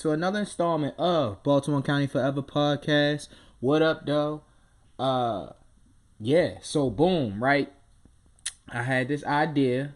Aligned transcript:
to 0.00 0.12
another 0.12 0.40
installment 0.40 0.94
of 0.96 1.42
Baltimore 1.42 1.82
County 1.82 2.06
Forever 2.06 2.40
podcast. 2.40 3.28
What 3.60 3.82
up, 3.82 4.06
though? 4.06 4.42
Uh, 4.98 5.50
yeah. 6.18 6.54
So 6.62 6.88
boom, 6.88 7.42
right? 7.42 7.70
I 8.66 8.82
had 8.82 9.08
this 9.08 9.22
idea. 9.24 9.94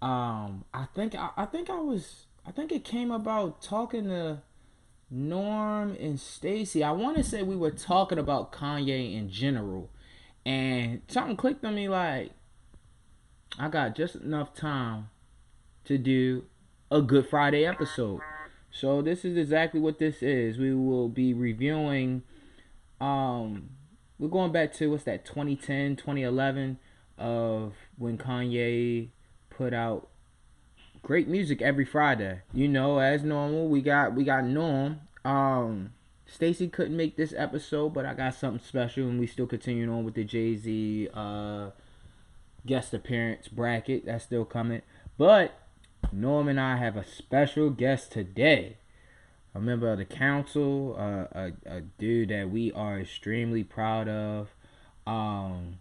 Um, 0.00 0.64
I 0.72 0.86
think 0.94 1.16
I, 1.16 1.30
I 1.36 1.46
think 1.46 1.68
I 1.68 1.80
was 1.80 2.26
I 2.46 2.52
think 2.52 2.70
it 2.70 2.84
came 2.84 3.10
about 3.10 3.60
talking 3.60 4.04
to 4.04 4.42
Norm 5.10 5.96
and 5.98 6.20
Stacy. 6.20 6.84
I 6.84 6.92
want 6.92 7.16
to 7.16 7.24
say 7.24 7.42
we 7.42 7.56
were 7.56 7.72
talking 7.72 8.18
about 8.18 8.52
Kanye 8.52 9.16
in 9.16 9.30
general, 9.30 9.90
and 10.46 11.02
something 11.08 11.34
clicked 11.34 11.64
on 11.64 11.74
me 11.74 11.88
like 11.88 12.30
I 13.58 13.68
got 13.68 13.96
just 13.96 14.14
enough 14.14 14.54
time 14.54 15.10
to 15.86 15.98
do 15.98 16.44
a 16.88 17.02
Good 17.02 17.28
Friday 17.28 17.66
episode. 17.66 18.20
So 18.78 19.02
this 19.02 19.24
is 19.24 19.36
exactly 19.36 19.80
what 19.80 19.98
this 19.98 20.22
is. 20.22 20.56
We 20.56 20.72
will 20.72 21.08
be 21.08 21.34
reviewing 21.34 22.22
um 23.00 23.70
we're 24.20 24.28
going 24.28 24.52
back 24.52 24.72
to 24.74 24.90
what's 24.90 25.04
that 25.04 25.24
2010, 25.24 25.96
2011 25.96 26.78
of 27.16 27.74
when 27.96 28.18
Kanye 28.18 29.08
put 29.50 29.74
out 29.74 30.08
great 31.02 31.26
music 31.26 31.60
every 31.60 31.84
Friday. 31.84 32.42
You 32.52 32.68
know, 32.68 32.98
as 32.98 33.24
normal, 33.24 33.68
we 33.68 33.80
got 33.80 34.14
we 34.14 34.22
got 34.22 34.44
Norm. 34.44 35.00
Um 35.24 35.92
Stacy 36.26 36.68
couldn't 36.68 36.96
make 36.96 37.16
this 37.16 37.34
episode, 37.36 37.94
but 37.94 38.06
I 38.06 38.14
got 38.14 38.34
something 38.34 38.64
special 38.64 39.08
and 39.08 39.18
we 39.18 39.26
still 39.26 39.46
continuing 39.46 39.90
on 39.90 40.04
with 40.04 40.14
the 40.14 40.22
Jay-Z 40.22 41.08
uh 41.14 41.70
guest 42.64 42.94
appearance 42.94 43.48
bracket. 43.48 44.06
That's 44.06 44.22
still 44.22 44.44
coming. 44.44 44.82
But 45.16 45.67
Norm 46.12 46.48
and 46.48 46.60
I 46.60 46.76
have 46.76 46.96
a 46.96 47.06
special 47.06 47.70
guest 47.70 48.12
today. 48.12 48.76
A 49.54 49.60
member 49.60 49.90
of 49.90 49.98
the 49.98 50.04
council, 50.04 50.94
uh, 50.98 51.26
a, 51.36 51.52
a 51.66 51.80
dude 51.80 52.28
that 52.28 52.50
we 52.50 52.70
are 52.72 53.00
extremely 53.00 53.64
proud 53.64 54.08
of. 54.08 54.48
Um, 55.06 55.80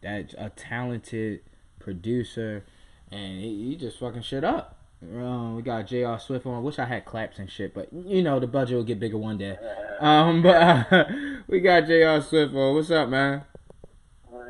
that's 0.00 0.34
a 0.38 0.50
talented 0.50 1.40
producer, 1.78 2.64
and 3.10 3.40
he, 3.40 3.70
he 3.70 3.76
just 3.76 3.98
fucking 3.98 4.22
shit 4.22 4.44
up. 4.44 4.76
Um, 5.02 5.56
we 5.56 5.62
got 5.62 5.86
J.R. 5.86 6.20
Swift 6.20 6.46
on. 6.46 6.62
Wish 6.62 6.78
I 6.78 6.84
had 6.84 7.04
claps 7.04 7.38
and 7.38 7.50
shit, 7.50 7.74
but 7.74 7.92
you 7.92 8.22
know 8.22 8.38
the 8.38 8.46
budget 8.46 8.76
will 8.76 8.84
get 8.84 9.00
bigger 9.00 9.18
one 9.18 9.38
day. 9.38 9.56
Um, 9.98 10.42
but 10.42 10.56
uh, 10.56 11.04
we 11.48 11.60
got 11.60 11.86
J.R. 11.86 12.20
Swift 12.20 12.54
on. 12.54 12.74
What's 12.74 12.90
up, 12.90 13.08
man? 13.08 13.42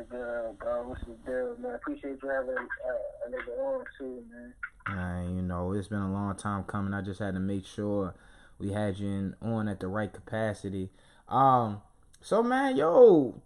What's 0.01 0.11
good, 0.13 0.57
bro? 0.57 0.87
What's 0.87 1.01
the 1.01 1.31
deal, 1.31 1.55
man? 1.61 1.75
Appreciate 1.75 2.17
you 2.23 2.29
having 2.29 2.55
uh, 2.55 3.27
a 3.27 3.29
nigga 3.29 3.59
on 3.59 3.85
too, 3.99 4.23
man. 4.31 4.97
Uh, 4.97 5.29
you 5.29 5.41
know, 5.43 5.73
it's 5.73 5.89
been 5.89 5.99
a 5.99 6.11
long 6.11 6.35
time 6.35 6.63
coming. 6.63 6.93
I 6.93 7.01
just 7.01 7.19
had 7.19 7.35
to 7.35 7.39
make 7.39 7.67
sure 7.67 8.15
we 8.57 8.71
had 8.71 8.97
you 8.97 9.07
in, 9.07 9.35
on 9.43 9.67
at 9.67 9.79
the 9.79 9.87
right 9.87 10.11
capacity. 10.11 10.89
Um, 11.29 11.81
so 12.19 12.41
man, 12.41 12.77
yo, 12.77 13.41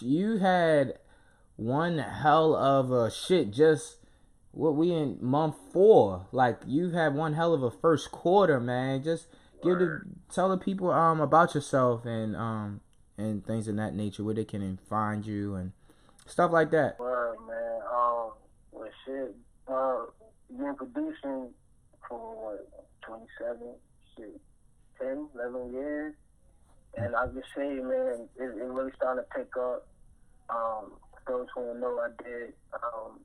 you 0.00 0.36
had 0.36 0.98
one 1.56 1.96
hell 1.96 2.54
of 2.54 2.92
a 2.92 3.10
shit. 3.10 3.50
Just 3.50 3.96
what 4.52 4.76
we 4.76 4.92
in 4.92 5.16
month 5.22 5.56
four. 5.72 6.26
Like 6.32 6.60
you 6.66 6.90
had 6.90 7.14
one 7.14 7.32
hell 7.32 7.54
of 7.54 7.62
a 7.62 7.70
first 7.70 8.12
quarter, 8.12 8.60
man. 8.60 9.02
Just 9.02 9.28
give 9.62 9.78
the 9.78 10.02
tell 10.30 10.50
the 10.50 10.58
people 10.58 10.90
um 10.90 11.22
about 11.22 11.54
yourself 11.54 12.04
and 12.04 12.36
um 12.36 12.82
and 13.16 13.44
things 13.46 13.66
of 13.68 13.76
that 13.76 13.94
nature 13.94 14.22
where 14.22 14.34
they 14.34 14.44
can 14.44 14.78
find 14.88 15.26
you 15.26 15.54
and 15.54 15.72
stuff 16.28 16.52
like 16.52 16.70
that. 16.70 16.96
Well, 16.98 17.34
man. 17.46 17.80
Um, 17.92 18.32
well, 18.72 18.88
shit. 19.04 19.34
Uh, 19.66 20.04
been 20.50 20.74
producing 20.76 21.50
for 22.08 22.18
what, 22.18 22.68
27, 23.02 23.74
shit, 24.16 24.40
10, 25.00 25.28
11 25.34 25.72
years. 25.72 26.14
And 26.96 27.14
I 27.14 27.26
just 27.26 27.48
say, 27.56 27.68
man, 27.68 28.28
it, 28.36 28.42
it 28.42 28.64
really 28.64 28.92
starting 28.96 29.24
to 29.24 29.38
pick 29.38 29.56
up. 29.56 29.86
Um, 30.48 30.92
those 31.26 31.46
who 31.54 31.78
know, 31.78 32.00
I 32.00 32.08
did, 32.22 32.54
um, 32.72 33.20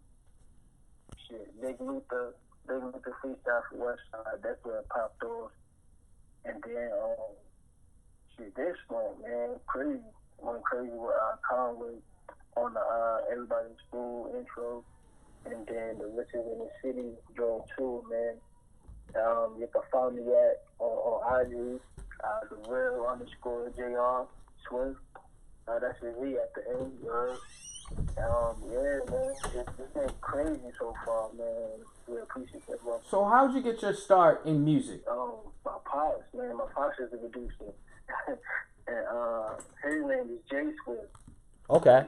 shit, 1.28 1.62
Big 1.62 1.80
Luther, 1.80 2.36
Big 2.68 2.84
Luther 2.84 3.16
Freestyle 3.24 3.62
for 3.72 3.78
Westside. 3.78 4.42
That's 4.44 4.59
where 4.63 4.80
it 4.80 4.90
popped 4.90 5.24
off. 5.24 5.52
And 6.44 6.62
then, 6.68 6.90
um, 7.02 7.36
shit, 8.38 8.53
this 8.56 8.75
one, 8.90 9.22
man, 9.22 9.56
crazy. 9.68 10.02
Went 10.40 10.62
crazy 10.63 10.92
with 10.92 11.16
uh, 11.16 11.38
Conway 11.50 11.96
on 12.56 12.74
the 12.74 12.80
uh, 12.80 13.18
Everybody's 13.31 13.78
School 13.88 14.34
intro 14.38 14.84
and 15.46 15.66
then 15.68 15.97
the 16.00 16.08
Riches 16.16 16.46
in 16.52 16.59
the 16.59 16.69
City 16.81 17.09
drove 17.36 17.64
too, 17.78 18.03
man. 18.09 18.36
Um, 19.22 19.56
you 19.59 19.68
can 19.72 19.81
find 19.91 20.16
me 20.16 20.22
at 20.31 20.63
on, 20.80 20.90
on 20.90 21.42
IG, 21.42 21.80
uh, 22.24 22.28
the 22.50 22.69
real 22.69 23.06
underscore 23.09 23.69
Jr. 23.75 24.28
Swift. 24.68 25.00
Uh, 25.68 25.80
that's 25.80 26.00
Z 26.00 26.08
at 26.08 26.53
the 26.56 26.63
end. 26.80 26.92
Uh, 27.09 27.36
um, 28.22 28.56
yeah, 28.72 29.00
man, 29.09 29.31
it's, 29.31 29.56
it's 29.56 29.94
been 29.94 30.09
crazy 30.22 30.59
so 30.80 30.94
far, 31.06 31.30
man. 31.38 31.80
We 32.08 32.19
appreciate 32.22 32.66
that. 32.68 32.84
Well, 32.86 33.02
So 33.09 33.24
how'd 33.25 33.53
you 33.53 33.62
get 33.62 33.81
your 33.81 33.94
start 33.94 34.46
in 34.46 34.63
music? 34.63 35.02
um, 35.09 35.34
my 35.66 35.74
pops, 35.86 36.24
man, 36.34 36.58
my 36.58 36.66
pops 36.74 37.00
is 37.00 37.13
a 37.13 37.18
producer, 37.18 37.74
and 38.88 39.08
uh, 39.12 39.56
his 39.84 40.06
name 40.06 40.30
is 40.34 40.40
Jay 40.50 40.72
Swift. 40.84 41.08
Okay. 41.69 42.03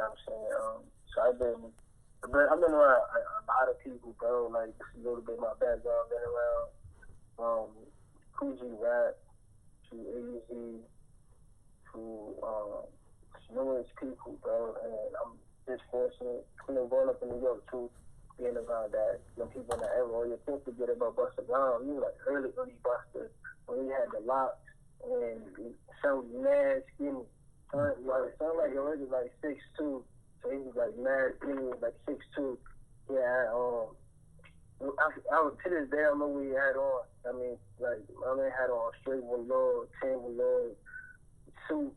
I'm 0.00 0.16
saying? 0.26 0.50
Um, 0.60 0.80
so 1.12 1.22
I've 1.22 1.38
been, 1.38 1.60
I've 2.24 2.32
been, 2.32 2.72
around 2.72 3.04
a, 3.04 3.44
lot 3.46 3.68
of 3.68 3.78
people, 3.84 4.14
bro. 4.18 4.48
Like 4.48 4.72
a 4.80 4.98
little 4.98 5.20
bit 5.20 5.38
my 5.38 5.52
background. 5.60 6.08
Been 6.08 6.24
around 6.24 6.66
um, 7.38 7.68
Kool 8.32 8.56
G 8.56 8.64
Rap 8.80 9.16
to 9.90 9.96
AZ 9.96 10.80
to 11.92 12.34
um, 12.42 12.88
numerous 13.54 13.88
people, 14.00 14.36
bro. 14.42 14.74
And 14.82 14.92
I'm 15.20 15.36
just 15.68 15.82
fortunate, 15.90 16.46
you 16.68 16.74
know, 16.74 16.86
growing 16.86 17.10
up 17.10 17.22
in 17.22 17.28
New 17.28 17.40
York 17.40 17.70
too, 17.70 17.90
being 18.38 18.56
around 18.56 18.92
that, 18.92 19.20
you 19.36 19.44
know, 19.44 19.48
people 19.52 19.74
in 19.74 19.80
the 19.80 19.88
area. 19.92 20.12
All 20.12 20.26
you 20.26 20.38
think 20.46 20.64
to 20.64 20.72
get 20.72 20.88
about 20.88 21.16
Busta 21.16 21.44
Rhymes, 21.48 21.84
you 21.86 22.00
like 22.00 22.16
early, 22.26 22.50
early 22.56 22.74
Busta 22.82 23.28
when 23.66 23.84
he 23.84 23.90
had 23.90 24.08
the 24.12 24.24
locks 24.24 24.56
and 25.04 25.74
sounded 26.02 26.34
mad 26.40 26.82
skinny. 26.94 27.24
Son, 27.70 27.92
like, 28.06 28.34
sound 28.38 28.58
like 28.58 28.76
already 28.76 29.04
like 29.10 29.32
six 29.42 29.58
two. 29.78 30.04
So 30.42 30.50
he 30.50 30.58
was 30.58 30.74
like 30.76 30.96
mad 30.98 31.34
skinny, 31.40 31.70
like 31.82 31.96
six 32.06 32.24
two. 32.34 32.58
Yeah, 33.10 33.50
um, 33.54 33.94
I, 34.82 35.08
I 35.32 35.38
was 35.40 35.54
to 35.62 35.70
this 35.70 35.90
day 35.90 36.04
I 36.04 36.12
don't 36.12 36.20
know 36.20 36.28
what 36.28 36.44
he 36.44 36.50
had 36.50 36.76
on. 36.76 37.02
I 37.26 37.32
mean, 37.32 37.56
like 37.80 38.02
my 38.20 38.34
man 38.36 38.50
had 38.52 38.70
on 38.70 38.92
straight 39.00 39.24
velour, 39.24 39.88
tan 40.02 40.20
velour 40.22 40.76
suit, 41.66 41.92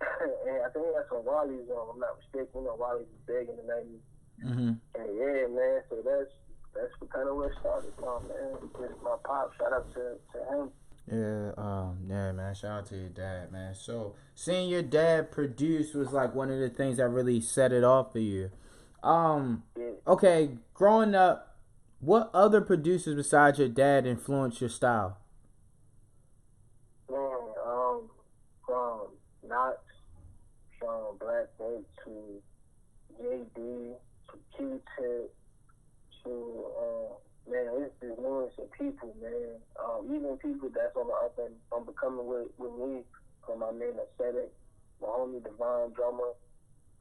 and 0.02 0.58
I 0.64 0.68
think 0.72 0.86
he 0.86 0.94
had 0.94 1.06
some 1.10 1.24
Wally's 1.24 1.68
on. 1.70 1.94
I'm 1.94 2.00
not 2.00 2.18
mistaken. 2.18 2.66
You 2.66 2.72
know, 2.72 2.78
Wally's 2.78 3.06
was 3.06 3.22
big 3.26 3.46
in 3.46 3.56
the 3.60 3.66
'90s. 3.68 4.06
Mm-hmm. 4.42 4.72
And 4.98 5.08
yeah, 5.14 5.46
man. 5.52 5.82
So 5.90 6.02
that's 6.02 6.32
that's 6.74 6.94
what 6.98 7.12
kind 7.12 7.28
of 7.28 7.36
where 7.36 7.52
it 7.52 7.58
started 7.60 7.92
from, 8.00 8.26
man. 8.26 8.58
Just 8.80 8.98
my 9.04 9.16
pop. 9.22 9.52
Shout 9.58 9.72
out 9.72 9.86
to 9.94 10.18
to 10.18 10.38
him. 10.50 10.72
Yeah, 11.10 11.52
um, 11.56 11.98
yeah, 12.08 12.32
man. 12.32 12.54
Shout 12.54 12.70
out 12.70 12.86
to 12.86 12.96
your 12.96 13.08
dad, 13.08 13.50
man. 13.52 13.74
So 13.74 14.14
seeing 14.34 14.68
your 14.68 14.82
dad 14.82 15.30
produce 15.32 15.94
was 15.94 16.12
like 16.12 16.34
one 16.34 16.50
of 16.50 16.58
the 16.58 16.68
things 16.68 16.98
that 16.98 17.08
really 17.08 17.40
set 17.40 17.72
it 17.72 17.84
off 17.84 18.12
for 18.12 18.20
you. 18.20 18.50
Um, 19.02 19.64
okay, 20.06 20.50
growing 20.74 21.14
up, 21.14 21.56
what 21.98 22.30
other 22.32 22.60
producers 22.60 23.14
besides 23.14 23.58
your 23.58 23.68
dad 23.68 24.06
influenced 24.06 24.60
your 24.60 24.70
style? 24.70 25.18
Man, 27.10 27.18
um, 27.66 28.10
from 28.64 29.00
Knox, 29.46 29.78
from 30.78 31.18
Black 31.18 31.46
Bolt 31.58 31.84
to 32.04 32.42
JD 33.20 33.54
to 33.54 34.38
Q-Tip 34.56 35.34
to, 36.24 36.64
uh, 36.78 37.14
man, 37.52 37.68
it's 37.84 37.92
just 38.00 38.16
numerous 38.16 38.56
of 38.56 38.72
people, 38.72 39.12
man. 39.20 39.60
Um, 39.76 40.08
even 40.08 40.40
people 40.40 40.72
that's 40.72 40.96
on 40.96 41.06
the 41.06 41.16
up 41.20 41.36
and 41.36 41.54
on 41.68 41.84
becoming 41.84 42.24
with, 42.24 42.48
with 42.56 42.72
me, 42.80 43.04
from 43.44 43.60
my 43.60 43.70
man 43.70 44.00
Aesthetic, 44.00 44.48
my 45.00 45.08
homie 45.12 45.44
Divine 45.44 45.92
Drummer, 45.92 46.32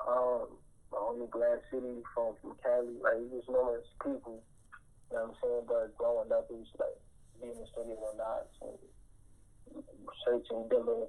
um, 0.04 0.52
my 0.92 1.00
homie 1.00 1.32
Glass 1.32 1.64
City 1.72 2.04
from, 2.14 2.36
from 2.44 2.60
Cali, 2.60 3.00
like, 3.00 3.24
it's 3.24 3.32
just 3.32 3.50
numerous 3.50 3.88
people, 4.04 4.44
you 4.44 5.16
know 5.16 5.32
what 5.32 5.32
I'm 5.32 5.36
saying? 5.40 5.64
But 5.72 5.96
growing 5.96 6.32
up, 6.36 6.52
it 6.52 6.60
was 6.60 6.68
like 6.76 7.00
being 7.40 7.56
in 7.56 7.68
studio 7.72 7.96
or 7.96 8.16
not, 8.20 8.52
and 8.68 8.76
searching 10.28 10.68
Dilla, 10.68 11.08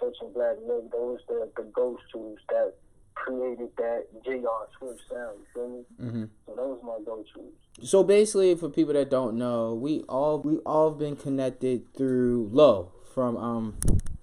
searching 0.00 0.34
Black 0.34 0.58
Milk, 0.66 0.90
those 0.90 1.22
the 1.30 1.46
the 1.54 1.70
ghost 1.70 2.02
tools 2.10 2.38
that 2.50 2.74
created 3.14 3.68
that 3.76 4.06
J.R. 4.24 4.68
Swift 4.78 5.00
sound. 5.10 5.38
You 5.38 5.46
feel 5.54 5.68
me? 5.68 5.84
Mm-hmm. 6.00 6.24
So 6.46 6.54
those 6.56 6.78
my 6.82 6.98
go-to. 7.04 7.86
So 7.86 8.02
basically, 8.02 8.54
for 8.54 8.68
people 8.68 8.94
that 8.94 9.10
don't 9.10 9.36
know, 9.36 9.74
we 9.74 10.02
all 10.08 10.40
we 10.40 10.58
all 10.58 10.90
been 10.90 11.16
connected 11.16 11.94
through 11.94 12.50
Low 12.52 12.92
from 13.14 13.36
um 13.36 13.76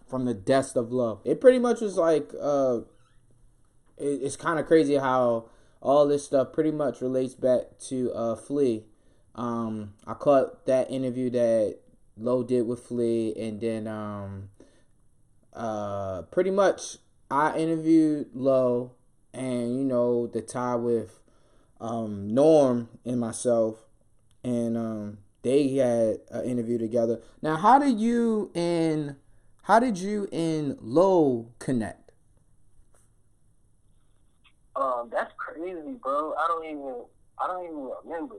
from 0.07 0.25
the 0.25 0.33
Death 0.33 0.75
of 0.75 0.91
Love. 0.91 1.21
It 1.25 1.41
pretty 1.41 1.59
much 1.59 1.81
was 1.81 1.97
like 1.97 2.31
uh, 2.39 2.79
it, 3.97 4.21
it's 4.23 4.35
kind 4.35 4.59
of 4.59 4.65
crazy 4.65 4.95
how 4.95 5.49
all 5.81 6.07
this 6.07 6.25
stuff 6.25 6.51
pretty 6.51 6.71
much 6.71 7.01
relates 7.01 7.35
back 7.35 7.79
to 7.87 8.11
uh 8.13 8.35
Flea. 8.35 8.85
Um, 9.35 9.93
I 10.05 10.15
caught 10.15 10.65
that 10.65 10.91
interview 10.91 11.29
that 11.29 11.79
Low 12.17 12.43
did 12.43 12.67
with 12.67 12.83
Flea, 12.83 13.33
and 13.39 13.61
then 13.61 13.87
um, 13.87 14.49
uh, 15.53 16.23
pretty 16.23 16.51
much 16.51 16.97
I 17.31 17.57
interviewed 17.57 18.29
Low, 18.33 18.91
and 19.33 19.77
you 19.77 19.83
know 19.83 20.27
the 20.27 20.41
tie 20.41 20.75
with 20.75 21.19
um, 21.79 22.33
Norm 22.33 22.89
and 23.05 23.19
myself, 23.19 23.85
and 24.43 24.77
um, 24.77 25.17
they 25.41 25.75
had 25.75 26.19
an 26.31 26.45
interview 26.45 26.77
together. 26.77 27.19
Now, 27.41 27.57
how 27.57 27.79
did 27.79 27.99
you 27.99 28.51
and 28.55 29.15
how 29.63 29.79
did 29.79 29.97
you 29.97 30.27
and 30.31 30.77
Low 30.81 31.51
connect? 31.59 32.11
Um, 34.75 35.09
that's 35.11 35.31
crazy, 35.37 35.97
bro. 36.01 36.33
I 36.33 36.47
don't 36.47 36.65
even 36.65 36.95
I 37.37 37.47
don't 37.47 37.65
even 37.65 37.89
remember. 38.03 38.35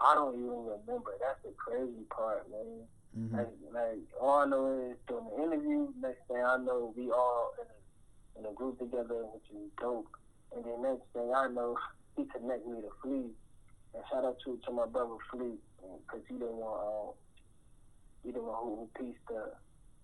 I 0.00 0.14
don't 0.14 0.34
even 0.34 0.48
remember. 0.48 1.12
That's 1.20 1.42
the 1.44 1.52
crazy 1.56 2.04
part, 2.08 2.50
man. 2.50 2.86
Mm-hmm. 3.18 3.36
Like, 3.36 3.48
like 3.72 3.98
all 4.20 4.40
I 4.40 4.46
know 4.46 4.90
is 4.90 4.96
during 5.06 5.26
the 5.26 5.42
interview. 5.42 5.88
Next 6.00 6.26
thing 6.28 6.42
I 6.44 6.56
know, 6.56 6.94
we 6.96 7.10
all 7.10 7.52
in 7.60 7.66
a, 7.66 7.79
in 8.38 8.46
a 8.46 8.52
group 8.52 8.78
together, 8.78 9.26
which 9.32 9.48
is 9.50 9.70
dope. 9.80 10.08
And 10.54 10.64
then 10.64 10.82
next 10.82 11.06
thing 11.12 11.32
I 11.34 11.48
know, 11.48 11.76
he 12.16 12.24
connect 12.24 12.66
me 12.66 12.80
to 12.80 12.90
Flea. 13.02 13.30
And 13.94 14.02
shout 14.10 14.24
out 14.24 14.38
to 14.44 14.58
to 14.64 14.70
my 14.72 14.86
brother 14.86 15.18
Flea, 15.30 15.58
because 15.80 16.22
he 16.28 16.34
didn't 16.34 16.56
want 16.56 16.78
uh, 16.82 17.12
he 18.22 18.30
didn't 18.30 18.46
want 18.46 18.62
who, 18.62 18.88
pieced 18.98 19.26
the 19.28 19.54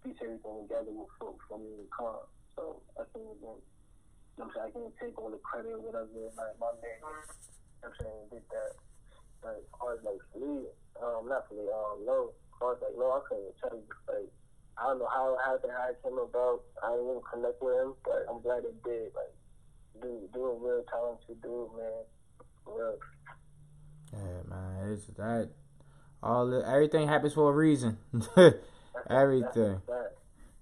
piece 0.02 0.18
everything 0.22 0.66
together 0.66 0.90
for 1.18 1.34
for 1.48 1.58
me 1.58 1.70
to 1.78 1.86
come. 1.94 2.22
So 2.56 2.82
I 2.98 3.04
think 3.12 3.26
that. 3.40 3.58
You 4.36 4.44
know 4.44 4.52
I'm 4.52 4.52
saying? 4.52 4.68
I 4.68 4.70
can't 4.76 4.94
take 5.00 5.16
all 5.16 5.32
the 5.32 5.40
credit 5.40 5.72
or 5.72 5.80
whatever. 5.80 6.12
Like 6.36 6.60
my 6.60 6.68
man, 6.84 7.00
you 7.00 7.08
know 7.08 7.88
I'm 7.88 7.92
saying, 7.96 8.28
did 8.28 8.44
that. 8.52 8.72
Like, 9.44 9.64
as 9.64 10.04
like 10.04 10.20
Flea, 10.32 10.66
um, 11.00 11.28
not 11.28 11.48
Flea, 11.48 11.70
um, 11.72 12.04
as 12.04 12.34
far 12.58 12.76
like 12.76 12.96
Low, 12.96 13.16
I 13.16 13.20
couldn't 13.28 13.56
tell 13.60 13.72
you. 13.72 13.86
Like, 14.08 14.28
I 14.78 14.88
don't 14.88 14.98
know 14.98 15.08
how 15.08 15.34
it 15.34 15.38
happened, 15.44 15.72
how 15.76 15.88
it 15.88 16.02
came 16.02 16.18
about. 16.18 16.60
I 16.82 16.90
didn't 16.90 17.10
even 17.10 17.22
connect 17.32 17.62
with 17.62 17.74
him, 17.74 17.94
but 18.04 18.26
I'm 18.30 18.42
glad 18.42 18.64
it 18.64 18.82
did. 18.84 19.12
Like, 19.14 19.32
dude, 20.02 20.32
dude, 20.32 20.42
a 20.42 20.54
real 20.60 20.84
talented 20.90 21.40
dude, 21.42 21.70
man. 21.76 22.04
real. 22.66 22.98
Yeah, 24.12 24.42
man, 24.48 24.92
it's 24.92 25.06
that. 25.16 25.50
All 26.22 26.46
the, 26.46 26.66
everything 26.66 27.08
happens 27.08 27.34
for 27.34 27.50
a 27.50 27.54
reason. 27.54 27.98
everything. 29.10 29.80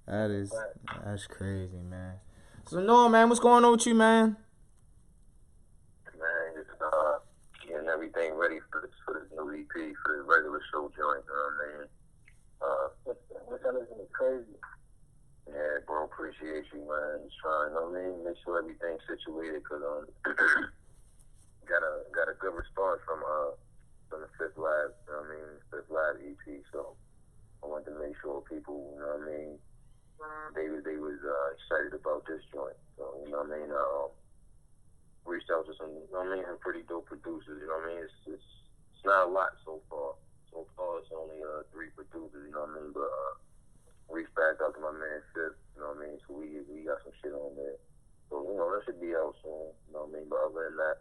That's, 0.07 0.51
that's 0.51 0.51
that 0.55 1.15
is 1.15 1.27
crazy, 1.27 1.81
man. 1.83 2.15
So 2.67 2.81
Noah, 2.81 3.11
man, 3.11 3.29
what's 3.29 3.41
going 3.41 3.65
on 3.65 3.73
with 3.73 3.87
you, 3.87 3.95
man? 3.95 4.37
Man, 6.19 6.55
just 6.55 6.81
uh, 6.81 7.19
getting 7.67 7.89
everything 7.89 8.35
ready 8.35 8.59
for 8.71 8.81
this 8.81 8.91
for 9.05 9.15
this 9.15 9.31
new 9.33 9.53
EP 9.53 9.95
for 10.05 10.17
the 10.17 10.23
regular 10.23 10.61
show 10.73 10.91
joint. 10.97 10.97
You 10.97 11.35
know 11.35 11.49
what 11.51 11.77
I 11.77 11.79
mean? 11.79 11.89
Is 13.65 14.13
crazy. 14.13 14.57
Yeah, 15.49 15.81
bro, 15.87 16.05
appreciate 16.05 16.69
you, 16.73 16.85
man. 16.85 17.25
Just 17.25 17.41
trying, 17.41 17.73
I 17.73 17.85
mean, 17.89 18.25
make 18.25 18.37
sure 18.45 18.61
everything's 18.61 19.01
situated, 19.09 19.65
cause 19.65 19.81
um, 19.81 20.05
got 21.69 21.81
a 21.81 22.05
got 22.13 22.29
a 22.29 22.37
good 22.37 22.53
response 22.53 23.01
from 23.09 23.25
uh 23.25 23.57
from 24.09 24.21
the 24.21 24.31
Fifth 24.37 24.61
Lab. 24.61 24.93
You 25.09 25.13
know 25.13 25.25
what 25.25 25.29
I 25.29 25.33
mean? 25.33 25.51
Fifth 25.73 25.91
Lab 25.93 26.15
EP. 26.21 26.45
So 26.73 26.97
I 27.63 27.67
wanted 27.67 27.93
to 27.93 27.97
make 28.01 28.17
sure 28.21 28.45
people, 28.45 28.93
you 28.95 29.01
know 29.01 29.17
what 29.17 29.25
I 29.25 29.33
mean 29.33 29.59
they 30.55 30.71
was 30.71 30.83
they 30.87 30.97
was 30.97 31.19
uh, 31.21 31.47
excited 31.57 31.93
about 31.93 32.25
this 32.27 32.43
joint. 32.53 32.79
So 32.97 33.19
you 33.25 33.31
know 33.31 33.43
what 33.43 33.53
I 33.53 33.59
mean. 33.59 33.71
Um, 33.75 34.11
reached 35.25 35.49
out 35.49 35.65
to 35.67 35.73
some, 35.81 35.89
you 35.89 36.13
know 36.13 36.21
what 36.21 36.33
I 36.33 36.37
mean, 36.37 36.45
some 36.47 36.61
pretty 36.61 36.85
dope 36.87 37.09
producers. 37.09 37.59
You 37.59 37.69
know 37.69 37.81
what 37.81 37.91
I 37.91 37.95
mean. 37.97 38.01
It's 38.05 38.19
it's, 38.39 38.51
it's 38.95 39.05
not 39.05 39.29
a 39.29 39.31
lot 39.31 39.57
so 39.65 39.83
far. 39.91 40.15
So 40.53 40.69
far, 40.79 41.03
it's 41.03 41.11
only 41.11 41.43
uh, 41.43 41.67
three 41.75 41.91
producers. 41.93 42.47
You 42.47 42.55
know 42.55 42.69
what 42.69 42.77
I 42.77 42.81
mean. 42.81 42.93
But 42.95 43.11
uh, 43.11 43.35
reached 44.13 44.35
back 44.39 44.63
out 44.63 44.79
to 44.79 44.81
my 44.81 44.95
man 44.95 45.21
Fifth. 45.35 45.59
You 45.75 45.83
know 45.83 45.91
what 45.93 46.01
I 46.01 46.05
mean. 46.07 46.17
So 46.25 46.29
we 46.39 46.63
we 46.71 46.87
got 46.87 47.03
some 47.03 47.17
shit 47.19 47.35
on 47.35 47.59
there. 47.59 47.79
So 48.31 48.47
you 48.47 48.55
know 48.55 48.71
that 48.71 48.87
should 48.87 49.03
be 49.03 49.17
out 49.17 49.35
soon. 49.43 49.75
You 49.91 49.93
know 49.93 50.07
what 50.07 50.15
I 50.15 50.17
mean. 50.17 50.27
But 50.31 50.45
other 50.47 50.71
than 50.71 50.79
that, 50.79 50.99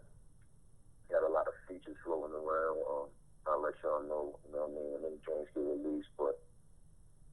got 1.14 1.28
a 1.28 1.32
lot 1.32 1.46
of 1.46 1.56
features 1.70 2.00
floating 2.02 2.34
around. 2.34 2.80
Um, 2.90 3.08
I'll 3.46 3.62
let 3.62 3.78
y'all 3.86 4.02
know. 4.08 4.40
You 4.50 4.58
know 4.58 4.66
what 4.66 4.74
I 4.74 4.78
mean. 4.82 4.90
When 4.98 5.14
the 5.14 5.22
joints 5.22 5.54
get 5.54 5.62
released, 5.62 6.12
but 6.18 6.42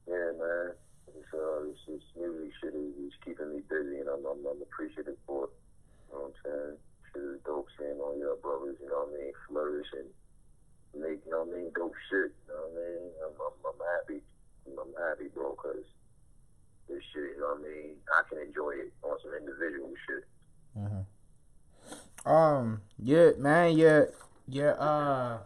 yeah, 0.05 0.37
man. 0.37 0.77
It's, 1.17 1.33
uh, 1.33 1.67
it's, 1.67 1.79
it's 1.87 2.07
music 2.15 2.53
shit 2.61 2.73
is, 2.75 2.95
is 3.11 3.15
keeping 3.25 3.51
me 3.51 3.61
busy, 3.67 3.99
and 3.99 4.07
I'm, 4.07 4.23
I'm, 4.23 4.39
I'm 4.47 4.61
appreciative 4.61 5.19
for 5.27 5.49
it. 5.49 5.53
You 6.07 6.15
know 6.15 6.31
what 6.31 6.31
I'm 6.31 6.37
saying? 6.45 6.75
Shit 7.11 7.23
is 7.23 7.39
dope 7.43 7.67
seeing 7.75 7.99
all 7.99 8.15
your 8.17 8.35
brothers, 8.39 8.77
you 8.79 8.87
know 8.87 9.07
what 9.07 9.15
I 9.15 9.19
mean, 9.19 9.33
flourish 9.47 9.91
and 9.97 10.07
make, 10.95 11.19
you 11.25 11.31
know 11.31 11.43
what 11.43 11.55
I 11.55 11.57
mean, 11.57 11.71
dope 11.75 11.95
shit. 12.07 12.31
You 12.31 12.53
know 12.55 12.63
what 12.63 12.79
I 12.79 12.79
mean? 12.79 13.03
I'm, 13.27 13.35
I'm, 13.43 13.57
I'm 13.67 13.81
happy. 13.99 14.19
I'm 14.71 14.93
happy, 14.95 15.27
bro, 15.33 15.57
because 15.57 15.85
this 16.87 17.03
shit, 17.11 17.35
you 17.35 17.41
know 17.41 17.59
what 17.59 17.65
I 17.65 17.69
mean? 17.69 17.95
I 18.07 18.21
can 18.29 18.39
enjoy 18.39 18.71
it 18.87 18.93
on 19.03 19.17
some 19.19 19.33
individual 19.35 19.91
shit. 20.07 20.23
Mm-hmm. 20.79 22.29
Um, 22.29 22.81
yeah, 22.99 23.31
man, 23.37 23.75
yeah, 23.77 24.05
yeah, 24.47 24.71
uh, 24.79 25.39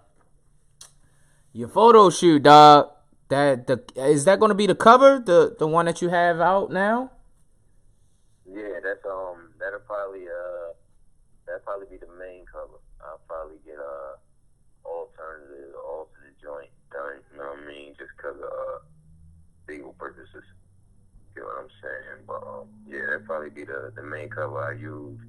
your 1.53 1.64
photo 1.75 2.09
shoot, 2.09 2.43
dog. 2.43 2.89
That 3.27 3.67
the 3.67 3.83
is 3.97 4.23
that 4.25 4.39
going 4.39 4.49
to 4.49 4.55
be 4.55 4.65
the 4.65 4.75
cover, 4.75 5.19
the 5.19 5.55
the 5.59 5.67
one 5.67 5.85
that 5.85 6.01
you 6.01 6.07
have 6.09 6.39
out 6.39 6.71
now? 6.71 7.11
Yeah, 8.47 8.79
that's 8.81 9.03
um 9.03 9.51
that'll 9.59 9.83
probably 9.83 10.23
uh 10.23 10.71
that'll 11.45 11.65
probably 11.65 11.87
be 11.91 11.97
the 11.97 12.11
main 12.17 12.45
cover. 12.47 12.79
I'll 13.03 13.19
probably 13.27 13.57
get 13.65 13.75
a 13.75 13.81
uh, 13.81 14.87
alternative 14.87 15.75
alternate 15.75 16.39
joint 16.41 16.71
done. 16.93 17.19
You 17.33 17.37
know 17.39 17.49
what 17.51 17.59
I 17.59 17.67
mean? 17.67 17.93
Just 17.99 18.15
cause 18.21 18.37
of 18.37 18.45
uh, 18.45 18.79
legal 19.67 19.93
purposes. 19.99 20.45
You 21.35 21.41
know 21.41 21.49
what 21.49 21.65
I'm 21.65 21.73
saying? 21.83 22.19
But 22.23 22.41
um, 22.45 22.69
yeah, 22.87 23.03
that'll 23.09 23.27
probably 23.27 23.49
be 23.49 23.65
the 23.65 23.91
the 23.95 24.03
main 24.03 24.29
cover 24.29 24.63
I 24.63 24.79
use. 24.79 25.19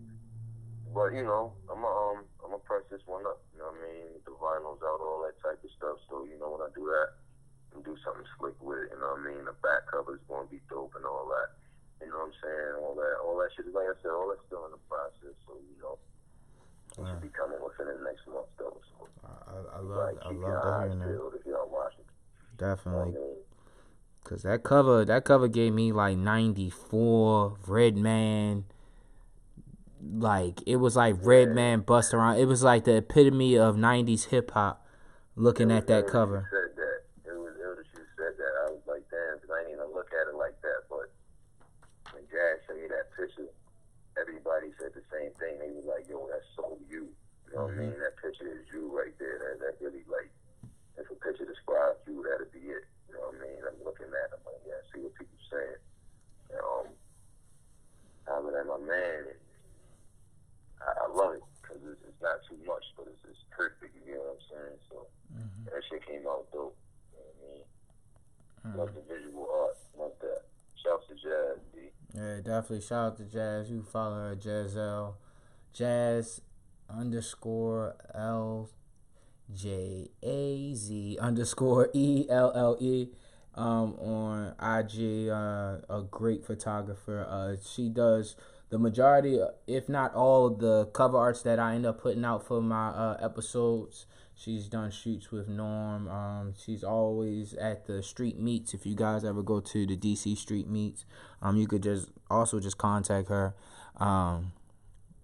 But 0.96 1.12
you 1.12 1.24
know, 1.24 1.52
I'm 1.72 1.82
a, 1.82 1.88
um 1.88 2.24
I'm 2.46 2.54
gonna 2.54 2.62
press 2.62 2.86
this 2.88 3.02
one 3.04 3.26
up. 3.26 3.42
You 3.52 3.60
know 3.60 3.74
what 3.74 3.82
I 3.82 3.88
mean? 3.90 4.16
The 4.22 4.32
vinyls 4.38 4.80
out, 4.80 5.02
all 5.02 5.26
that 5.26 5.36
type 5.42 5.58
of 5.58 5.70
stuff. 5.74 5.98
So 6.06 6.24
you 6.24 6.38
know 6.38 6.54
when 6.54 6.62
I 6.62 6.70
do 6.70 6.86
that 6.86 7.18
and 7.74 7.84
do 7.84 7.98
something 8.00 8.24
slick 8.38 8.54
with 8.62 8.86
it. 8.86 8.94
You 8.94 8.98
know 9.02 9.18
what 9.18 9.26
I 9.26 9.28
mean? 9.28 9.44
The 9.44 9.52
back 9.60 9.90
cover 9.90 10.14
is 10.14 10.24
going 10.24 10.46
to 10.46 10.52
be 10.54 10.64
dope 10.70 10.94
and 10.96 11.04
all 11.04 11.28
that. 11.28 11.58
You 12.00 12.08
know 12.08 12.24
what 12.24 12.32
I'm 12.32 12.38
saying? 12.40 12.72
All 12.80 12.94
that, 12.96 13.14
all 13.20 13.36
that 13.42 13.50
shit. 13.52 13.66
Like 13.74 13.90
I 13.90 13.96
said, 14.00 14.14
all 14.14 14.30
that's 14.30 14.40
still 14.46 14.64
in 14.64 14.72
the 14.72 14.82
process. 14.88 15.36
So 15.44 15.58
you 15.58 15.76
know, 15.82 16.00
it 16.96 17.04
should 17.04 17.24
be 17.28 17.32
coming 17.34 17.58
within 17.58 17.90
the 17.90 18.00
next 18.06 18.24
month 18.30 18.48
though. 18.56 18.78
So 18.94 19.10
I, 19.26 19.76
I 19.76 19.80
love, 19.82 20.00
like, 20.00 20.22
I 20.22 20.30
love 20.32 20.56
to 20.62 21.02
hear 21.02 21.18
that. 21.18 21.34
If 21.34 21.44
y'all 21.44 21.66
watching. 21.66 22.08
Definitely. 22.56 23.12
You 23.12 23.20
know 23.20 23.44
Cause 24.24 24.42
that 24.42 24.55
cover, 24.68 25.04
that 25.04 25.24
cover 25.24 25.48
gave 25.48 25.72
me 25.72 25.92
like 25.92 26.16
'94 26.16 27.56
Redman. 27.66 28.64
Like 30.02 30.62
it 30.66 30.76
was 30.76 30.96
like 30.96 31.16
Redman 31.20 31.80
bust 31.80 32.14
around. 32.14 32.38
It 32.38 32.46
was 32.46 32.62
like 32.62 32.84
the 32.84 32.96
epitome 32.96 33.56
of 33.56 33.76
'90s 33.76 34.26
hip 34.26 34.50
hop. 34.52 34.84
Looking 35.38 35.70
at 35.70 35.86
that 35.88 36.06
cover. 36.06 36.48
know 47.56 47.72
what 47.72 47.72
I 47.72 47.88
mean? 47.88 47.96
That 47.96 48.20
picture 48.20 48.44
is 48.44 48.68
you 48.68 48.92
right 48.92 49.16
there. 49.16 49.40
That, 49.40 49.56
that 49.64 49.74
really, 49.80 50.04
like, 50.12 50.28
if 51.00 51.08
a 51.08 51.16
picture 51.16 51.48
describes 51.48 51.96
you, 52.04 52.20
that'd 52.20 52.52
be 52.52 52.68
it. 52.68 52.84
You 53.08 53.16
know 53.16 53.32
what 53.32 53.40
I 53.40 53.48
mean? 53.48 53.60
I'm 53.64 53.80
looking 53.80 54.12
at 54.12 54.28
it, 54.28 54.36
I'm 54.36 54.44
like, 54.44 54.60
yeah, 54.68 54.80
see 54.92 55.00
what 55.00 55.16
people 55.16 55.40
saying. 55.48 55.80
You 56.52 56.60
know, 56.60 56.92
other 58.28 58.52
than 58.52 58.68
my 58.68 58.80
man, 58.84 59.32
I, 60.84 60.90
I 60.92 61.06
love 61.08 61.40
it 61.40 61.44
because 61.64 61.80
it's, 61.88 62.02
it's 62.04 62.20
not 62.20 62.44
too 62.44 62.60
much, 62.68 62.84
but 62.92 63.08
it's, 63.08 63.24
it's 63.24 63.40
perfect. 63.48 63.96
You 64.04 64.20
know 64.20 64.36
what 64.36 64.36
I'm 64.36 64.44
saying? 64.52 64.78
So 64.92 64.96
mm-hmm. 65.32 65.64
that 65.72 65.80
shit 65.88 66.04
came 66.04 66.28
out 66.28 66.44
dope. 66.52 66.76
You 66.76 67.24
know 67.24 67.24
what 67.24 67.40
I 67.40 67.44
mean? 67.48 67.64
Mm-hmm. 67.64 68.76
Love 68.76 68.92
the 68.92 69.04
visual 69.08 69.48
art. 69.48 69.80
Love 69.96 70.16
that. 70.20 70.44
Shout 70.76 71.00
to 71.08 71.14
Jazz, 71.16 71.56
D. 71.72 71.88
Yeah, 72.12 72.44
definitely. 72.66 72.86
Shout 72.86 73.06
out 73.06 73.16
to 73.18 73.24
Jazz. 73.24 73.70
You 73.70 73.82
follow 73.82 74.28
her, 74.28 74.34
Jazelle. 74.34 75.16
Jazz 75.72 76.40
underscore 76.88 77.96
L 78.14 78.70
J 79.54 80.08
A 80.22 80.74
Z 80.74 81.18
underscore 81.20 81.90
E 81.92 82.26
L 82.28 82.52
L 82.54 82.76
E 82.80 83.08
um, 83.54 83.94
on 83.94 84.54
IG. 84.60 85.28
Uh, 85.28 85.78
a 85.88 86.02
great 86.10 86.44
photographer. 86.44 87.26
Uh, 87.28 87.56
she 87.62 87.88
does 87.88 88.36
the 88.68 88.78
majority, 88.78 89.38
if 89.66 89.88
not 89.88 90.14
all, 90.14 90.46
of 90.46 90.58
the 90.58 90.86
cover 90.86 91.16
arts 91.16 91.42
that 91.42 91.58
I 91.58 91.74
end 91.74 91.86
up 91.86 92.00
putting 92.00 92.24
out 92.24 92.46
for 92.46 92.60
my 92.60 92.88
uh, 92.88 93.16
episodes. 93.22 94.06
She's 94.34 94.68
done 94.68 94.90
shoots 94.90 95.30
with 95.30 95.48
Norm. 95.48 96.08
Um, 96.08 96.54
she's 96.62 96.84
always 96.84 97.54
at 97.54 97.86
the 97.86 98.02
street 98.02 98.38
meets. 98.38 98.74
If 98.74 98.84
you 98.84 98.94
guys 98.94 99.24
ever 99.24 99.42
go 99.42 99.60
to 99.60 99.86
the 99.86 99.96
DC 99.96 100.36
street 100.36 100.68
meets, 100.68 101.06
um, 101.40 101.56
you 101.56 101.66
could 101.66 101.82
just 101.82 102.10
also 102.30 102.60
just 102.60 102.76
contact 102.76 103.28
her. 103.28 103.54
Um, 103.96 104.52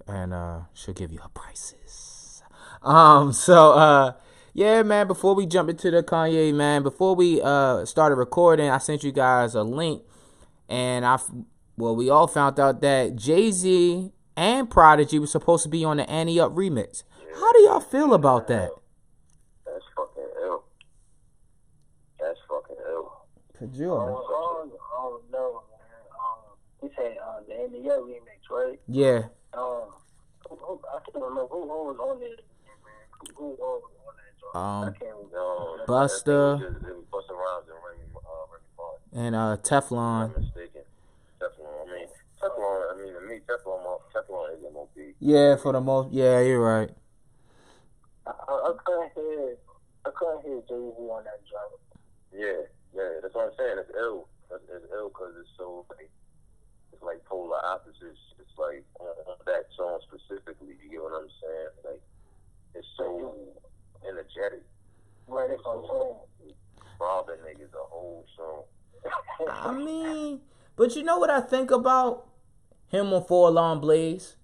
and 0.06 0.32
uh, 0.32 0.60
she'll 0.72 0.94
give 0.94 1.12
you 1.12 1.18
her 1.18 1.28
prices. 1.28 2.42
Um, 2.82 3.32
so 3.32 3.72
uh, 3.72 4.12
Yeah, 4.54 4.82
man. 4.82 5.06
Before 5.06 5.34
we 5.34 5.46
jump 5.46 5.70
into 5.70 5.90
the 5.90 6.02
Kanye, 6.02 6.54
man, 6.54 6.82
before 6.82 7.14
we 7.14 7.40
uh 7.42 7.84
started 7.84 8.16
recording, 8.16 8.68
I 8.70 8.78
sent 8.78 9.02
you 9.04 9.12
guys 9.12 9.54
a 9.54 9.62
link, 9.62 10.02
and 10.68 11.04
I, 11.04 11.18
well, 11.76 11.94
we 11.96 12.08
all 12.10 12.26
found 12.26 12.58
out 12.60 12.80
that 12.82 13.16
Jay 13.16 13.50
Z 13.50 14.12
and 14.36 14.70
Prodigy 14.70 15.18
was 15.18 15.30
supposed 15.32 15.62
to 15.64 15.68
be 15.68 15.84
on 15.84 15.96
the 15.98 16.08
Ante 16.10 16.38
Up 16.40 16.52
remix. 16.54 17.02
How 17.34 17.52
do 17.52 17.60
y'all 17.60 17.80
feel 17.80 18.14
about 18.14 18.46
that? 18.48 18.70
That's 19.64 19.84
fucking 19.96 20.28
ill. 20.42 20.64
That's 22.20 22.38
fucking 22.48 22.76
ill. 22.90 23.12
Could 23.58 23.70
Oh, 23.74 23.78
you? 23.78 23.92
oh, 23.92 24.70
oh 24.94 25.20
no, 25.32 25.62
man. 25.70 25.88
Um, 26.18 26.38
you 26.82 26.90
said 26.96 27.16
uh, 27.22 27.40
the 27.48 27.54
NBA 27.54 27.98
remix, 28.00 28.50
right? 28.50 28.78
Yeah. 28.88 29.22
Um, 29.54 29.92
who, 30.48 30.56
who, 30.56 30.80
I 30.92 30.98
can't 31.00 31.14
remember 31.24 31.46
who, 31.50 31.62
who 31.62 31.84
was 31.88 31.96
on 32.00 32.22
it, 32.22 32.44
man. 32.84 33.26
Who, 33.34 33.34
who 33.36 33.48
was 33.56 33.82
on 34.06 34.14
that 34.16 34.32
joint? 34.40 34.56
Um, 34.56 34.84
I 34.84 34.98
can't 34.98 35.16
remember. 35.16 35.32
No, 35.34 35.84
Busta. 35.88 36.60
It 36.60 36.64
was, 36.64 36.74
just, 36.74 36.86
it 36.86 36.96
was 36.96 37.04
Busta 37.12 37.32
Rhymes 37.36 37.68
and 37.68 37.80
Remy, 37.80 38.04
uh, 38.16 38.44
Remy 38.52 39.26
And 39.26 39.34
uh, 39.34 39.56
Teflon. 39.62 40.34
I'm. 40.36 40.44
Teflon. 41.40 41.88
I 41.88 41.92
mean, 41.92 42.06
Teflon. 42.40 42.92
I 42.92 43.02
mean, 43.02 43.12
to 43.14 43.20
me, 43.28 43.40
Teflon. 43.48 43.82
Mo- 43.84 44.00
Teflon 45.02 45.10
is 45.10 45.14
MOP. 45.20 45.30
Yeah, 45.30 45.56
for 45.56 45.72
the 45.72 45.80
most. 45.80 46.12
Yeah, 46.12 46.40
you're 46.40 46.60
right. 46.60 46.90
I, 48.26 48.30
I, 48.30 48.52
I 48.52 48.72
couldn't 48.84 49.12
hear, 49.14 49.56
I 50.06 50.10
couldn't 50.14 50.42
hear 50.42 50.60
Jay 50.68 50.90
Z 50.96 51.02
on 51.02 51.24
that 51.24 51.40
joint. 51.48 51.80
Yeah, 52.32 52.66
yeah. 52.94 53.20
That's 53.22 53.34
what 53.34 53.46
I'm 53.46 53.52
saying. 53.58 53.78
It's 53.78 53.90
ill. 53.98 54.28
It's, 54.50 54.64
it's 54.68 54.92
ill 54.92 55.08
because 55.08 55.34
it's 55.40 55.50
so 55.56 55.86
like 55.90 56.10
it's 56.92 57.02
like 57.02 57.24
polar 57.24 57.64
opposites. 57.64 58.20
It's 58.38 58.58
like 58.58 58.84
on 59.00 59.14
on 59.26 59.36
that 59.46 59.64
song 59.76 59.98
specifically. 60.02 60.76
You 60.82 60.90
get 60.90 61.02
what 61.02 61.12
I'm 61.12 61.28
saying? 61.42 61.68
Like 61.84 62.02
it's 62.74 62.88
so 62.96 63.34
energetic. 64.08 64.62
Right, 65.26 65.50
it's 65.50 65.64
what 65.64 65.78
I'm 65.78 65.84
saying. 65.88 66.54
Robbing 67.00 67.36
niggas 67.46 67.74
a 67.74 67.84
whole 67.90 68.26
song. 68.36 68.64
I 69.48 69.72
mean, 69.72 70.40
but 70.76 70.94
you 70.94 71.02
know 71.02 71.18
what 71.18 71.30
I 71.30 71.40
think 71.40 71.70
about 71.70 72.28
him 72.88 73.12
on 73.12 73.24
Four 73.24 73.48
Alarm 73.48 73.80
Blaze? 73.80 74.36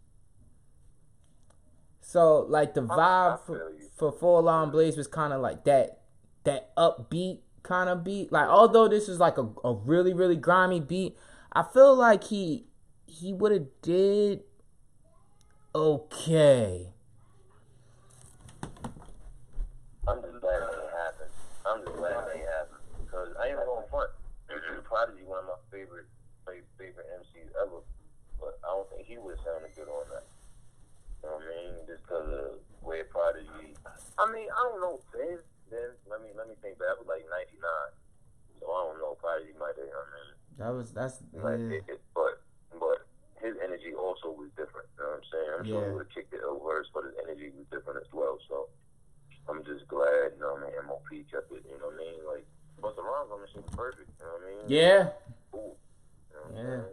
So 2.09 2.47
like 2.49 2.73
the 2.73 2.81
vibe 2.81 3.45
for, 3.45 3.75
for 3.99 4.11
Four 4.11 4.39
Alarm 4.39 4.71
Blaze 4.71 4.97
was 4.97 5.07
kind 5.07 5.35
of 5.35 5.43
like 5.43 5.65
that 5.65 6.01
that 6.45 6.75
upbeat 6.75 7.41
kind 7.63 7.91
of 7.91 8.03
beat. 8.03 8.33
Like 8.33 8.49
although 8.49 8.89
this 8.89 9.11
is 9.11 9.21
like 9.21 9.37
a, 9.37 9.47
a 9.63 9.75
really 9.75 10.15
really 10.15 10.37
grimy 10.37 10.81
beat, 10.81 11.19
I 11.53 11.63
feel 11.63 11.95
like 11.95 12.25
he 12.25 12.65
he 13.05 13.35
would 13.35 13.53
have 13.53 13.67
did 13.83 14.41
okay. 15.75 16.89
I'm 20.09 20.23
just 20.23 20.41
glad 20.41 20.63
it 20.63 20.89
happened. 20.97 21.31
I'm 21.67 21.85
just 21.85 21.97
glad 21.99 22.13
it 22.33 22.49
happened 22.57 23.05
because 23.05 23.29
I 23.39 23.49
ain't 23.49 23.57
going 23.67 23.85
front. 23.91 24.09
Prodigy 24.89 25.25
one 25.27 25.41
of 25.41 25.45
my 25.45 25.61
favorite 25.71 26.07
favorite 26.47 27.07
MCs 27.21 27.53
ever, 27.61 27.85
but 28.41 28.59
I 28.65 28.73
don't 28.73 28.89
think 28.89 29.07
he 29.07 29.19
would 29.19 29.37
have 29.37 29.45
sounded 29.45 29.77
good 29.77 29.93
on 29.93 30.09
that. 30.09 30.25
You 31.23 31.29
know 31.29 31.35
what 31.35 31.45
I 31.45 31.51
mean? 31.51 31.75
Just 31.87 31.89
Uh, 32.09 32.17
because 32.17 32.29
of 32.33 32.51
where 32.81 33.05
Prodigy. 33.05 33.77
I 34.19 34.25
mean, 34.33 34.49
I 34.49 34.61
don't 34.69 34.81
know. 34.81 35.01
Then, 35.13 35.39
then 35.71 35.89
let 36.11 36.21
me 36.25 36.29
let 36.37 36.49
me 36.49 36.55
think 36.65 36.79
back. 36.81 36.97
That 36.97 37.05
was 37.05 37.09
like 37.09 37.25
'99, 37.29 37.61
so 38.61 38.65
I 38.73 38.81
don't 38.89 38.99
know. 38.99 39.13
Prodigy 39.21 39.53
might 39.61 39.77
have. 39.77 39.93
I 39.93 40.05
mean, 40.09 40.29
That 40.59 40.73
was 40.73 40.91
that's 40.93 41.21
like, 41.37 41.61
yeah. 41.61 41.85
it, 41.85 41.85
it, 41.89 42.01
but 42.17 42.41
but 42.81 43.05
his 43.45 43.55
energy 43.63 43.93
also 43.93 44.33
was 44.33 44.49
different. 44.57 44.89
You 44.97 45.05
know 45.05 45.21
what 45.21 45.21
I'm 45.21 45.29
saying? 45.29 45.51
I'm 45.59 45.65
sure 45.69 45.85
he 45.85 45.93
would 45.93 46.07
have 46.09 46.15
kicked 46.17 46.33
it 46.35 46.43
over, 46.43 46.81
but 46.97 47.05
his 47.05 47.17
energy 47.23 47.53
was 47.55 47.67
different 47.71 48.01
as 48.01 48.11
well. 48.13 48.41
So 48.49 48.73
I'm 49.49 49.65
just 49.65 49.87
glad, 49.89 50.37
you 50.37 50.41
know 50.41 50.57
what 50.61 50.65
I 50.65 50.73
mean, 50.73 50.89
MOP 50.89 51.09
kept 51.31 51.49
it, 51.53 51.65
you 51.65 51.77
know 51.81 51.89
what 51.89 51.97
I 51.97 52.05
mean? 52.05 52.21
Like, 52.29 52.45
Busta 52.85 53.01
Rhymes 53.01 53.33
on 53.33 53.41
the 53.41 53.49
shit 53.49 53.65
was 53.65 53.73
perfect, 53.73 54.09
you 54.21 54.25
know 54.27 54.33
what 54.37 54.45
I 54.45 54.49
mean? 54.49 54.65
yeah. 54.69 55.01
Cool. 55.53 55.73
You 56.29 56.37
know 56.37 56.45
what 56.53 56.57
Yeah. 56.61 56.85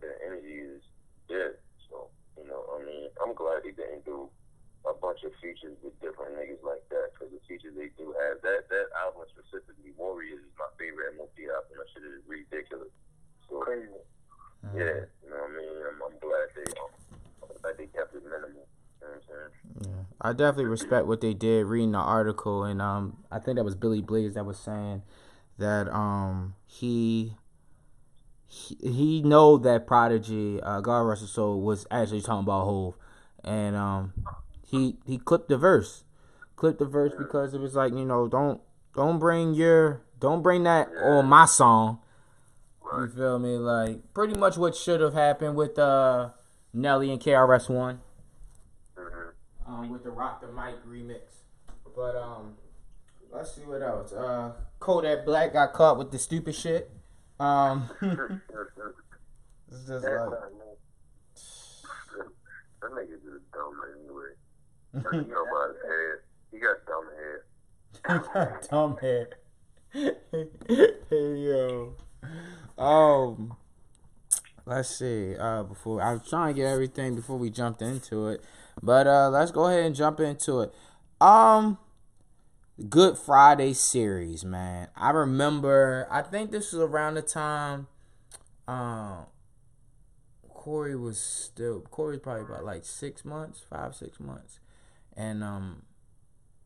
The 0.00 0.10
energy 0.24 0.56
is 0.72 0.82
yeah. 1.28 1.52
So, 1.88 2.08
you 2.36 2.44
know, 2.48 2.64
I 2.74 2.84
mean, 2.84 3.08
I'm 3.22 3.34
glad 3.34 3.62
he 3.64 3.72
didn't 3.72 4.04
do 4.04 4.28
a 4.88 4.96
bunch 4.96 5.22
of 5.24 5.32
features 5.44 5.76
with 5.84 5.92
different 6.00 6.40
niggas 6.40 6.64
like 6.64 6.82
that, 6.88 7.12
because 7.12 7.28
the 7.32 7.40
features 7.44 7.76
they 7.76 7.92
do 8.00 8.16
have, 8.16 8.40
that, 8.40 8.68
that 8.72 8.88
album 8.96 9.28
specifically, 9.28 9.92
Warriors, 9.96 10.40
is 10.40 10.54
my 10.56 10.68
favorite 10.80 11.16
MOP 11.20 11.36
album. 11.52 11.76
That 11.76 11.88
shit 11.92 12.04
is 12.08 12.24
ridiculous. 12.24 12.88
So, 13.48 13.60
Crazy. 13.60 13.92
yeah, 14.72 15.04
you 15.20 15.28
know 15.28 15.44
what 15.44 15.52
I 15.52 15.58
mean? 15.60 15.76
I'm, 15.84 15.98
I'm 16.00 16.16
glad 16.16 16.46
they, 16.56 16.68
um, 16.80 16.92
I'm 17.44 17.56
glad 17.60 17.76
they 17.76 17.92
kept 17.92 18.16
it 18.16 18.24
minimal. 18.24 18.64
You 18.64 19.04
know 19.04 19.20
what 19.20 19.36
I'm? 19.36 19.52
Yeah, 19.84 20.02
I 20.20 20.32
definitely 20.32 20.66
respect 20.66 21.06
what 21.06 21.20
they 21.20 21.34
did. 21.34 21.66
Reading 21.66 21.92
the 21.92 21.98
article, 21.98 22.64
and 22.64 22.80
um, 22.82 23.18
I 23.30 23.38
think 23.38 23.56
that 23.56 23.64
was 23.64 23.74
Billy 23.74 24.02
Danze 24.02 24.34
that 24.34 24.44
was 24.44 24.58
saying 24.58 25.02
that 25.58 25.88
um 25.92 26.54
he 26.66 27.34
he, 28.46 28.76
he 28.82 29.22
know 29.22 29.58
that 29.58 29.86
Prodigy, 29.86 30.60
uh, 30.60 30.80
God 30.80 31.02
rest 31.02 31.20
his 31.20 31.30
soul, 31.30 31.60
was 31.60 31.86
actually 31.90 32.20
talking 32.20 32.42
about 32.42 32.64
Hove, 32.64 32.96
and 33.44 33.76
um 33.76 34.12
he 34.66 34.96
he 35.06 35.18
clipped 35.18 35.48
the 35.48 35.56
verse, 35.58 36.04
clipped 36.56 36.78
the 36.78 36.84
verse 36.86 37.12
because 37.18 37.54
it 37.54 37.60
was 37.60 37.74
like 37.74 37.92
you 37.92 38.04
know 38.04 38.28
don't 38.28 38.60
don't 38.94 39.18
bring 39.18 39.54
your 39.54 40.02
don't 40.18 40.42
bring 40.42 40.64
that 40.64 40.88
on 41.02 41.26
my 41.26 41.46
song. 41.46 41.98
You 42.92 43.08
feel 43.08 43.38
me? 43.38 43.56
Like 43.56 44.12
pretty 44.14 44.34
much 44.38 44.56
what 44.56 44.74
should 44.74 45.00
have 45.00 45.14
happened 45.14 45.56
with 45.56 45.78
uh 45.78 46.30
Nelly 46.72 47.10
and 47.10 47.20
KRS 47.20 47.68
One 47.68 48.00
Mm-hmm. 48.98 49.72
um, 49.72 49.90
with 49.90 50.02
the 50.04 50.10
Rock 50.10 50.40
the 50.40 50.48
Mic 50.48 50.84
remix. 50.86 51.20
But 51.96 52.16
um, 52.16 52.54
let's 53.32 53.54
see 53.54 53.62
what 53.62 53.82
else. 53.82 54.12
Uh, 54.12 54.52
Kodak 54.78 55.24
Black 55.24 55.52
got 55.52 55.72
caught 55.72 55.98
with 55.98 56.10
the 56.10 56.18
stupid 56.18 56.54
shit. 56.54 56.90
Um, 57.38 57.88
it's 59.70 59.86
just 59.86 60.04
like. 60.04 60.28
That 62.80 62.92
nigga 62.92 63.22
just 63.22 63.50
dumb 63.52 63.80
anyway. 63.94 64.34
You 65.12 65.32
know 65.32 65.44
about 65.44 65.68
his 65.68 65.82
head. 65.86 66.18
He 66.50 66.58
got 66.58 66.76
dumb 66.86 67.06
head. 67.20 68.60
dumb 68.70 68.96
head. 69.00 69.34
hey 71.10 71.36
yo. 71.46 71.94
Um, 72.76 73.56
let's 74.66 74.88
see. 74.88 75.36
Uh, 75.36 75.62
before 75.64 76.02
I 76.02 76.14
was 76.14 76.28
trying 76.28 76.54
to 76.54 76.60
get 76.60 76.66
everything 76.66 77.14
before 77.14 77.36
we 77.36 77.50
jumped 77.50 77.82
into 77.82 78.28
it, 78.28 78.42
but 78.82 79.06
uh, 79.06 79.28
let's 79.30 79.50
go 79.52 79.66
ahead 79.66 79.84
and 79.84 79.94
jump 79.94 80.20
into 80.20 80.60
it. 80.60 80.74
Um. 81.20 81.78
Good 82.88 83.18
Friday 83.18 83.74
series, 83.74 84.42
man. 84.42 84.88
I 84.96 85.10
remember. 85.10 86.08
I 86.10 86.22
think 86.22 86.50
this 86.50 86.72
was 86.72 86.80
around 86.80 87.14
the 87.14 87.22
time. 87.22 87.88
Um. 88.66 89.26
Corey 90.60 90.94
was 90.94 91.18
still. 91.18 91.80
Corey 91.80 92.16
was 92.16 92.20
probably 92.20 92.42
about 92.42 92.66
like 92.66 92.84
six 92.84 93.24
months, 93.24 93.62
five 93.70 93.96
six 93.96 94.20
months, 94.20 94.60
and 95.16 95.42
um. 95.42 95.84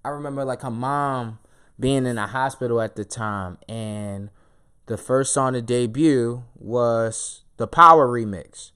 I 0.05 0.09
remember 0.11 0.45
like 0.45 0.63
her 0.63 0.71
mom 0.71 1.39
being 1.81 2.05
in 2.05 2.19
a 2.19 2.27
hospital 2.27 2.81
at 2.81 2.97
the 2.97 3.05
time, 3.05 3.57
and 3.69 4.31
the 4.87 4.99
first 4.99 5.33
song 5.33 5.53
to 5.53 5.63
debut 5.63 6.43
was 6.57 7.43
the 7.57 7.67
Power 7.67 8.09
remix. 8.09 8.73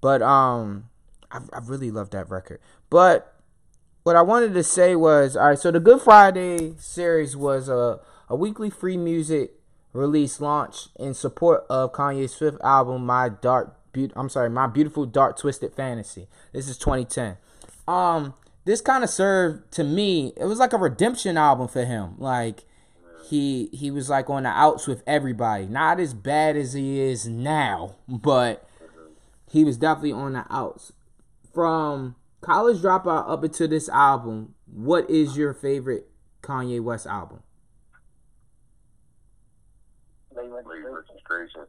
But 0.00 0.22
um, 0.22 0.88
I, 1.30 1.38
I 1.52 1.58
really 1.62 1.90
love 1.90 2.10
that 2.10 2.28
record. 2.28 2.58
But 2.90 3.32
what 4.02 4.16
I 4.16 4.22
wanted 4.22 4.54
to 4.54 4.64
say 4.64 4.96
was, 4.96 5.36
all 5.36 5.48
right. 5.50 5.58
So 5.58 5.70
the 5.70 5.80
Good 5.80 6.00
Friday 6.00 6.74
series 6.78 7.36
was 7.36 7.68
a 7.68 8.00
a 8.28 8.34
weekly 8.34 8.70
free 8.70 8.96
music 8.96 9.52
release 9.92 10.40
launch 10.40 10.88
in 10.98 11.12
support 11.12 11.64
of 11.68 11.92
Kanye's 11.92 12.34
fifth 12.34 12.58
album, 12.64 13.04
My 13.04 13.28
Dark. 13.28 13.76
Be- 13.96 14.12
I'm 14.14 14.28
sorry, 14.28 14.50
My 14.50 14.66
Beautiful 14.66 15.06
Dark 15.06 15.38
Twisted 15.38 15.74
Fantasy. 15.74 16.28
This 16.52 16.68
is 16.68 16.76
2010. 16.76 17.38
Um, 17.88 18.34
this 18.66 18.82
kind 18.82 19.02
of 19.02 19.08
served 19.08 19.72
to 19.72 19.84
me. 19.84 20.34
It 20.36 20.44
was 20.44 20.58
like 20.58 20.74
a 20.74 20.78
redemption 20.78 21.38
album 21.38 21.66
for 21.66 21.84
him. 21.84 22.14
Like 22.18 22.64
he 23.26 23.70
he 23.72 23.90
was 23.90 24.10
like 24.10 24.28
on 24.28 24.42
the 24.42 24.50
outs 24.50 24.86
with 24.86 25.02
everybody. 25.06 25.64
Not 25.64 25.98
as 25.98 26.12
bad 26.12 26.58
as 26.58 26.74
he 26.74 27.00
is 27.00 27.26
now, 27.26 27.96
but 28.06 28.68
he 29.50 29.64
was 29.64 29.78
definitely 29.78 30.12
on 30.12 30.34
the 30.34 30.44
outs. 30.50 30.92
From 31.54 32.16
College 32.42 32.82
Dropout 32.82 33.30
up 33.30 33.44
into 33.44 33.66
this 33.66 33.88
album, 33.88 34.54
what 34.66 35.08
is 35.08 35.38
your 35.38 35.54
favorite 35.54 36.10
Kanye 36.42 36.82
West 36.82 37.06
album? 37.06 37.42
Registration. 40.34 41.66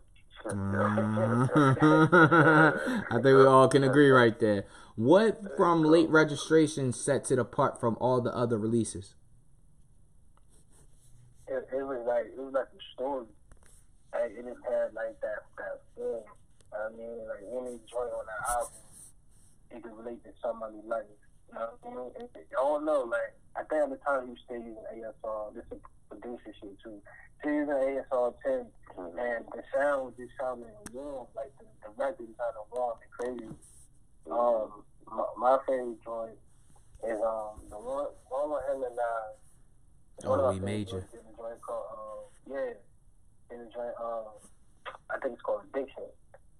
Mm. 0.56 1.50
I 3.12 3.14
think 3.14 3.26
we 3.26 3.46
all 3.46 3.68
can 3.68 3.84
agree 3.84 4.10
right 4.10 4.40
there. 4.40 4.66
What 4.96 5.56
from 5.56 5.84
late 5.84 6.10
registration 6.10 6.92
sets 6.94 7.30
it 7.32 7.40
apart 7.40 7.80
from 7.80 7.98
all 8.00 8.22
the 8.22 8.36
other 8.36 8.58
releases? 8.58 9.16
It, 11.48 11.68
it 11.72 11.84
was 11.84 12.04
like 12.08 12.26
it 12.26 12.38
was 12.38 12.54
like 12.54 12.66
a 12.66 12.82
story. 12.94 13.26
Like 14.14 14.32
it 14.32 14.46
just 14.46 14.64
had 14.66 14.94
like 14.94 15.20
that 15.22 15.46
that 15.58 15.82
feel. 15.96 16.26
I 16.74 16.90
mean, 16.98 17.20
like 17.28 17.44
any 17.46 17.80
joint 17.90 18.12
on 18.12 18.26
that 18.26 18.50
album, 18.50 18.74
it 19.72 19.84
could 19.84 19.98
relate 19.98 20.24
to 20.24 20.32
somebody 20.42 20.78
life. 20.86 21.06
I 21.56 21.68
don't 22.52 22.86
know, 22.86 23.08
like 23.10 23.34
I 23.56 23.64
think 23.64 23.84
at 23.84 23.90
the 23.90 23.98
time 23.98 24.26
he 24.26 24.32
was 24.32 24.40
still 24.46 24.58
using 24.58 24.84
ASR. 24.94 25.54
This 25.56 25.66
is 25.72 25.80
producer 26.10 26.54
shit 26.60 26.78
too. 26.84 27.02
He 27.44 27.50
was 27.50 27.68
using 27.68 28.04
ASR 28.12 28.34
10, 28.44 28.66
mm-hmm. 28.98 29.20
and 29.20 29.46
the 29.54 29.64
sound 29.74 30.06
was 30.06 30.14
just 30.18 30.32
sounding 30.40 30.68
warm, 30.94 31.28
like 31.36 31.52
the, 31.60 31.66
the 31.84 31.90
record 31.98 32.28
sounded 32.38 32.68
warm 32.72 32.98
and 33.02 33.12
crazy. 33.12 33.54
Um, 34.30 34.84
my, 35.08 35.26
my 35.38 35.58
favorite 35.66 36.04
joint 36.04 36.38
is 37.04 37.20
um 37.22 37.62
the 37.70 37.78
one 37.78 38.08
one 38.30 38.52
with 38.52 38.64
him 38.68 38.84
and 38.84 39.00
uh. 39.00 40.26
Oh, 40.26 40.52
we 40.52 40.60
major. 40.60 41.08
In 41.14 41.20
joint 41.38 41.62
called 41.62 41.86
um, 41.94 42.54
yeah, 42.54 42.74
in 43.52 43.60
the 43.60 43.72
joint 43.72 43.94
um, 44.02 44.26
I 45.10 45.20
think 45.20 45.34
it's 45.34 45.42
called 45.42 45.62
Addiction. 45.74 46.04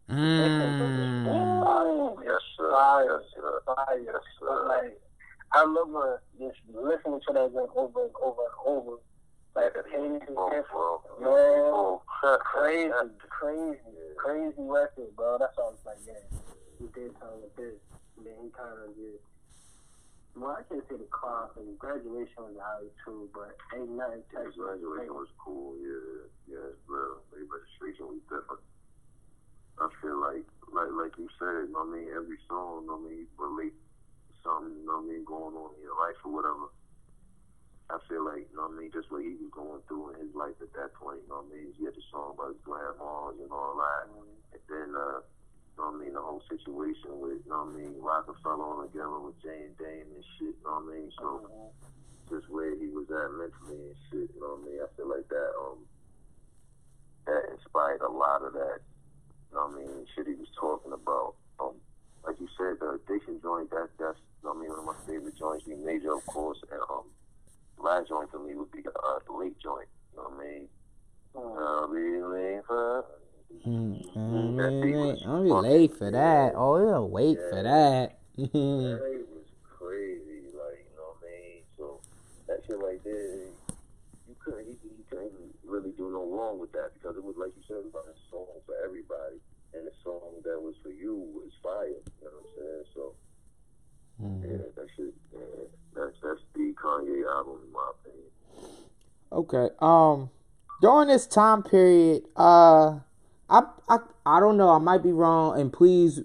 Mm. 0.10 2.18
Yes, 2.24 2.42
sir. 2.56 3.04
Yes, 3.06 3.24
sir. 3.36 3.62
Yes, 4.06 4.24
sir. 4.40 4.68
Like, 4.68 5.00
I 5.54 5.62
remember 5.64 6.22
just 6.40 6.56
listening 6.74 7.20
to 7.28 7.34
that 7.34 7.52
thing 7.52 7.68
over 7.76 8.04
and 8.06 8.16
over 8.24 8.42
and 8.42 8.56
over. 8.66 8.96
Like, 9.56 9.74
the 9.74 9.84
pain 9.84 10.20
Oh, 10.38 10.64
bro. 10.72 11.02
Man, 11.20 11.74
Oh, 11.74 12.02
crazy, 12.40 12.92
crazy, 13.30 13.78
crazy 14.18 14.54
record, 14.58 15.16
bro. 15.16 15.38
That's 15.40 15.58
all 15.58 15.70
I 15.70 15.72
was 15.72 15.86
like, 15.86 15.98
yeah, 16.06 16.14
he 16.80 16.86
did 16.94 17.12
something 17.20 17.42
with 17.42 17.56
this. 17.56 17.76
And 18.18 18.26
then 18.26 18.34
he 18.42 18.50
kind 18.54 18.78
of 18.86 18.94
just, 18.96 19.24
well, 20.36 20.58
I 20.58 20.62
can't 20.70 20.84
say 20.90 20.98
the 20.98 21.06
class 21.10 21.50
and 21.58 21.78
graduation 21.78 22.38
was 22.42 22.58
out 22.58 22.86
too, 23.06 23.30
but 23.34 23.56
ain't 23.74 23.90
nothing 23.98 24.22
touched 24.34 24.58
graduation 24.58 25.14
was 25.14 25.30
cool, 25.42 25.74
yeah, 25.82 26.30
yeah, 26.54 26.70
it's 26.74 26.82
real. 26.90 27.22
The 27.34 27.46
registration 27.46 28.06
was 28.14 28.22
different. 28.30 28.62
I 29.78 29.88
feel 30.02 30.18
like, 30.20 30.46
like, 30.74 30.92
like 30.92 31.14
you 31.18 31.30
said, 31.38 31.70
you 31.70 31.74
know 31.74 31.86
what 31.86 31.94
I 31.94 32.02
mean, 32.02 32.10
every 32.10 32.40
song, 32.50 32.82
you 32.82 32.88
know 32.90 32.98
what 32.98 33.08
I 33.08 33.14
mean, 33.14 33.28
relate 33.38 33.78
something, 34.44 34.74
you 34.74 34.86
know 34.90 35.04
what 35.04 35.06
I 35.06 35.12
mean, 35.14 35.24
going 35.26 35.54
on 35.54 35.78
in 35.78 35.86
your 35.86 35.98
life 35.98 36.18
or 36.26 36.32
whatever. 36.34 36.68
I 37.88 37.98
feel 38.10 38.26
like, 38.26 38.50
you 38.52 38.56
know 38.58 38.68
what 38.68 38.76
I 38.76 38.80
mean, 38.84 38.92
just 38.92 39.08
what 39.14 39.24
he 39.24 39.38
was 39.38 39.54
going 39.54 39.80
through 39.88 40.18
in 40.18 40.28
his 40.28 40.34
life 40.36 40.58
at 40.60 40.74
that 40.76 40.92
point, 40.98 41.24
you 41.24 41.30
know 41.32 41.46
what 41.46 41.54
I 41.54 41.56
mean? 41.56 41.72
He 41.78 41.86
had 41.86 41.96
the 41.96 42.04
song 42.12 42.36
about 42.36 42.58
his 42.58 42.64
grandmas 42.66 43.40
and 43.40 43.54
all 43.54 43.80
that. 43.80 44.12
And 44.12 44.60
then, 44.68 44.90
uh, 44.92 45.24
you 45.24 45.78
know 45.80 45.94
what 45.94 45.96
I 45.96 46.02
mean, 46.02 46.14
the 46.18 46.26
whole 46.26 46.44
situation 46.50 47.16
with, 47.22 47.40
you 47.46 47.52
know 47.54 47.70
what 47.70 47.78
I 47.78 47.80
mean, 47.80 47.96
Rockefeller 48.02 48.66
on 48.66 48.90
together 48.92 49.22
with 49.22 49.40
Jane 49.40 49.72
Dame 49.80 50.10
and 50.10 50.26
shit, 50.36 50.58
you 50.58 50.66
know 50.66 50.84
what 50.84 50.90
I 50.90 51.00
mean? 51.00 51.10
So, 51.16 51.48
just 52.28 52.50
where 52.52 52.76
he 52.76 52.92
was 52.92 53.08
at 53.08 53.32
mentally 53.40 53.94
and 53.94 54.00
shit, 54.12 54.28
you 54.36 54.42
know 54.42 54.60
what 54.60 54.66
I 54.66 54.68
mean? 54.68 54.80
I 54.84 54.90
feel 55.00 55.08
like 55.08 55.28
that, 55.32 55.52
um, 55.64 55.80
that 57.24 57.44
inspired 57.56 58.04
a 58.04 58.12
lot 58.12 58.44
of 58.44 58.52
that, 58.52 58.84
know 59.58 59.68
what 59.68 59.76
I 59.76 59.86
mean, 59.86 60.06
shit 60.16 60.28
he 60.28 60.34
was 60.36 60.50
talking 60.60 60.94
about. 60.94 61.36
Um, 61.60 61.74
like 62.26 62.40
you 62.40 62.48
said, 62.58 62.80
the 62.80 63.00
addiction 63.02 63.40
joint, 63.42 63.70
that, 63.72 63.90
that's, 64.00 64.18
you 64.44 64.50
know 64.50 64.54
what 64.54 64.58
I 64.58 64.62
mean, 64.62 64.70
one 64.70 64.80
of 64.80 64.86
my 64.86 65.00
favorite 65.08 65.38
joints, 65.38 65.66
we 65.66 65.76
major, 65.76 66.14
of 66.14 66.26
course, 66.26 66.60
and, 66.72 66.82
um, 66.90 67.06
last 67.80 68.10
joint 68.10 68.30
for 68.32 68.40
me 68.40 68.56
would 68.56 68.72
be 68.72 68.84
uh, 68.86 69.20
the 69.26 69.34
late 69.34 69.58
joint. 69.60 69.88
You 70.14 70.22
know 70.22 70.30
what 70.30 70.46
I 70.46 70.50
mean? 70.50 70.68
I'll 71.38 71.88
be 71.94 72.22
late 72.22 72.66
for. 72.66 73.06
Mm, 73.66 74.16
I'm 74.16 74.58
That 74.58 74.82
beat 74.82 74.96
was 74.96 75.22
gonna 75.24 75.44
be 75.44 75.52
late 75.52 75.98
for 75.98 76.12
that. 76.12 76.54
Oh, 76.56 76.78
yeah, 76.78 77.00
wait 77.00 77.38
for 77.50 77.64
that. 77.64 78.20
That 78.38 78.54
was 78.54 79.48
crazy, 79.64 80.52
like 80.54 80.84
you 80.84 80.94
know 80.98 81.14
what 81.14 81.22
I 81.22 81.32
mean. 81.32 81.62
So 81.78 82.02
that 82.48 82.60
shit 82.68 82.78
right 82.78 83.02
there, 83.04 83.50
you 84.28 84.36
couldn't, 84.44 84.66
he, 84.66 84.90
he 84.98 85.04
couldn't 85.10 85.32
really 85.66 85.92
do 85.92 86.10
no 86.12 86.26
wrong 86.26 86.60
with 86.60 86.72
that 86.74 86.92
because 86.96 87.16
it 87.16 87.24
was 87.24 87.36
like 87.38 87.52
you 87.56 87.64
said, 87.68 87.78
it 87.78 87.94
was 87.94 88.06
a 88.10 88.18
song 88.30 88.48
for 88.66 88.76
everybody, 88.84 89.40
and 89.78 89.88
the 89.88 89.92
song 90.04 90.42
that 90.44 90.60
was 90.62 90.76
for 90.84 90.90
you 90.90 91.16
was 91.16 91.52
fire. 91.62 91.88
You 91.88 91.96
know 92.24 92.32
what 92.32 92.44
I'm 92.44 92.56
saying? 92.58 92.84
So 92.94 93.14
Mhm. 94.22 94.42
yeah, 94.44 94.58
that 94.76 94.88
shit, 94.96 95.14
yeah, 95.34 95.40
that's 95.94 96.16
that's 96.22 96.42
the 96.54 96.74
Kanye 96.74 97.26
album 97.28 97.62
in 97.66 97.72
my 97.72 97.92
opinion. 98.00 98.30
Okay. 99.32 99.70
Um, 99.80 100.30
during 100.82 101.08
this 101.10 101.28
time 101.28 101.64
period, 101.64 102.24
uh, 102.36 103.00
I 103.50 103.64
I 103.88 103.98
I 104.26 104.40
don't 104.40 104.58
know. 104.58 104.70
I 104.70 104.80
might 104.80 105.04
be 105.04 105.12
wrong, 105.12 105.60
and 105.60 105.72
please, 105.72 106.22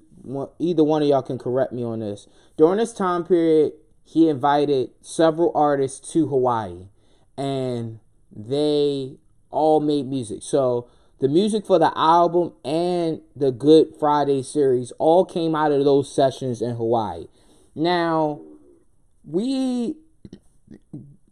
either 0.59 0.85
one 0.85 1.03
of 1.03 1.09
y'all 1.09 1.23
can 1.23 1.39
correct 1.39 1.73
me 1.73 1.83
on 1.85 2.01
this. 2.01 2.27
During 2.57 2.79
this 2.79 2.93
time 2.93 3.25
period, 3.25 3.73
he 4.05 4.29
invited 4.29 4.91
several 5.01 5.53
artists 5.55 6.13
to 6.13 6.27
Hawaii, 6.27 6.89
and 7.37 8.01
they 8.35 9.19
all 9.51 9.81
made 9.81 10.07
music. 10.07 10.43
So 10.43 10.89
the 11.23 11.29
music 11.29 11.65
for 11.65 11.79
the 11.79 11.97
album 11.97 12.53
and 12.65 13.21
the 13.37 13.53
Good 13.53 13.95
Friday 14.01 14.43
series 14.43 14.91
all 14.99 15.25
came 15.25 15.55
out 15.55 15.71
of 15.71 15.85
those 15.85 16.13
sessions 16.13 16.61
in 16.61 16.75
Hawaii. 16.75 17.29
Now, 17.77 18.41
we 19.25 19.95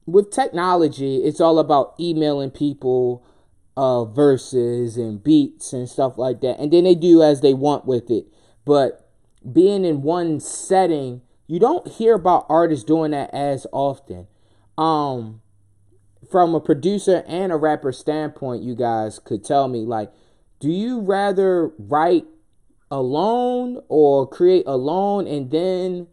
with 0.07 0.31
technology, 0.31 1.17
it's 1.25 1.41
all 1.41 1.59
about 1.59 1.95
emailing 1.99 2.53
people 2.53 3.27
uh, 3.77 4.05
verses 4.05 4.97
and 4.97 5.25
beats 5.25 5.73
and 5.73 5.89
stuff 5.89 6.17
like 6.17 6.41
that, 6.43 6.61
and 6.61 6.73
then 6.73 6.85
they 6.85 6.95
do 6.95 7.25
as 7.25 7.41
they 7.41 7.53
want 7.53 7.85
with 7.85 8.13
it. 8.13 8.27
But 8.65 9.11
being 9.53 9.85
in 9.85 10.03
one 10.03 10.39
setting, 10.39 11.23
you 11.49 11.59
don't 11.59 11.89
hear 11.89 12.15
about 12.15 12.47
artists 12.49 12.85
doing 12.85 13.11
that 13.11 13.35
as 13.35 13.67
often. 13.73 14.29
Um, 14.79 15.43
from 16.31 16.55
a 16.55 16.61
producer 16.61 17.25
and 17.27 17.53
a 17.53 17.57
rapper 17.57 17.93
standpoint, 17.93 18.63
you 18.63 18.75
guys 18.75 19.19
could 19.19 19.45
tell 19.45 19.69
me 19.69 19.81
like, 19.85 20.13
do 20.61 20.71
you 20.71 21.01
rather 21.01 21.71
write 21.79 22.25
alone 22.91 23.81
or 23.89 24.29
create 24.29 24.65
alone 24.67 25.27
and 25.27 25.51
then 25.51 26.07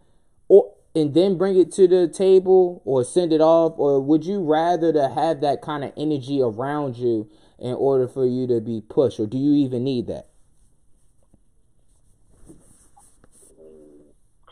or 0.48 0.74
and 0.96 1.14
then 1.14 1.38
bring 1.38 1.58
it 1.58 1.72
to 1.72 1.88
the 1.88 2.08
table 2.08 2.82
or 2.86 3.04
send 3.04 3.34
it 3.34 3.42
off 3.42 3.74
or 3.78 4.00
would 4.00 4.24
you 4.24 4.44
rather 4.44 4.94
to 4.94 5.10
have 5.10 5.42
that 5.42 5.62
kind 5.62 5.84
of 5.84 5.92
energy 5.98 6.42
around 6.42 6.96
you 6.96 7.30
in 7.60 7.74
order 7.74 8.08
for 8.08 8.26
you 8.26 8.46
to 8.46 8.62
be 8.62 8.82
pushed 8.82 9.20
or 9.20 9.26
do 9.26 9.38
you 9.38 9.54
even 9.54 9.84
need 9.84 10.06
that 10.08 10.28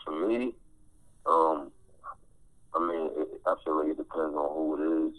For 0.04 0.28
me, 0.28 0.54
um, 1.26 1.72
I 2.72 2.78
mean, 2.78 3.10
it, 3.16 3.40
I 3.44 3.54
feel 3.64 3.78
like 3.80 3.88
it 3.88 3.96
depends 3.96 4.36
on 4.36 4.54
who 4.54 4.76
it 4.76 5.08
is. 5.08 5.16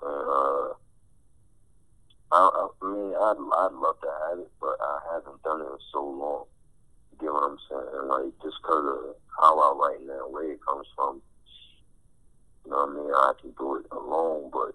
And, 0.00 0.30
uh, 0.30 0.74
I, 2.32 2.68
I, 2.82 2.86
mean, 2.86 3.14
I'd, 3.14 3.38
I'd 3.38 3.74
love 3.74 4.00
to 4.00 4.10
have 4.28 4.38
it, 4.38 4.50
but 4.60 4.76
I 4.80 4.98
haven't 5.12 5.42
done 5.42 5.60
it 5.60 5.70
in 5.70 5.78
so 5.92 6.04
long. 6.04 6.44
You 7.12 7.18
get 7.20 7.32
what 7.32 7.50
I'm 7.50 7.58
saying? 7.68 8.08
Like, 8.08 8.32
just 8.42 8.56
because 8.62 8.84
of 8.84 9.16
how 9.40 9.58
I 9.58 9.70
write 9.78 10.06
now, 10.06 10.28
where 10.30 10.50
it 10.50 10.60
comes 10.64 10.86
from. 10.96 11.22
You 12.64 12.70
know 12.70 12.86
what 12.86 12.88
I 12.88 12.94
mean? 12.94 13.12
I 13.12 13.32
can 13.40 13.50
do 13.58 13.76
it 13.76 13.86
alone, 13.92 14.50
but 14.52 14.74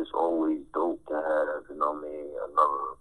it's 0.00 0.10
always 0.14 0.60
dope 0.72 1.04
to 1.06 1.14
have, 1.14 1.68
you 1.68 1.76
know 1.76 1.92
what 1.92 2.04
I 2.04 2.08
mean, 2.08 2.28
another, 2.48 2.96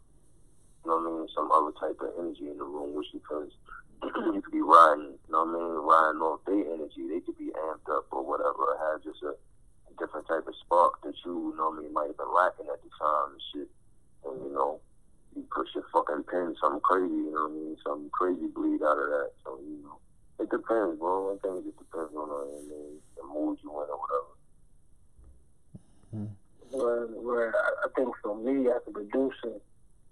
you 0.84 0.88
know 0.92 0.98
what 1.00 1.08
I 1.08 1.16
mean, 1.16 1.28
some 1.34 1.52
other 1.52 1.72
type 1.80 1.98
of 2.02 2.12
energy 2.20 2.50
in 2.52 2.58
the 2.58 2.68
room, 2.68 2.94
which 2.94 3.08
because 3.14 3.50
you 4.04 4.42
could 4.42 4.52
be 4.52 4.62
riding, 4.62 5.16
you 5.16 5.32
know 5.32 5.48
what 5.48 5.56
I 5.56 5.64
mean, 5.64 5.80
riding 5.88 6.22
off 6.22 6.44
their 6.46 6.66
energy. 6.76 7.08
They 7.08 7.24
could 7.24 7.38
be 7.38 7.56
amped 7.56 7.88
up 7.88 8.08
or 8.12 8.24
whatever, 8.24 8.76
or 8.76 8.78
have 8.92 9.04
just 9.04 9.24
a 9.24 9.36
different 9.98 10.28
type 10.28 10.48
of 10.48 10.56
spark 10.66 11.02
that 11.04 11.14
you, 11.26 11.54
mean, 11.82 11.94
might 11.94 12.08
have 12.08 12.18
been 12.18 12.34
lacking 12.34 12.68
at 12.72 12.82
the 12.82 12.90
time 13.00 13.34
and 13.34 13.42
shit. 13.54 13.70
And, 14.26 14.44
you 14.44 14.54
know, 14.54 14.80
you 15.36 15.44
push 15.54 15.70
your 15.74 15.86
fucking 15.94 16.24
pen, 16.30 16.56
something 16.62 16.82
crazy, 16.82 17.14
you 17.14 17.32
know 17.32 17.48
what 17.48 17.52
I 17.52 17.54
mean, 17.54 17.78
something 17.86 18.10
crazy 18.12 18.48
bleed 18.48 18.82
out 18.84 18.98
of 19.00 19.10
that. 19.10 19.32
So, 19.44 19.60
you 19.62 19.80
know, 19.84 20.00
it 20.40 20.50
depends, 20.50 21.00
bro. 21.00 21.34
I 21.34 21.48
think 21.48 21.66
it 21.68 21.78
depends 21.78 22.14
on, 22.16 22.30
uh, 22.30 22.58
I 22.58 22.62
mean, 22.68 23.00
the 23.16 23.24
mood 23.24 23.58
you 23.64 23.70
in 23.70 23.90
or 23.90 24.00
whatever. 24.00 24.34
where, 26.72 27.08
where 27.08 27.56
I- 27.56 27.86
I 27.86 27.88
think 27.96 28.16
for 28.22 28.36
me 28.38 28.70
as 28.70 28.82
a 28.88 28.92
producer, 28.92 29.60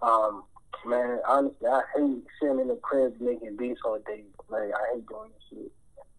um, 0.02 0.44
man, 0.84 1.20
honestly, 1.26 1.68
I 1.68 1.82
hate 1.94 2.24
sitting 2.40 2.60
in 2.60 2.68
the 2.68 2.76
crib 2.76 3.20
making 3.20 3.56
beats 3.56 3.80
all 3.84 3.98
day. 4.00 4.24
Like, 4.48 4.72
I 4.74 4.94
hate 4.94 5.06
doing 5.06 5.30
this 5.32 5.42
shit. 5.48 5.72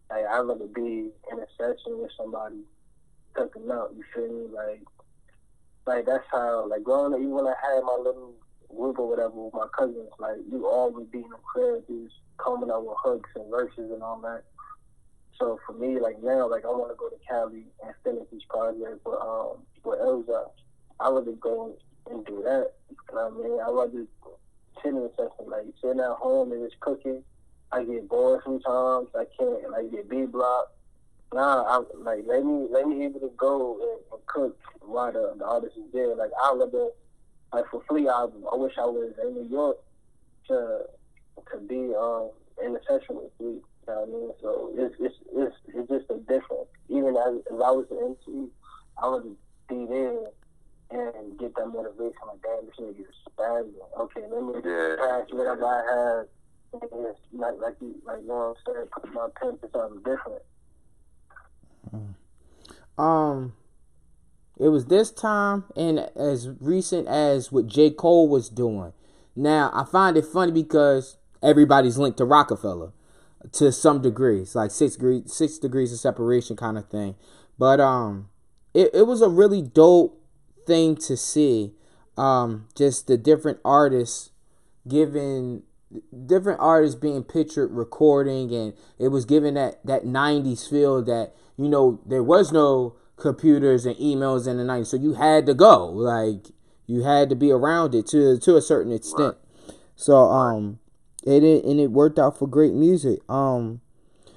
Like, 0.08 0.26
I'd 0.26 0.40
rather 0.40 0.66
be 0.66 1.12
in 1.30 1.38
a 1.38 1.46
session 1.58 1.98
with 1.98 2.10
somebody 2.16 2.64
cooking 3.34 3.70
up, 3.70 3.92
you 3.96 4.04
feel 4.14 4.28
me? 4.28 4.46
Like, 4.54 4.82
like 5.86 6.06
that's 6.06 6.24
how, 6.30 6.66
like, 6.68 6.82
growing 6.82 7.14
up, 7.14 7.20
even 7.20 7.32
when 7.32 7.46
I 7.46 7.54
had 7.62 7.82
my 7.82 7.96
little 7.98 8.34
group 8.74 8.98
or 8.98 9.08
whatever 9.08 9.34
with 9.34 9.54
my 9.54 9.66
cousins, 9.76 10.10
like, 10.18 10.36
you 10.50 10.66
always 10.66 11.06
be 11.08 11.18
in 11.18 11.30
the 11.30 11.36
crib, 11.52 11.84
just 11.88 12.14
coming 12.38 12.70
up 12.70 12.82
with 12.82 12.96
hooks 13.02 13.30
and 13.34 13.50
verses 13.50 13.90
and 13.90 14.02
all 14.02 14.20
that. 14.20 14.44
So 15.40 15.58
for 15.66 15.72
me, 15.72 15.98
like 15.98 16.22
now, 16.22 16.48
like 16.50 16.64
I 16.64 16.68
want 16.68 16.90
to 16.92 16.96
go 16.96 17.08
to 17.08 17.16
Cali 17.26 17.64
and 17.82 17.94
finish 18.04 18.28
this 18.30 18.42
project 18.48 19.00
but 19.04 19.18
um 19.20 19.64
with 19.82 19.98
Elza. 19.98 20.50
I 21.00 21.08
rather 21.08 21.32
go 21.32 21.74
and 22.10 22.26
do 22.26 22.42
that. 22.44 22.72
You 22.90 23.14
know 23.14 23.28
what 23.28 23.46
I 23.46 23.48
mean? 23.48 23.60
I 23.60 23.70
rather 23.70 24.06
sit 24.82 24.94
in 24.94 25.10
session 25.16 25.50
like 25.50 25.64
sitting 25.80 26.00
at 26.00 26.10
home 26.10 26.52
and 26.52 26.68
just 26.68 26.78
cooking. 26.80 27.22
I 27.72 27.84
get 27.84 28.06
bored 28.08 28.42
sometimes. 28.44 29.08
I 29.14 29.24
can't. 29.38 29.74
I 29.74 29.84
get 29.84 30.10
B 30.10 30.26
block. 30.26 30.72
Nah, 31.32 31.62
I 31.62 31.76
like 31.98 32.24
let 32.26 32.44
me 32.44 32.66
let 32.70 32.88
me 32.88 33.04
able 33.04 33.20
to 33.20 33.30
go 33.36 33.78
and, 33.80 34.00
and 34.12 34.26
cook 34.26 34.58
while 34.80 35.12
the, 35.12 35.34
the 35.38 35.44
artist 35.46 35.76
is 35.76 35.92
there. 35.92 36.14
Like 36.16 36.30
I 36.42 36.54
rather 36.58 36.88
like 37.52 37.64
for 37.70 37.82
Flea 37.88 38.08
album. 38.08 38.44
I 38.52 38.56
wish 38.56 38.72
I 38.78 38.84
was 38.84 39.12
in 39.22 39.34
New 39.34 39.48
York 39.48 39.76
to 40.48 40.80
to 41.52 41.58
be 41.68 41.94
um 41.94 42.30
in 42.64 42.72
the 42.72 42.80
session 42.88 43.16
with 43.16 43.30
Flea. 43.38 43.46
You 43.46 43.62
know 43.86 43.94
what 44.00 44.08
I 44.08 44.12
mean? 44.12 44.30
So 44.42 44.70
it's 44.74 44.94
it's 44.98 45.14
it's, 45.32 45.56
it's 45.68 45.88
just 45.88 46.10
a 46.10 46.18
difference. 46.26 46.68
Even 46.88 47.16
as 47.16 47.38
if 47.46 47.52
I 47.62 47.70
was 47.70 47.86
an 47.92 48.16
MC, 48.26 48.48
I 49.00 49.08
would 49.08 49.36
be 49.68 49.86
there 49.86 50.18
and 50.90 51.38
get 51.38 51.54
that 51.54 51.66
motivation 51.66 52.18
like 52.26 52.42
damn 52.42 52.66
this 52.66 52.74
nigga 52.80 53.06
is 53.06 53.14
spazzing. 53.30 53.78
Okay, 54.00 54.22
let 54.26 54.42
me 54.42 54.54
Yeah. 54.66 54.96
pass 54.98 55.30
whatever 55.30 55.64
I 55.64 55.82
have 55.94 56.26
like 57.32 57.54
like 57.62 57.76
you 57.80 57.94
like 58.04 58.20
you 58.22 58.26
know 58.26 58.54
what 58.54 58.56
I'm 58.68 58.74
saying, 58.74 58.86
put 58.92 59.14
my 59.14 59.28
pen 59.40 59.58
to 59.58 59.70
something 59.72 59.98
different. 60.02 60.42
Um, 62.98 63.54
it 64.58 64.68
was 64.68 64.86
this 64.86 65.10
time 65.10 65.64
and 65.76 66.10
as 66.14 66.50
recent 66.60 67.08
as 67.08 67.50
what 67.50 67.66
J. 67.66 67.90
Cole 67.90 68.28
was 68.28 68.48
doing. 68.48 68.92
Now, 69.34 69.70
I 69.72 69.84
find 69.84 70.16
it 70.16 70.26
funny 70.26 70.52
because 70.52 71.16
everybody's 71.42 71.96
linked 71.96 72.18
to 72.18 72.24
Rockefeller 72.24 72.92
to 73.52 73.72
some 73.72 74.02
degree. 74.02 74.40
It's 74.40 74.54
like 74.54 74.70
six 74.70 74.94
degrees, 74.94 75.32
six 75.32 75.58
degrees 75.58 75.92
of 75.92 75.98
separation 75.98 76.56
kind 76.56 76.76
of 76.76 76.88
thing. 76.88 77.14
But 77.58 77.80
um, 77.80 78.28
it, 78.74 78.90
it 78.92 79.06
was 79.06 79.22
a 79.22 79.28
really 79.28 79.62
dope 79.62 80.22
thing 80.66 80.96
to 80.96 81.16
see. 81.16 81.72
Um, 82.18 82.68
just 82.74 83.06
the 83.06 83.16
different 83.16 83.60
artists 83.64 84.30
giving 84.86 85.62
different 86.26 86.60
artists 86.60 86.94
being 86.94 87.24
pictured 87.24 87.68
recording 87.72 88.54
and 88.54 88.74
it 88.98 89.08
was 89.08 89.24
given 89.24 89.54
that 89.54 89.84
that 89.84 90.04
90s 90.04 90.68
feel 90.68 91.02
that 91.02 91.32
you 91.56 91.68
know 91.68 92.00
there 92.06 92.22
was 92.22 92.52
no 92.52 92.94
computers 93.16 93.84
and 93.84 93.96
emails 93.96 94.46
in 94.46 94.56
the 94.56 94.62
90s 94.62 94.86
so 94.86 94.96
you 94.96 95.14
had 95.14 95.46
to 95.46 95.54
go 95.54 95.86
like 95.86 96.52
you 96.90 97.04
had 97.04 97.28
to 97.30 97.36
be 97.36 97.52
around 97.52 97.94
it 97.94 98.06
to 98.08 98.36
to 98.38 98.56
a 98.56 98.62
certain 98.62 98.92
extent. 98.92 99.36
So 99.94 100.16
um 100.16 100.80
it 101.24 101.42
and 101.42 101.78
it 101.78 101.92
worked 101.92 102.18
out 102.18 102.36
for 102.38 102.48
great 102.48 102.74
music. 102.74 103.20
Um 103.28 103.80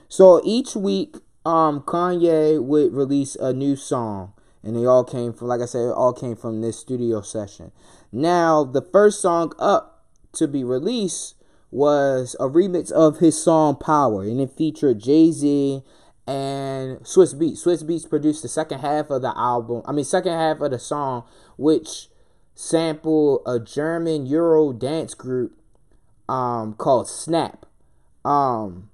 so 0.07 0.39
each 0.45 0.75
week 0.75 1.15
um 1.45 1.81
Kanye 1.81 2.63
would 2.63 2.93
release 2.93 3.35
a 3.35 3.53
new 3.53 3.75
song 3.75 4.33
and 4.63 4.75
they 4.75 4.85
all 4.85 5.03
came 5.03 5.33
from 5.33 5.47
like 5.47 5.61
I 5.61 5.65
said 5.65 5.87
it 5.87 5.93
all 5.93 6.13
came 6.13 6.35
from 6.35 6.61
this 6.61 6.79
studio 6.79 7.21
session. 7.21 7.71
Now 8.11 8.63
the 8.63 8.83
first 8.83 9.19
song 9.19 9.53
up 9.57 10.05
to 10.33 10.47
be 10.47 10.63
released 10.63 11.35
was 11.73 12.35
a 12.39 12.47
remix 12.47 12.91
of 12.91 13.17
his 13.17 13.41
song 13.41 13.75
Power, 13.75 14.23
and 14.23 14.39
it 14.39 14.51
featured 14.51 14.99
Jay 14.99 15.31
Z 15.31 15.81
and 16.27 16.99
Swizz 16.99 17.33
Beatz. 17.35 17.63
Swizz 17.63 17.83
Beatz 17.83 18.07
produced 18.07 18.43
the 18.43 18.47
second 18.47 18.79
half 18.79 19.09
of 19.09 19.23
the 19.23 19.37
album, 19.37 19.81
I 19.85 19.91
mean, 19.91 20.05
second 20.05 20.33
half 20.33 20.61
of 20.61 20.71
the 20.71 20.79
song, 20.79 21.23
which 21.57 22.09
sampled 22.53 23.41
a 23.47 23.59
German 23.59 24.27
Euro 24.27 24.71
dance 24.71 25.15
group 25.15 25.59
um, 26.29 26.75
called 26.75 27.09
Snap. 27.09 27.65
Um, 28.23 28.91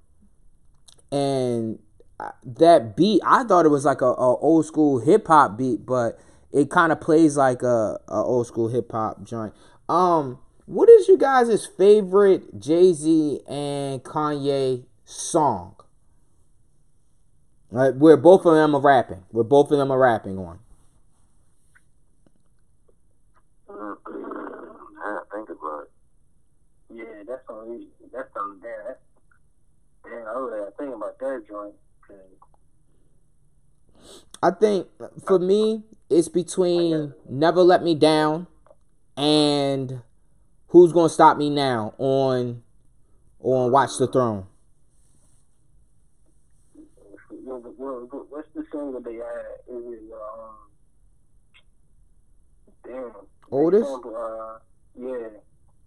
and 1.12 1.78
that 2.44 2.96
beat, 2.96 3.20
I 3.26 3.44
thought 3.44 3.66
it 3.66 3.70
was 3.70 3.84
like 3.84 4.00
a, 4.00 4.06
a 4.06 4.36
old 4.36 4.64
school 4.64 5.00
hip 5.00 5.26
hop 5.26 5.58
beat, 5.58 5.84
but 5.84 6.18
it 6.50 6.70
kind 6.70 6.92
of 6.92 7.00
plays 7.00 7.36
like 7.36 7.62
a, 7.62 8.00
a 8.08 8.22
old 8.22 8.46
school 8.46 8.68
hip 8.68 8.90
hop 8.90 9.22
joint. 9.22 9.52
Um, 9.88 10.38
what 10.70 10.88
is 10.88 11.08
you 11.08 11.18
guys' 11.18 11.66
favorite 11.66 12.60
Jay 12.60 12.92
Z 12.92 13.40
and 13.48 14.04
Kanye 14.04 14.84
song? 15.04 15.74
Like 17.72 17.96
where 17.96 18.16
both 18.16 18.46
of 18.46 18.54
them 18.54 18.76
are 18.76 18.80
rapping, 18.80 19.24
where 19.30 19.42
both 19.42 19.72
of 19.72 19.78
them 19.78 19.90
are 19.90 19.98
rapping 19.98 20.38
on. 20.38 20.60
Mm, 23.68 23.96
I 25.04 25.18
think 25.34 25.48
about 25.50 25.82
it. 25.82 25.90
Yeah, 26.94 27.22
that's 27.26 27.48
on 27.48 27.86
that's 28.12 28.36
on. 28.36 28.60
That's, 28.62 29.00
damn, 30.04 30.26
I 30.26 30.38
really 30.38 30.60
gotta 30.60 30.72
think 30.78 30.94
about 30.94 31.18
that 31.18 31.42
joint. 31.48 31.74
I 34.40 34.52
think 34.52 34.86
for 35.26 35.40
me, 35.40 35.82
it's 36.08 36.28
between 36.28 37.12
Never 37.28 37.62
Let 37.62 37.82
Me 37.82 37.96
Down 37.96 38.46
and 39.16 40.02
Who's 40.70 40.92
Gonna 40.92 41.08
Stop 41.08 41.36
Me 41.36 41.50
Now 41.50 41.94
on 41.98 42.62
on 43.40 43.72
Watch 43.72 43.98
the 43.98 44.06
Throne. 44.06 44.46
what- 47.44 48.30
What's 48.30 48.48
the 48.54 48.64
single 48.70 49.00
they 49.00 49.14
had? 49.16 49.60
Is 49.68 49.84
it 49.84 50.12
um? 50.12 50.56
Damn. 52.84 53.12
Otis? 53.50 53.86
Sample, 53.88 54.16
Uh, 54.16 54.58
yeah, 54.94 55.28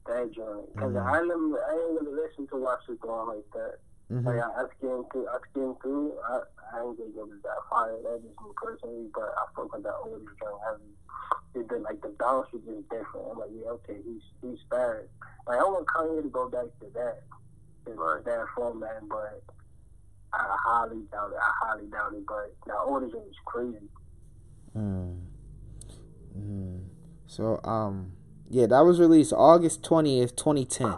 that 0.05 0.31
joint. 0.31 0.73
Because 0.73 0.93
Mhm. 0.93 1.05
I 1.05 1.21
never, 1.21 1.63
I 1.65 1.73
ain't 1.73 2.01
really 2.01 2.21
listen 2.21 2.47
to 2.47 2.57
Watch 2.57 2.81
the 2.87 2.95
Throne 2.97 3.29
like 3.29 3.49
that. 3.53 3.79
Mhm. 4.13 4.25
Like 4.25 4.37
I, 4.43 4.61
I 4.61 4.65
skimmed 4.77 5.05
through, 5.11 5.27
I 5.27 5.37
skimmed 5.49 5.75
through. 5.81 6.13
I, 6.29 6.41
I 6.73 6.81
ain't 6.83 6.99
it 6.99 7.15
was 7.15 7.29
that 7.43 7.57
fire. 7.69 7.97
That 8.03 8.15
is 8.17 8.23
me 8.23 8.51
personally, 8.55 9.07
but 9.13 9.33
I 9.37 9.45
fuck 9.55 9.73
with 9.73 9.83
that 9.83 9.95
Otis 10.05 10.27
joint 10.39 10.61
heavy. 10.65 10.93
It 11.55 11.67
did 11.67 11.81
like 11.81 12.01
the 12.01 12.09
bounce 12.19 12.47
was 12.53 12.61
just 12.63 12.89
different. 12.89 13.27
I'm 13.31 13.39
like, 13.39 13.49
yeah, 13.53 13.69
okay, 13.71 13.97
he's 14.05 14.21
he's 14.41 14.59
fast. 14.69 15.07
Like 15.47 15.59
I 15.59 15.63
want 15.63 15.87
Kanye 15.87 16.21
to 16.21 16.29
go 16.29 16.47
back 16.49 16.65
to 16.81 16.87
that, 16.93 17.23
to 17.85 17.91
Right. 17.93 18.23
that 18.25 18.45
format, 18.55 19.07
but. 19.09 19.41
I 20.35 20.57
highly 20.65 21.01
doubt 21.11 21.29
it. 21.31 21.37
I 21.39 21.51
highly 21.63 21.85
doubt 21.85 22.13
it. 22.15 22.25
But 22.25 22.55
now 22.65 22.83
Otis 22.87 23.13
is 23.13 23.35
crazy. 23.45 23.77
Mm. 24.75 25.19
Mm. 26.35 26.79
So 27.27 27.59
um 27.63 28.13
yeah, 28.49 28.65
that 28.65 28.79
was 28.79 28.99
released 28.99 29.31
August 29.31 29.83
twentieth, 29.83 30.35
twenty 30.35 30.65
ten. 30.65 30.95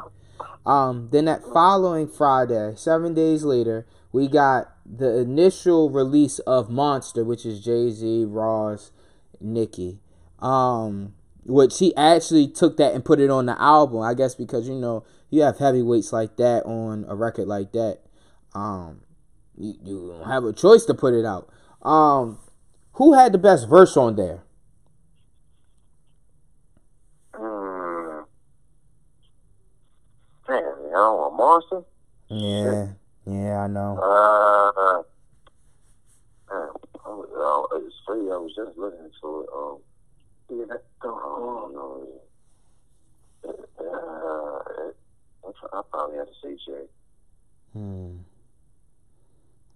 Um 0.65 1.09
then 1.11 1.25
that 1.25 1.43
following 1.43 2.07
Friday, 2.07 2.73
seven 2.75 3.13
days 3.13 3.43
later, 3.43 3.85
we 4.11 4.27
got 4.27 4.71
the 4.85 5.19
initial 5.19 5.89
release 5.89 6.39
of 6.39 6.69
Monster, 6.69 7.23
which 7.23 7.45
is 7.45 7.63
Jay 7.63 7.91
Z, 7.91 8.25
Ross, 8.25 8.91
Nicki. 9.39 9.99
Um 10.39 11.13
which 11.45 11.77
he 11.77 11.95
actually 11.95 12.47
took 12.47 12.77
that 12.77 12.95
and 12.95 13.05
put 13.05 13.19
it 13.19 13.29
on 13.29 13.45
the 13.45 13.61
album, 13.61 14.01
I 14.01 14.15
guess 14.15 14.33
because 14.33 14.67
you 14.67 14.75
know, 14.75 15.05
you 15.29 15.41
have 15.41 15.59
heavyweights 15.59 16.11
like 16.11 16.37
that 16.37 16.65
on 16.65 17.05
a 17.07 17.15
record 17.15 17.47
like 17.47 17.71
that. 17.73 17.99
Um 18.53 19.01
you, 19.57 19.75
you 19.83 20.15
don't 20.17 20.29
have 20.29 20.43
a 20.43 20.53
choice 20.53 20.85
to 20.85 20.93
put 20.93 21.13
it 21.13 21.25
out. 21.25 21.49
Um 21.81 22.39
who 22.93 23.13
had 23.13 23.33
the 23.33 23.37
best 23.37 23.67
verse 23.67 23.97
on 23.97 24.15
there? 24.15 24.41
Hmm. 27.35 28.23
Damn, 30.47 30.55
you 30.55 30.91
monster? 31.55 31.83
Yeah, 32.29 32.87
yeah, 33.25 33.63
I 33.63 33.67
know. 33.67 33.97
Uh, 33.97 35.03
damn, 36.49 36.75
I 37.05 37.09
was, 37.09 37.69
uh, 37.71 37.77
it's 37.77 37.95
funny, 38.05 38.31
I 38.31 38.37
was 38.37 38.53
just 38.55 38.77
listening 38.77 39.11
to 39.21 39.41
it. 39.41 39.49
Um, 39.55 39.77
Yeah, 40.49 40.75
I 40.75 40.77
don't 41.03 41.73
know. 41.73 42.07
Uh, 43.47 43.51
it, 44.87 44.95
I 45.73 45.81
probably 45.91 46.17
have 46.17 46.27
to 46.27 46.33
say 46.43 46.55
Jay. 46.65 46.85
Hmm. 47.73 48.17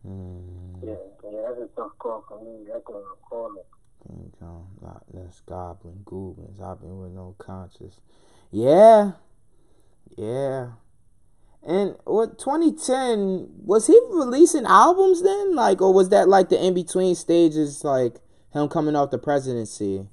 Hmm. 0.04 0.84
Yeah, 0.84 0.94
yeah, 1.24 1.42
that's 1.50 1.62
a 1.62 1.76
tough 1.76 1.92
call 2.00 2.24
for 2.28 2.44
me. 2.44 2.66
That's 2.72 2.84
what 2.88 2.98
I'm 2.98 3.18
calling. 3.30 3.64
King 4.08 4.32
Kong, 4.40 4.68
Loch 4.82 5.04
Ness, 5.14 5.42
Goblin, 5.46 6.02
Goblins. 6.06 6.62
I've 6.62 6.80
been 6.80 7.00
with 7.02 7.12
no 7.12 7.36
conscious. 7.38 8.00
Yeah, 8.52 9.12
yeah. 10.18 10.70
And 11.70 11.96
what 12.06 12.40
2010 12.40 13.48
was 13.64 13.86
he 13.86 13.94
releasing 14.10 14.66
albums 14.66 15.22
then? 15.22 15.56
Like, 15.56 15.84
or 15.84 15.94
was 15.94 16.10
that 16.10 16.28
like 16.28 16.50
the 16.50 16.58
in 16.60 16.74
between 16.74 17.14
stages, 17.14 17.84
like 17.84 18.16
him 18.52 18.68
coming 18.70 18.96
off 18.96 19.12
the 19.12 19.20
presidency? 19.20 20.08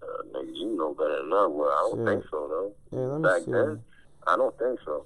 Uh, 0.00 0.06
niggas, 0.32 0.54
you 0.56 0.74
know 0.78 0.94
better 0.94 1.22
than 1.24 1.32
I 1.34 1.46
would. 1.46 1.68
I 1.68 1.80
don't 1.82 1.98
Shit. 1.98 2.06
think 2.06 2.24
so, 2.30 2.48
though. 2.48 2.72
Yeah, 2.90 3.06
let 3.06 3.20
me 3.20 3.28
Back 3.28 3.44
see. 3.44 3.52
then, 3.52 3.80
I 4.26 4.36
don't 4.36 4.58
think 4.58 4.80
so. 4.86 5.04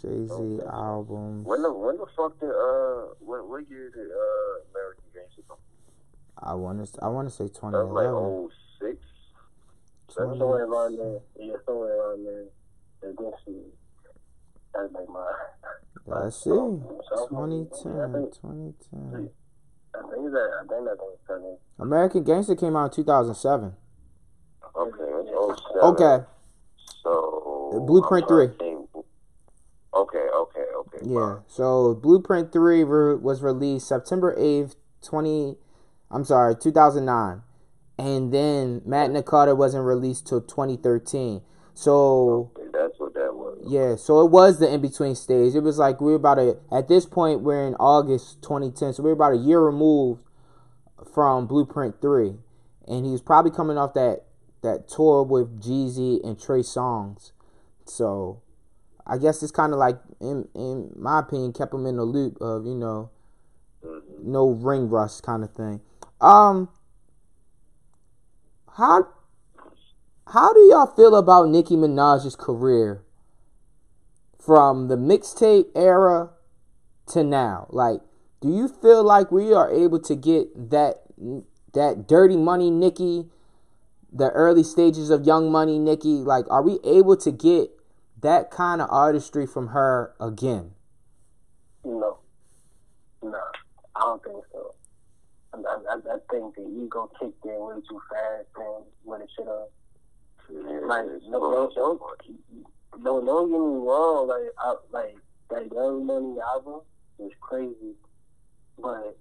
Jay 0.00 0.24
Z 0.28 0.32
Okay. 0.32 0.66
albums. 0.72 1.46
When 1.48 1.62
the 1.62 1.72
when 1.72 1.96
the 1.96 2.06
fuck 2.16 2.38
did 2.38 2.48
uh 2.48 3.10
what 3.18 3.48
what 3.48 3.68
year 3.68 3.90
did 3.90 4.06
uh 4.06 4.70
American 4.70 5.04
Gangster 5.12 5.42
come? 5.48 5.58
I 6.38 6.54
want 6.54 6.86
to. 6.94 7.04
I 7.04 7.08
want 7.08 7.28
to 7.28 7.34
say 7.34 7.48
That 7.48 7.62
was 7.64 7.90
like 7.92 8.06
2011. 8.06 8.14
oh 8.14 8.50
six. 8.80 8.96
Twenty- 10.14 10.38
Somewhere 10.38 10.64
around 10.64 10.98
there. 10.98 11.20
Yeah, 11.38 11.54
somewhere 11.66 11.96
around 12.00 12.24
there. 12.24 12.44
That's 13.02 13.14
definitely. 13.14 13.72
That's 14.74 14.92
like 14.92 15.08
my. 15.08 15.32
Let's 16.06 16.36
see. 16.36 16.50
So, 16.50 16.82
I 17.12 17.26
2010. 17.28 18.12
think, 18.12 18.34
2010. 18.34 19.30
I 19.94 19.98
think 19.98 20.32
that. 20.32 20.50
I 20.54 20.60
think 20.60 20.84
that 20.84 20.96
was 20.98 21.18
seven. 21.26 21.56
American 21.78 22.24
Gangster 22.24 22.54
came 22.54 22.76
out 22.76 22.84
in 22.96 23.04
2007. 23.04 23.72
Okay, 24.76 24.96
that's 24.98 25.62
seven. 25.68 25.80
Okay. 25.82 26.24
So 27.02 27.82
Blueprint 27.86 28.24
I'm 28.24 28.28
trying 28.28 28.48
to 28.50 28.56
three. 28.58 28.76
Okay, 29.94 30.18
okay, 30.18 30.64
okay. 30.76 30.98
Yeah. 31.02 31.38
So 31.48 31.94
Blueprint 31.94 32.52
3 32.52 32.84
re- 32.84 33.14
was 33.16 33.42
released 33.42 33.88
September 33.88 34.34
8th, 34.38 34.76
20 35.02 35.56
I'm 36.12 36.24
sorry, 36.24 36.54
2009. 36.56 37.42
And 38.00 38.32
then 38.32 38.80
Magna 38.86 39.22
Carta 39.22 39.54
wasn't 39.54 39.84
released 39.84 40.26
till 40.26 40.40
2013. 40.40 41.42
So 41.74 42.50
Okay, 42.56 42.68
that's 42.72 42.98
what 42.98 43.12
that 43.12 43.34
was. 43.34 43.58
Yeah, 43.68 43.96
so 43.96 44.24
it 44.24 44.30
was 44.30 44.58
the 44.58 44.72
in 44.72 44.80
between 44.80 45.14
stage. 45.14 45.54
It 45.54 45.60
was 45.60 45.76
like 45.76 46.00
we 46.00 46.12
are 46.12 46.16
about 46.16 46.38
a 46.38 46.56
at 46.72 46.88
this 46.88 47.04
point 47.04 47.42
we're 47.42 47.66
in 47.66 47.74
August 47.74 48.40
2010, 48.42 48.94
so 48.94 49.02
we 49.02 49.10
are 49.10 49.12
about 49.12 49.34
a 49.34 49.36
year 49.36 49.60
removed 49.60 50.22
from 51.12 51.46
Blueprint 51.46 52.00
Three, 52.00 52.36
and 52.88 53.04
he 53.04 53.12
was 53.12 53.20
probably 53.20 53.50
coming 53.50 53.76
off 53.76 53.92
that 53.94 54.24
that 54.62 54.88
tour 54.88 55.22
with 55.22 55.62
Jeezy 55.62 56.26
and 56.26 56.40
Trey 56.40 56.60
Songz. 56.60 57.32
So 57.84 58.40
I 59.06 59.18
guess 59.18 59.42
it's 59.42 59.52
kind 59.52 59.74
of 59.74 59.78
like, 59.78 59.98
in 60.20 60.48
in 60.54 60.92
my 60.96 61.20
opinion, 61.20 61.52
kept 61.52 61.74
him 61.74 61.84
in 61.84 61.96
the 61.96 62.04
loop 62.04 62.38
of 62.40 62.64
you 62.64 62.74
know, 62.74 63.10
no 64.22 64.48
ring 64.48 64.88
rust 64.88 65.22
kind 65.22 65.44
of 65.44 65.52
thing. 65.52 65.80
Um, 66.20 66.70
how 68.76 69.08
how 70.32 70.52
do 70.52 70.60
y'all 70.60 70.86
feel 70.86 71.16
about 71.16 71.48
Nicki 71.48 71.74
Minaj's 71.74 72.36
career 72.36 73.02
from 74.38 74.88
the 74.88 74.96
mixtape 74.96 75.66
era 75.74 76.30
to 77.08 77.24
now? 77.24 77.66
Like, 77.70 78.00
do 78.40 78.48
you 78.48 78.68
feel 78.68 79.02
like 79.02 79.32
we 79.32 79.52
are 79.52 79.70
able 79.70 80.00
to 80.00 80.14
get 80.14 80.70
that 80.70 81.02
that 81.72 82.06
dirty 82.06 82.36
money 82.36 82.70
Nicki, 82.70 83.26
the 84.12 84.30
early 84.30 84.62
stages 84.62 85.10
of 85.10 85.26
Young 85.26 85.50
Money 85.50 85.78
Nicki? 85.78 86.22
Like, 86.22 86.44
are 86.48 86.62
we 86.62 86.78
able 86.84 87.16
to 87.18 87.30
get 87.30 87.70
that 88.20 88.50
kind 88.50 88.80
of 88.80 88.88
artistry 88.90 89.46
from 89.46 89.68
her 89.68 90.14
again? 90.20 90.72
No, 91.84 92.18
no, 93.22 93.40
I 93.96 94.00
don't 94.00 94.22
think 94.22 94.44
so. 94.52 94.74
I, 95.52 95.58
I, 95.58 95.94
I 95.94 96.18
think 96.30 96.54
the 96.54 96.62
ego 96.62 97.10
kicked 97.20 97.44
in 97.44 97.58
way 97.58 97.76
too 97.88 98.00
fast 98.08 98.46
and 98.56 98.84
when 99.04 99.22
it 99.22 99.30
should 99.36 99.46
have. 99.46 99.68
Like, 100.86 101.06
no, 101.28 101.38
no, 101.38 101.70
don't, 101.74 102.00
no, 102.98 103.20
don't 103.24 103.50
get 103.50 103.58
me 103.58 103.86
wrong. 103.86 104.28
Like, 104.28 104.50
I, 104.58 104.74
like 104.90 105.16
that 105.50 105.72
Young 105.72 106.06
Money 106.06 106.36
album 106.40 106.80
was 107.18 107.32
crazy, 107.40 107.94
but 108.80 109.16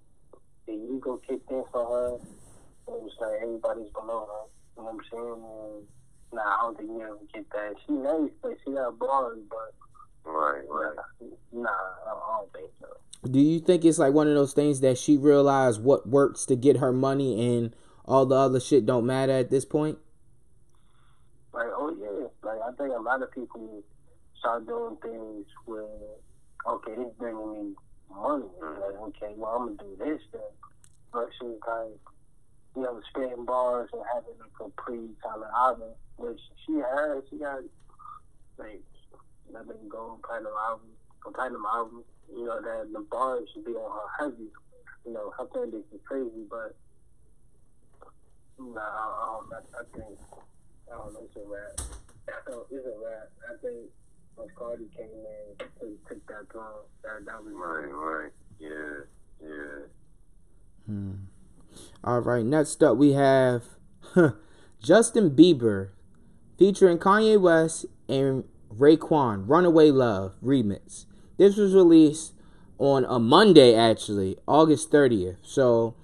the 0.66 0.74
ego 0.74 1.22
kicked 1.28 1.52
in 1.52 1.64
for 1.72 1.86
her. 1.86 2.16
It 2.94 3.02
was 3.02 3.12
like 3.22 3.42
everybody's 3.44 3.92
below 3.92 4.26
her. 4.26 4.46
You 4.78 4.84
know 4.84 4.84
what 4.84 4.94
I'm 4.94 5.02
saying? 5.12 5.44
And, 5.44 5.88
nah, 6.34 6.42
I 6.42 6.62
don't 6.62 6.78
think 6.78 6.90
you 6.90 7.02
ever 7.04 7.18
get 7.32 7.50
that. 7.52 7.76
She 7.86 7.94
nice, 7.94 8.32
but 8.42 8.58
she 8.66 8.72
got 8.74 8.98
bars, 8.98 9.38
but 9.50 9.74
Right, 10.26 10.62
right. 10.70 10.96
nah, 11.52 11.70
I 11.70 12.38
don't 12.40 12.54
think 12.54 12.70
so. 12.80 12.88
Do 13.24 13.40
you 13.40 13.60
think 13.60 13.84
it's 13.84 14.00
like 14.00 14.14
one 14.14 14.28
of 14.28 14.34
those 14.34 14.54
things 14.54 14.80
that 14.80 14.98
she 14.98 15.18
realized 15.18 15.84
what 15.84 16.08
works 16.08 16.46
to 16.46 16.56
get 16.56 16.78
her 16.78 16.94
money 16.94 17.58
and 17.58 17.76
all 18.06 18.26
the 18.26 18.36
other 18.36 18.60
shit 18.60 18.86
don't 18.86 19.06
matter 19.06 19.34
at 19.34 19.50
this 19.50 19.66
point? 19.66 19.98
Like, 21.54 21.68
oh 21.76 21.96
yeah, 22.00 22.28
like 22.50 22.60
I 22.62 22.72
think 22.78 22.94
a 22.98 23.02
lot 23.02 23.22
of 23.22 23.32
people 23.32 23.84
start 24.38 24.66
doing 24.66 24.96
things 25.02 25.46
where, 25.66 25.84
okay, 26.66 26.96
this 26.96 27.14
bringing 27.18 27.52
me 27.52 27.76
money. 28.10 28.46
Mm. 28.62 28.80
Like, 28.80 29.02
okay, 29.10 29.34
well 29.36 29.52
I'm 29.52 29.76
gonna 29.76 29.90
do 29.90 30.04
this 30.04 30.22
then. 30.32 30.42
Versus 31.12 31.60
like, 31.68 32.00
you 32.76 32.84
know, 32.84 33.02
spitting 33.10 33.46
bars 33.46 33.90
and 33.92 34.04
having 34.14 34.36
a 34.40 34.58
complete 34.58 35.16
kind 35.22 35.44
of 35.44 35.50
album, 35.58 35.90
which 36.18 36.40
she 36.66 36.74
has. 36.74 37.24
She 37.30 37.38
got 37.38 37.60
like 38.58 38.84
nothing 39.52 39.90
gold 39.90 40.22
platinum 40.24 40.54
album, 40.70 40.88
a 41.09 41.09
platinum 41.24 41.64
album. 41.66 42.04
You 42.32 42.46
know 42.46 42.62
that 42.62 42.94
the 42.94 43.00
bars 43.10 43.50
should 43.54 43.66
be 43.66 43.72
on 43.72 43.92
her 43.92 44.26
heavy. 44.26 44.50
You 45.06 45.14
know, 45.14 45.32
her 45.38 45.46
thing 45.48 45.74
is 45.74 46.00
crazy, 46.06 46.46
but 46.50 46.76
nah, 48.60 48.80
I, 48.80 49.40
I, 49.52 49.80
I 49.80 49.84
think 49.96 50.20
I 50.92 50.98
don't 50.98 51.14
know, 51.14 51.22
it's 51.26 51.36
a 51.36 51.48
rap. 51.48 51.82
it's 52.72 52.86
a 52.86 53.06
rap. 53.06 53.30
I 53.50 53.62
think 53.62 53.90
once 54.36 54.52
Cardi 54.56 54.86
came 54.96 55.06
in, 55.06 55.68
he 55.82 55.96
took 56.08 56.26
that 56.28 56.52
throne. 56.52 56.86
That, 57.04 57.26
that 57.26 57.44
was 57.44 57.54
Right, 57.54 57.92
right. 57.92 58.32
Yeah, 58.60 59.06
yeah. 59.42 59.86
Hmm. 60.86 61.14
All 62.04 62.20
right, 62.20 62.46
next 62.46 62.82
up 62.82 62.98
we 62.98 63.14
have 63.14 63.64
Justin 64.82 65.32
Bieber 65.32 65.90
featuring 66.58 66.98
Kanye 66.98 67.40
West 67.40 67.86
and 68.08 68.46
Raekwon, 68.74 69.44
Runaway 69.48 69.92
Love 69.92 70.34
remix. 70.44 71.06
This 71.40 71.56
was 71.56 71.74
released 71.74 72.34
on 72.80 73.06
a 73.06 73.18
Monday, 73.18 73.74
actually, 73.74 74.38
August 74.46 74.92
30th. 74.92 75.38
So 75.42 75.96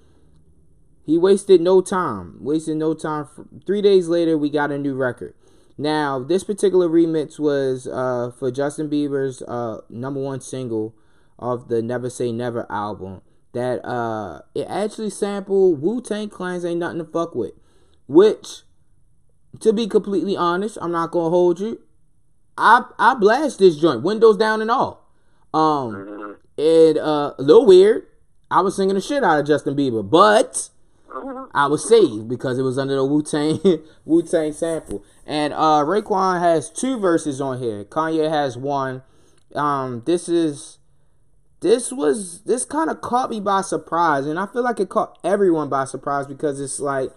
he 1.04 1.18
wasted 1.18 1.60
no 1.60 1.82
time. 1.82 2.38
Wasted 2.40 2.78
no 2.78 2.94
time. 2.94 3.28
Three 3.66 3.82
days 3.82 4.08
later, 4.08 4.38
we 4.38 4.48
got 4.48 4.72
a 4.72 4.78
new 4.78 4.94
record. 4.94 5.34
Now, 5.76 6.18
this 6.18 6.42
particular 6.42 6.88
remix 6.88 7.38
was 7.38 7.86
uh, 7.86 8.32
for 8.38 8.50
Justin 8.50 8.88
Bieber's 8.88 9.42
uh, 9.42 9.82
number 9.90 10.20
one 10.20 10.40
single 10.40 10.94
of 11.38 11.68
the 11.68 11.82
Never 11.82 12.08
Say 12.08 12.32
Never 12.32 12.66
album. 12.72 13.20
That 13.52 13.84
uh, 13.86 14.40
it 14.54 14.66
actually 14.70 15.10
sampled 15.10 15.82
Wu 15.82 16.00
Tang 16.00 16.30
Clan's 16.30 16.64
"Ain't 16.64 16.80
Nothing 16.80 16.98
to 16.98 17.04
Fuck 17.04 17.34
With," 17.34 17.52
which, 18.06 18.62
to 19.60 19.72
be 19.74 19.86
completely 19.86 20.34
honest, 20.34 20.78
I'm 20.80 20.92
not 20.92 21.10
gonna 21.10 21.28
hold 21.28 21.60
you. 21.60 21.82
I 22.56 22.84
I 22.98 23.14
blast 23.14 23.58
this 23.58 23.76
joint, 23.76 24.02
windows 24.02 24.38
down 24.38 24.62
and 24.62 24.70
all. 24.70 25.05
Um, 25.56 25.94
mm-hmm. 25.94 26.60
and 26.60 26.98
uh, 26.98 27.32
a 27.38 27.42
little 27.42 27.64
weird. 27.64 28.06
I 28.50 28.60
was 28.60 28.76
singing 28.76 28.94
the 28.94 29.00
shit 29.00 29.24
out 29.24 29.40
of 29.40 29.46
Justin 29.46 29.74
Bieber, 29.74 30.08
but 30.08 30.68
I 31.54 31.66
was 31.66 31.88
saved 31.88 32.28
because 32.28 32.58
it 32.58 32.62
was 32.62 32.78
under 32.78 32.94
the 32.94 33.04
Wu 33.04 33.22
Tang 33.22 33.58
Wu 34.04 34.22
Tang 34.22 34.52
sample. 34.52 35.02
And 35.24 35.52
uh 35.54 35.82
Raekwon 35.84 36.40
has 36.40 36.70
two 36.70 36.98
verses 36.98 37.40
on 37.40 37.58
here. 37.58 37.84
Kanye 37.84 38.30
has 38.30 38.56
one. 38.56 39.02
Um, 39.54 40.02
this 40.04 40.28
is 40.28 40.78
this 41.60 41.90
was 41.90 42.42
this 42.42 42.64
kind 42.64 42.90
of 42.90 43.00
caught 43.00 43.30
me 43.30 43.40
by 43.40 43.62
surprise, 43.62 44.26
and 44.26 44.38
I 44.38 44.46
feel 44.46 44.62
like 44.62 44.78
it 44.78 44.90
caught 44.90 45.18
everyone 45.24 45.70
by 45.70 45.86
surprise 45.86 46.26
because 46.26 46.60
it's 46.60 46.78
like 46.78 47.10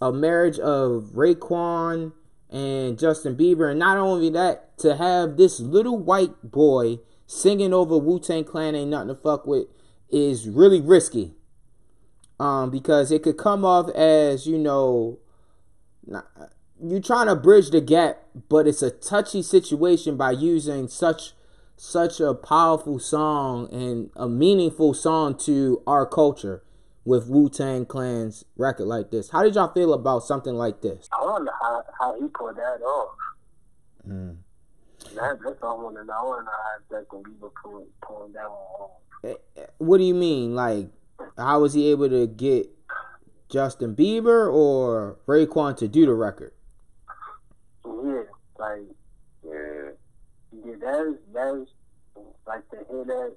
a 0.00 0.12
marriage 0.12 0.58
of 0.58 1.10
Raekwon 1.14 2.12
and 2.50 2.98
Justin 2.98 3.36
Bieber, 3.36 3.70
and 3.70 3.78
not 3.78 3.98
only 3.98 4.30
that, 4.30 4.78
to 4.78 4.96
have 4.96 5.36
this 5.36 5.60
little 5.60 5.98
white 5.98 6.42
boy 6.42 7.00
singing 7.26 7.72
over 7.72 7.98
Wu 7.98 8.18
Tang 8.18 8.44
Clan 8.44 8.74
ain't 8.74 8.90
nothing 8.90 9.08
to 9.08 9.14
fuck 9.14 9.46
with 9.46 9.66
is 10.10 10.48
really 10.48 10.80
risky 10.80 11.34
um, 12.38 12.70
because 12.70 13.10
it 13.10 13.22
could 13.22 13.36
come 13.36 13.64
off 13.64 13.90
as 13.90 14.46
you 14.46 14.58
know, 14.58 15.18
you're 16.82 17.00
trying 17.00 17.26
to 17.26 17.36
bridge 17.36 17.70
the 17.70 17.80
gap, 17.80 18.22
but 18.48 18.66
it's 18.66 18.82
a 18.82 18.90
touchy 18.90 19.42
situation 19.42 20.16
by 20.16 20.30
using 20.30 20.88
such 20.88 21.32
such 21.78 22.20
a 22.20 22.32
powerful 22.32 22.98
song 22.98 23.68
and 23.70 24.10
a 24.16 24.26
meaningful 24.26 24.94
song 24.94 25.36
to 25.36 25.82
our 25.86 26.06
culture 26.06 26.62
with 27.04 27.28
Wu 27.28 27.50
Tang 27.50 27.84
Clan's 27.84 28.46
record 28.56 28.86
like 28.86 29.10
this. 29.10 29.30
How 29.30 29.42
did 29.42 29.54
y'all 29.54 29.72
feel 29.72 29.92
about 29.92 30.20
something 30.20 30.54
like 30.54 30.80
this? 30.80 31.06
I 31.12 31.22
wonder 31.24 31.52
how, 31.60 31.84
how 32.00 32.20
he 32.20 32.28
pulled 32.28 32.56
that 32.56 32.82
off. 32.82 33.14
Mm. 34.08 34.36
That, 35.16 35.38
that's 35.42 35.62
all 35.62 35.80
I 35.80 35.82
want 35.82 35.96
to 35.96 36.04
know. 36.04 36.12
I 36.12 36.22
want 36.22 36.40
to 36.40 36.44
know 36.44 36.50
how 36.50 37.00
Justin 37.00 37.22
Bieber 37.22 37.50
pulled, 37.62 37.86
pulled 38.02 38.34
that 38.34 38.44
one 38.44 38.58
off. 38.80 38.90
Eh, 39.24 39.34
eh, 39.56 39.66
what 39.78 39.98
do 39.98 40.04
you 40.04 40.14
mean? 40.14 40.54
Like, 40.54 40.88
how 41.38 41.60
was 41.60 41.72
he 41.72 41.90
able 41.90 42.08
to 42.10 42.26
get 42.26 42.68
Justin 43.48 43.96
Bieber 43.96 44.52
or 44.52 45.18
Raekwon 45.26 45.76
to 45.78 45.88
do 45.88 46.06
the 46.06 46.14
record? 46.14 46.52
Yeah, 47.84 48.22
like 48.58 48.82
yeah, 49.44 49.90
yeah. 50.52 50.74
That's 50.80 51.08
that's 51.32 51.70
like 52.46 52.68
to 52.70 52.76
hear 52.90 53.04
that. 53.04 53.36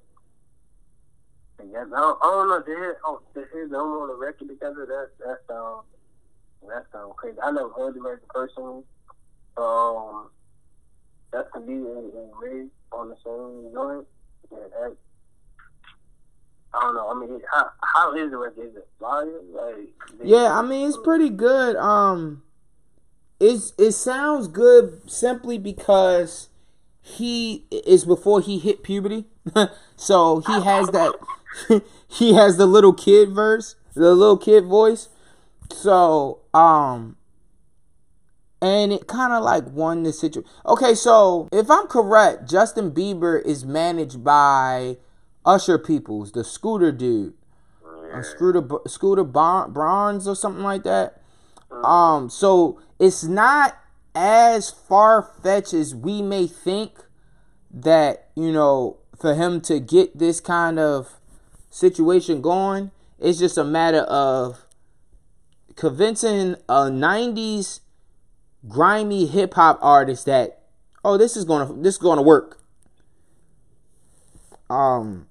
Yes, 1.72 1.88
I 1.96 2.00
don't, 2.00 2.20
I 2.22 2.26
don't 2.26 2.48
know 2.50 2.62
to 2.62 2.66
hear 2.66 2.98
oh, 3.06 3.22
to 3.34 3.46
hear 3.54 3.68
them 3.68 3.80
on 3.80 4.08
the 4.10 4.16
record 4.16 4.50
together. 4.50 4.86
That 4.86 5.10
that 5.26 5.38
sounds 5.48 5.84
that 6.68 6.86
sounds 6.92 7.14
crazy. 7.18 7.38
I 7.42 7.52
never 7.52 7.70
heard 7.70 7.96
the 7.96 8.02
record 8.02 8.28
personally. 8.30 8.84
Um, 9.58 10.30
that's 11.32 11.52
to 11.54 11.60
be 11.60 11.74
in, 11.74 12.12
in 12.14 12.30
Rae 12.40 12.68
on 12.92 13.10
the 13.10 13.16
same 13.24 13.74
joint. 13.74 14.08
Yeah, 14.52 14.58
that 14.80 14.96
I 16.74 16.82
don't 16.82 16.96
know. 16.96 17.10
I 17.10 17.20
mean, 17.20 17.42
how 17.52 17.70
how 17.82 18.16
is 18.16 18.32
record? 18.32 18.70
Is 18.70 18.76
it 18.76 18.88
fire? 19.00 19.26
Like, 19.52 19.90
yeah, 20.24 20.58
I 20.58 20.62
mean, 20.62 20.88
it's 20.88 20.98
pretty 20.98 21.30
good. 21.30 21.76
Um, 21.76 22.44
it's 23.40 23.74
it 23.78 23.92
sounds 23.94 24.48
good 24.48 25.10
simply 25.10 25.58
because 25.58 26.50
he 27.02 27.66
is 27.72 28.06
before 28.06 28.42
he 28.42 28.60
hit 28.60 28.84
puberty, 28.84 29.26
so 29.96 30.42
he 30.46 30.62
has 30.62 30.90
that. 30.90 31.14
he 32.08 32.34
has 32.34 32.58
the 32.58 32.68
little 32.68 32.94
kid 32.94 33.32
verse, 33.32 33.76
the 33.96 34.14
little 34.14 34.38
kid 34.38 34.66
voice. 34.66 35.10
So, 35.72 36.42
um, 36.54 37.18
and 38.62 38.92
it 38.92 39.08
kind 39.08 39.34
of 39.34 39.44
like 39.44 39.66
won 39.68 40.04
the 40.04 40.14
situation. 40.14 40.50
Okay, 40.66 40.96
so 40.96 41.48
if 41.52 41.70
I'm 41.70 41.88
correct, 41.88 42.50
Justin 42.50 42.92
Bieber 42.92 43.44
is 43.44 43.66
managed 43.66 44.24
by 44.24 44.98
Usher 45.46 45.78
Peoples, 45.78 46.32
the 46.32 46.44
scooter 46.44 46.92
dude, 46.92 47.34
yeah. 48.10 48.22
Scooter 48.22 48.68
Scooter 48.88 49.24
Braun's 49.24 50.28
or 50.28 50.36
something 50.36 50.64
like 50.64 50.84
that. 50.84 51.22
Mm-hmm. 51.70 51.86
Um, 51.86 52.30
so 52.30 52.82
it's 53.00 53.24
not 53.24 53.78
as 54.16 54.70
far 54.70 55.22
fetched 55.22 55.74
as 55.74 55.94
we 55.94 56.22
may 56.22 56.48
think 56.48 56.94
that 57.72 58.30
you 58.36 58.52
know 58.52 58.98
for 59.20 59.36
him 59.36 59.62
to 59.62 59.80
get 59.80 60.18
this 60.18 60.40
kind 60.40 60.80
of 60.80 61.20
situation 61.70 62.42
going, 62.42 62.92
it's 63.20 63.40
just 63.40 63.58
a 63.58 63.64
matter 63.64 64.02
of 64.02 64.66
convincing 65.76 66.56
a 66.68 66.90
90s 66.90 67.82
grimy 68.68 69.26
hip 69.26 69.54
hop 69.54 69.80
artist 69.82 70.26
that 70.26 70.64
oh 71.04 71.18
this 71.18 71.38
is 71.38 71.46
gonna 71.46 71.74
this 71.82 71.96
is 71.96 71.98
gonna 71.98 72.22
work. 72.22 72.62
Um 74.70 75.28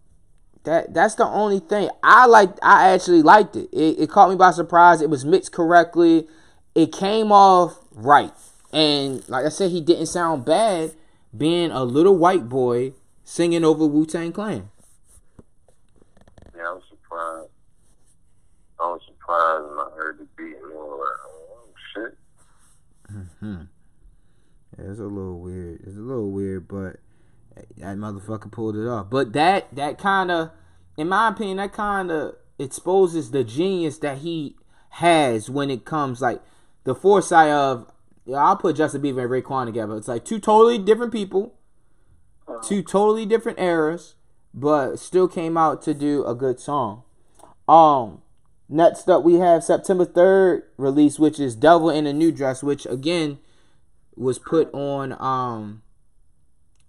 that 0.65 0.93
that's 0.93 1.15
the 1.15 1.25
only 1.25 1.61
thing 1.61 1.89
I 2.03 2.27
like. 2.27 2.51
I 2.63 2.91
actually 2.93 3.23
liked 3.23 3.57
it. 3.57 3.69
it. 3.73 4.01
It 4.01 4.11
caught 4.11 4.29
me 4.29 4.37
by 4.37 4.51
surprise. 4.51 5.01
It 5.01 5.09
was 5.09 5.25
mixed 5.25 5.53
correctly. 5.53 6.27
It 6.75 6.93
came 6.93 7.33
off 7.33 7.79
right, 7.93 8.33
and 8.73 9.27
like 9.29 9.47
I 9.47 9.49
said, 9.49 9.71
he 9.71 9.81
didn't 9.81 10.07
sound 10.07 10.45
bad 10.45 10.93
being 11.37 11.71
a 11.71 11.85
little 11.85 12.17
white 12.17 12.49
boy 12.49 12.93
singing 13.25 13.65
over 13.65 13.87
Wu 13.87 14.05
Tang 14.05 14.33
Clan. 14.33 14.71
Yeah, 16.55 16.63
I 16.69 16.73
was 16.73 16.83
surprised. 16.91 17.51
I 18.81 18.85
was 18.85 19.01
surprised 19.07 19.71
when 19.71 19.79
I 19.79 19.91
heard 19.97 20.19
the 20.19 20.27
beat 20.37 20.57
and 20.63 20.73
all 20.75 20.99
that. 20.99 21.17
Oh 21.25 21.69
shit. 21.95 22.19
Hmm. 23.41 23.63
Yeah, 24.77 24.91
it's 24.91 25.01
a 25.01 25.05
little 25.05 25.41
weird. 25.41 25.81
It's 25.85 25.97
a 25.97 26.01
little 26.01 26.31
weird, 26.31 26.69
but 26.69 26.97
that 27.79 27.97
motherfucker 27.97 28.51
pulled 28.51 28.77
it 28.77 28.87
off. 28.87 29.11
But 29.11 29.33
that 29.33 29.75
that 29.75 29.99
kind 29.99 30.31
of, 30.31 30.51
in 30.97 31.09
my 31.09 31.29
opinion, 31.29 31.59
that 31.59 31.73
kind 31.73 32.11
of 32.11 32.37
exposes 32.59 33.31
the 33.31 33.45
genius 33.45 33.99
that 33.99 34.19
he 34.19 34.57
has 34.91 35.49
when 35.49 35.71
it 35.71 35.85
comes 35.85 36.21
like 36.21 36.43
the 36.85 36.95
foresight 36.95 37.51
of. 37.51 37.91
Yeah, 38.27 38.45
I'll 38.45 38.57
put 38.57 38.77
Justin 38.77 39.01
Bieber 39.01 39.23
and 39.23 39.31
Raekwon 39.31 39.65
together. 39.65 39.97
It's 39.97 40.09
like 40.09 40.23
two 40.25 40.39
totally 40.39 40.77
different 40.77 41.13
people, 41.13 41.55
two 42.63 42.83
totally 42.83 43.25
different 43.25 43.59
eras, 43.59 44.17
but 44.53 44.97
still 44.97 45.29
came 45.29 45.57
out 45.57 45.81
to 45.83 45.95
do 45.95 46.27
a 46.27 46.35
good 46.35 46.61
song. 46.61 47.05
Um, 47.67 48.21
next 48.69 49.09
up 49.09 49.23
we 49.25 49.35
have 49.35 49.65
September 49.65 50.05
third 50.05 50.65
release, 50.77 51.19
which 51.19 51.41
is 51.41 51.55
Devil 51.55 51.91
in 51.91 52.07
a 52.07 52.13
New 52.13 52.33
Dress, 52.33 52.63
which 52.63 52.87
again 52.87 53.39
was 54.17 54.39
put 54.39 54.73
on 54.75 55.13
um 55.21 55.83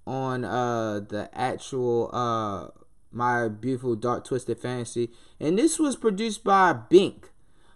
on 0.06 0.44
uh 0.44 1.00
the 1.00 1.30
actual 1.34 2.10
uh 2.12 2.68
my 3.12 3.48
beautiful 3.48 3.96
dark 3.96 4.26
twisted 4.26 4.60
fantasy. 4.60 5.12
And 5.40 5.58
this 5.58 5.80
was 5.80 5.96
produced 5.96 6.44
by 6.44 6.74
bink. 6.74 7.30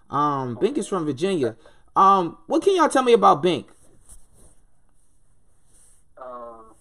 Um 0.09 0.57
bink 0.59 0.77
is 0.77 0.87
from 0.87 1.05
virginia. 1.05 1.55
Um 1.95 2.37
what 2.47 2.63
can 2.63 2.75
y'all 2.75 2.89
tell 2.89 3.03
me 3.03 3.13
about 3.13 3.41
bink? 3.43 3.67
Um, 6.17 6.75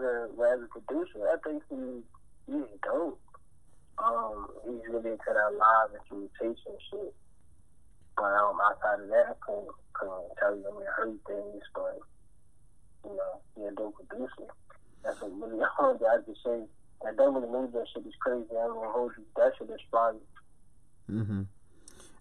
a 0.00 0.28
as 0.52 0.60
a 0.62 0.68
producer, 0.70 1.20
I 1.28 1.36
think 1.44 1.62
he 1.70 2.02
he's 2.46 2.64
dope. 2.82 3.20
Um, 3.98 4.46
he's 4.64 4.82
really 4.88 5.10
into 5.10 5.26
that 5.26 5.52
live 5.58 5.90
instrumentation 5.98 6.78
shit. 6.90 7.14
But 8.16 8.32
um, 8.34 8.58
outside 8.62 9.02
of 9.02 9.08
that, 9.08 9.26
I 9.30 9.34
couldn't, 9.44 9.68
couldn't 9.92 10.30
tell 10.38 10.56
you. 10.56 10.64
I 10.66 10.78
mean, 10.78 10.86
I 10.86 10.92
heard 10.94 11.18
things, 11.26 11.62
but 11.74 11.98
you 13.04 13.16
know, 13.16 13.40
he's 13.56 13.72
a 13.72 13.74
dope 13.74 13.94
producer. 13.94 14.50
That's 15.04 15.20
what 15.20 15.32
really 15.40 15.64
all 15.78 15.98
I 16.10 16.12
have 16.14 16.26
to 16.26 16.34
say. 16.44 16.58
That 17.04 17.16
don't 17.16 17.34
really 17.34 17.46
mean 17.52 17.70
that 17.72 17.86
shit 17.94 18.06
is 18.06 18.14
crazy. 18.20 18.46
I'm 18.50 18.74
gonna 18.74 18.90
hold 18.90 19.12
you. 19.16 19.24
That 19.36 19.52
shit 19.58 19.70
is 19.70 19.80
fire. 19.90 20.14
mm-hmm 21.10 21.42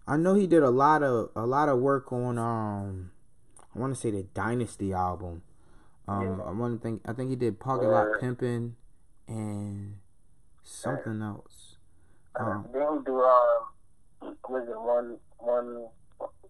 i 0.08 0.16
know 0.16 0.36
he 0.36 0.48
did 0.48 0.64
a 0.64 0.70
lot 0.70 1.04
of 1.04 1.30
a 1.36 1.46
lot 1.46 1.68
of 1.70 1.80
work 1.80 2.12
on 2.14 2.38
um 2.38 3.12
i 3.76 3.80
want 3.80 3.94
to 3.94 4.00
say 4.00 4.10
the 4.10 4.24
dynasty 4.34 4.94
album 4.94 5.42
um 6.08 6.42
i 6.46 6.52
want 6.52 6.80
to 6.80 6.84
think 6.84 7.02
i 7.06 7.14
think 7.14 7.30
he 7.30 7.36
did 7.36 7.60
pocket 7.60 7.88
lot 7.88 8.08
pimpin 8.22 8.74
and 9.28 9.96
something 10.64 11.22
else 11.22 11.78
um 12.40 12.66
Then 12.74 12.98
we 12.98 13.04
do 13.04 13.22
um, 13.22 14.38
was 14.50 14.68
it 14.68 14.80
one 14.80 15.18
one 15.40 15.88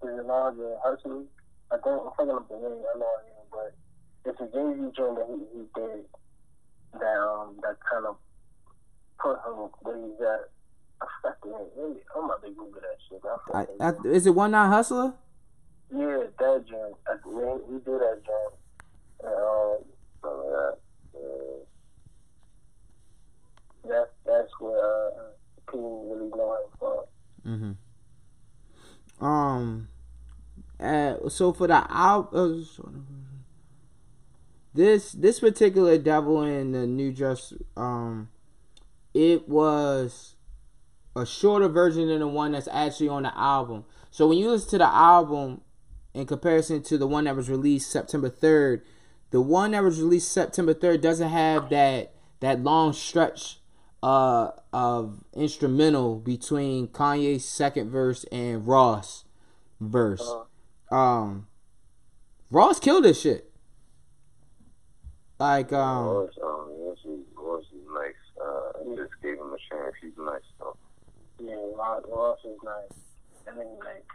is 0.03 0.19
it 0.19 0.25
larger 0.25 0.75
hustling? 0.83 1.25
I 1.71 1.77
don't 1.83 2.03
think 2.17 2.29
I'm 2.29 2.29
fucking 2.29 2.35
up 2.35 2.49
the 2.49 2.55
name. 2.55 2.83
I 2.83 2.97
know 2.99 3.07
I 3.07 3.23
is, 3.27 3.47
but 3.51 3.73
it's 4.25 4.41
a 4.41 4.45
Jay 4.45 4.67
Z 4.75 4.91
joint 4.95 5.15
that 5.15 5.27
he, 5.27 5.57
he 5.57 5.63
did 5.75 6.05
that 6.99 7.17
um 7.19 7.57
that 7.61 7.77
kind 7.89 8.05
of 8.05 8.17
put 9.19 9.37
him 9.45 9.69
where 9.81 9.97
he's 9.97 10.21
at. 10.21 10.49
I 11.01 11.05
forgot 11.21 11.41
the 11.41 11.49
name. 11.49 11.67
Really, 11.77 12.01
I'm 12.15 12.25
about 12.25 12.43
to 12.43 12.49
Google 12.49 12.81
that 12.81 12.97
shit. 13.09 13.21
I 13.25 13.65
I, 13.83 13.89
I, 13.89 14.15
is 14.15 14.27
it 14.27 14.35
one 14.35 14.51
night 14.51 14.69
hustler 14.69 15.13
yeah, 15.89 16.23
that 16.39 16.65
joint. 16.67 16.95
I, 17.07 17.15
man, 17.29 17.61
he 17.67 17.73
did 17.75 17.99
that 18.01 18.21
joint. 18.25 18.55
Um, 19.23 19.77
some 20.21 20.37
that. 20.51 20.77
Uh, 21.15 21.57
that 23.87 24.09
that's 24.25 24.51
where 24.59 25.07
uh, 25.07 25.31
people 25.65 26.05
really 26.13 26.29
know 26.29 27.05
him. 27.45 27.75
Mm-hmm. 29.19 29.25
Um. 29.25 29.87
Uh, 30.79 31.29
so 31.29 31.53
for 31.53 31.67
the 31.67 31.85
album, 31.89 32.67
uh, 32.77 32.89
this 34.73 35.11
this 35.13 35.39
particular 35.39 35.97
devil 35.97 36.43
in 36.43 36.71
the 36.71 36.85
new 36.85 37.11
dress, 37.11 37.53
um, 37.75 38.29
it 39.13 39.49
was 39.49 40.35
a 41.15 41.25
shorter 41.25 41.67
version 41.67 42.09
than 42.09 42.19
the 42.19 42.27
one 42.27 42.51
that's 42.51 42.67
actually 42.71 43.09
on 43.09 43.23
the 43.23 43.35
album. 43.35 43.85
So 44.11 44.27
when 44.27 44.37
you 44.37 44.51
listen 44.51 44.69
to 44.71 44.77
the 44.79 44.93
album 44.93 45.61
in 46.13 46.27
comparison 46.27 46.83
to 46.83 46.97
the 46.97 47.07
one 47.07 47.23
that 47.23 47.35
was 47.35 47.49
released 47.49 47.89
September 47.89 48.29
third, 48.29 48.83
the 49.31 49.41
one 49.41 49.71
that 49.71 49.83
was 49.83 50.01
released 50.01 50.31
September 50.31 50.73
third 50.73 51.01
doesn't 51.01 51.29
have 51.29 51.69
that 51.69 52.13
that 52.39 52.61
long 52.63 52.93
stretch 52.93 53.59
uh 54.03 54.51
of 54.71 55.23
instrumental 55.33 56.17
between 56.19 56.87
Kanye's 56.87 57.43
second 57.43 57.89
verse 57.89 58.23
and 58.31 58.67
Ross 58.67 59.25
verse. 59.81 60.21
Uh, 60.91 60.95
Um 60.95 61.47
Ross 62.51 62.79
killed 62.79 63.03
this 63.03 63.21
shit. 63.21 63.51
Like 65.39 65.73
um 65.73 66.05
Ross, 66.05 66.29
um, 66.43 66.69
Ross 66.79 66.97
is, 67.05 67.19
Ross 67.35 67.63
is 67.65 67.85
nice. 67.93 68.13
Uh, 68.39 68.91
I 68.91 68.95
just 68.95 69.13
gave 69.21 69.33
him 69.37 69.53
a 69.53 69.57
chance. 69.75 69.93
He's 70.01 70.11
nice 70.17 70.41
though. 70.59 70.77
yeah, 71.39 71.55
Ross, 71.75 72.03
Ross 72.07 72.39
is 72.45 72.57
nice. 72.63 72.99
I 73.47 73.55
think 73.57 73.69
like 73.83 74.05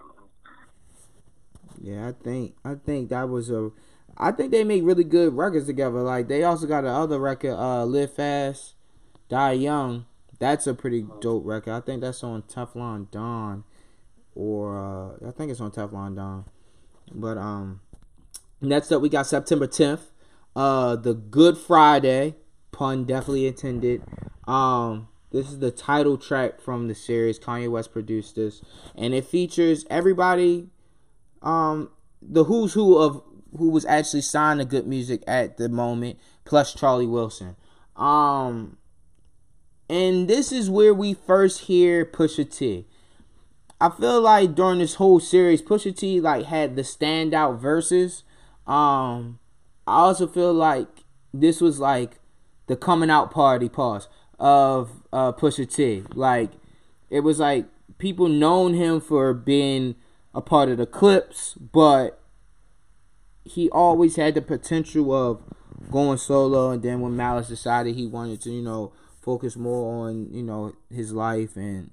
Yeah, 1.81 2.09
I 2.09 2.13
think 2.13 2.55
I 2.65 2.75
think 2.77 3.11
that 3.11 3.29
was 3.29 3.51
a 3.51 3.71
I 4.23 4.31
think 4.31 4.53
they 4.53 4.63
make 4.63 4.85
really 4.85 5.03
good 5.03 5.35
records 5.35 5.67
together. 5.67 6.01
Like 6.01 6.29
they 6.29 6.45
also 6.45 6.67
got 6.69 6.85
another 6.85 7.19
record, 7.19 7.55
uh 7.55 7.85
Live 7.85 8.15
Fast, 8.15 8.75
Die 9.29 9.53
Young. 9.53 10.07
That's 10.39 10.67
a 10.69 10.75
pretty 10.75 11.05
dope 11.21 11.45
record. 11.45 11.73
I 11.73 11.81
think 11.81 12.03
that's 12.03 12.23
on 12.23 12.43
Teflon 12.43 13.11
Don 13.11 13.65
or 14.37 14.79
uh 14.79 15.29
I 15.29 15.33
think 15.33 15.51
it's 15.51 15.61
on 15.61 15.73
Teflon 15.73 16.15
Don. 16.15 16.45
But 17.13 17.37
um 17.37 17.81
next 18.61 18.93
up 18.93 19.03
we 19.03 19.09
got 19.09 19.27
September 19.27 19.67
10th. 19.67 20.03
Uh 20.55 20.95
the 20.95 21.15
Good 21.15 21.59
Friday, 21.59 22.37
pun 22.71 23.05
definitely 23.05 23.49
intended. 23.49 24.03
Um 24.47 25.09
this 25.33 25.49
is 25.49 25.59
the 25.59 25.73
title 25.73 26.17
track 26.17 26.61
from 26.61 26.87
the 26.87 26.95
series. 26.95 27.41
Kanye 27.41 27.69
West 27.69 27.93
produced 27.93 28.37
this 28.37 28.63
and 28.95 29.15
it 29.15 29.25
features 29.25 29.85
everybody 29.91 30.69
um 31.43 31.91
the 32.23 32.45
who's 32.45 32.75
who 32.75 32.97
of 32.97 33.21
who 33.57 33.69
was 33.69 33.85
actually 33.85 34.23
signed 34.23 34.61
to 34.61 34.67
good 34.67 34.87
music 34.87 35.23
at 35.27 35.57
the 35.57 35.69
moment 35.69 36.19
plus 36.45 36.75
charlie 36.75 37.07
wilson. 37.07 37.57
Um 37.97 38.77
and 39.89 40.29
this 40.29 40.53
is 40.53 40.71
where 40.71 40.95
we 40.95 41.15
first 41.15 41.63
hear 41.63 42.05
pusha 42.05 42.51
t. 42.51 42.87
I 43.81 43.91
feel 43.91 44.21
like 44.21 44.55
during 44.55 44.79
this 44.79 44.95
whole 44.95 45.21
series 45.21 45.63
pusha 45.63 45.97
t 45.97 46.21
like 46.21 46.47
had 46.47 46.77
the 46.77 46.83
standout 46.83 47.59
verses. 47.59 48.25
Um 48.67 49.39
i 49.87 49.97
also 49.97 50.27
feel 50.27 50.53
like 50.53 50.89
this 51.35 51.61
was 51.61 51.81
like 51.81 52.21
the 52.69 52.77
coming 52.77 53.11
out 53.11 53.31
party 53.31 53.69
pause 53.69 54.09
of 54.39 55.03
uh 55.13 55.33
pusha 55.33 55.73
t. 55.73 56.05
Like 56.15 56.51
it 57.11 57.21
was 57.21 57.39
like 57.39 57.67
people 57.99 58.29
known 58.29 58.75
him 58.75 59.01
for 59.01 59.35
being 59.35 59.95
a 60.35 60.41
part 60.41 60.69
of 60.69 60.79
the 60.79 60.87
Clipse, 60.87 61.55
but 61.55 62.22
he 63.45 63.71
always 63.71 64.17
had 64.17 64.35
the 64.35 64.43
potential 64.43 65.13
of 65.13 65.43
going 65.91 66.19
solo. 66.19 66.71
And 66.71 66.83
then 66.83 67.01
when 67.01 67.17
Malice 67.17 67.49
decided 67.49 67.95
he 67.95 68.07
wanted 68.07 68.41
to, 68.43 68.51
you 68.51 68.63
know, 68.63 68.93
focus 69.21 69.57
more 69.57 70.09
on, 70.09 70.33
you 70.33 70.43
know, 70.43 70.75
his 70.91 71.13
life 71.13 71.57
and 71.57 71.91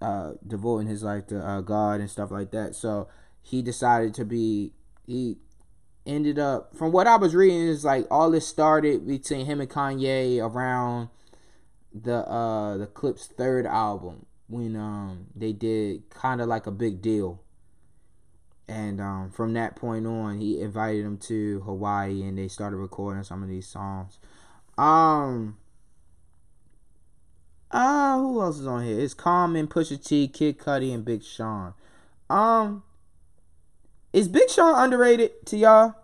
uh, 0.00 0.32
devoting 0.46 0.88
his 0.88 1.02
life 1.02 1.26
to 1.28 1.38
uh, 1.38 1.60
God 1.60 2.00
and 2.00 2.10
stuff 2.10 2.30
like 2.30 2.50
that. 2.52 2.74
So 2.74 3.08
he 3.42 3.62
decided 3.62 4.14
to 4.14 4.24
be, 4.24 4.72
he 5.06 5.36
ended 6.06 6.38
up, 6.38 6.76
from 6.76 6.92
what 6.92 7.06
I 7.06 7.16
was 7.16 7.34
reading, 7.34 7.60
is 7.60 7.84
like 7.84 8.06
all 8.10 8.30
this 8.30 8.46
started 8.46 9.06
between 9.06 9.46
him 9.46 9.60
and 9.60 9.70
Kanye 9.70 10.40
around 10.40 11.08
the 11.94 12.26
uh 12.28 12.78
the 12.78 12.86
Clipse 12.86 13.26
third 13.26 13.66
album 13.66 14.24
when 14.48 14.76
um 14.76 15.26
they 15.34 15.52
did 15.52 16.08
kind 16.10 16.40
of 16.40 16.48
like 16.48 16.66
a 16.66 16.70
big 16.70 17.02
deal 17.02 17.42
and 18.72 19.00
um, 19.02 19.30
from 19.30 19.52
that 19.52 19.76
point 19.76 20.06
on, 20.06 20.38
he 20.38 20.60
invited 20.60 21.04
him 21.04 21.18
to 21.18 21.60
Hawaii, 21.60 22.22
and 22.22 22.38
they 22.38 22.48
started 22.48 22.76
recording 22.78 23.22
some 23.22 23.42
of 23.42 23.48
these 23.48 23.66
songs. 23.66 24.18
Um, 24.78 25.58
uh, 27.70 28.16
who 28.16 28.40
else 28.40 28.58
is 28.58 28.66
on 28.66 28.84
here? 28.84 28.98
It's 28.98 29.12
Common, 29.12 29.68
Pusha 29.68 30.02
T, 30.02 30.26
Kid 30.26 30.58
Cudi, 30.58 30.92
and 30.94 31.04
Big 31.04 31.22
Sean. 31.22 31.74
Um, 32.30 32.82
is 34.14 34.26
Big 34.26 34.48
Sean 34.48 34.82
underrated 34.82 35.44
to 35.46 35.58
y'all? 35.58 35.94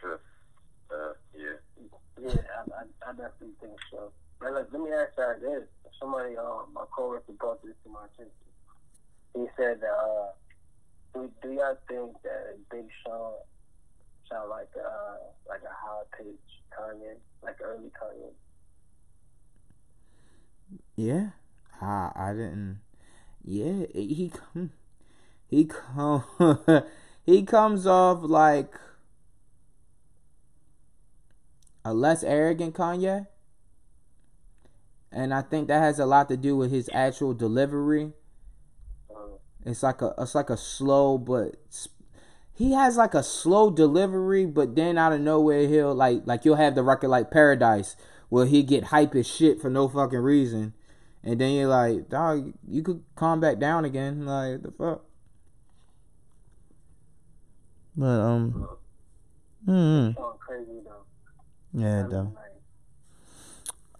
Sure. 0.00 0.20
Uh, 0.90 1.12
yeah. 1.36 1.86
Yeah, 2.20 2.30
I, 2.32 2.82
I, 2.82 3.10
I 3.10 3.12
definitely 3.12 3.54
think 3.60 3.78
so. 3.92 4.10
But 4.40 4.54
like, 4.54 4.66
let 4.72 4.82
me 4.82 4.90
ask 4.90 5.12
y'all 5.16 5.34
this: 5.40 5.68
somebody, 6.00 6.36
um, 6.36 6.66
my 6.74 6.84
coworker 6.90 7.32
brought 7.38 7.62
this 7.62 7.74
to 7.84 7.90
my 7.90 8.06
attention. 8.06 8.32
He 9.34 9.46
said 9.56 9.80
uh, 9.82 10.26
do, 11.14 11.30
do 11.42 11.52
y'all 11.52 11.76
think 11.88 12.12
that 12.22 12.58
Big 12.70 12.86
Sean 13.04 13.34
sound 14.30 14.50
like 14.50 14.70
uh 14.76 15.16
like 15.48 15.62
a 15.62 15.72
high 15.72 16.02
pitched 16.16 16.38
Kanye, 16.76 17.16
like 17.42 17.56
early 17.62 17.90
Kanye? 18.00 18.32
Yeah, 20.96 21.30
I 21.80 22.12
I 22.14 22.32
didn't. 22.32 22.80
Yeah, 23.44 23.86
he 23.92 24.30
come, 24.32 24.70
he 25.48 25.64
come, 25.64 26.24
he 27.26 27.42
comes 27.42 27.86
off 27.86 28.20
like 28.22 28.72
a 31.84 31.92
less 31.92 32.22
arrogant 32.22 32.74
Kanye, 32.74 33.26
and 35.10 35.34
I 35.34 35.42
think 35.42 35.68
that 35.68 35.80
has 35.80 35.98
a 35.98 36.06
lot 36.06 36.28
to 36.28 36.36
do 36.36 36.56
with 36.56 36.70
his 36.70 36.88
actual 36.92 37.34
delivery. 37.34 38.12
It's 39.64 39.82
like 39.82 40.02
a 40.02 40.14
it's 40.18 40.34
like 40.34 40.50
a 40.50 40.56
slow 40.56 41.18
but 41.18 41.56
he 42.54 42.72
has 42.72 42.96
like 42.96 43.14
a 43.14 43.22
slow 43.22 43.70
delivery, 43.70 44.46
but 44.46 44.74
then 44.76 44.98
out 44.98 45.12
of 45.12 45.20
nowhere 45.20 45.66
he'll 45.68 45.94
like 45.94 46.22
like 46.26 46.44
you'll 46.44 46.56
have 46.56 46.74
the 46.74 46.82
record 46.82 47.08
like 47.08 47.30
Paradise 47.30 47.96
where 48.28 48.46
he 48.46 48.62
get 48.62 48.84
hype 48.84 49.14
as 49.14 49.26
shit 49.26 49.60
for 49.60 49.68
no 49.68 49.88
fucking 49.88 50.18
reason, 50.18 50.72
and 51.22 51.40
then 51.40 51.52
you're 51.52 51.68
like, 51.68 52.08
dog, 52.08 52.52
you 52.66 52.82
could 52.82 53.02
calm 53.14 53.40
back 53.40 53.58
down 53.58 53.84
again, 53.84 54.24
like 54.24 54.62
the 54.62 54.70
fuck. 54.70 55.04
But 57.94 58.06
um, 58.06 58.68
mm, 59.68 60.38
crazy 60.38 60.80
yeah, 61.74 62.06
though. 62.08 62.36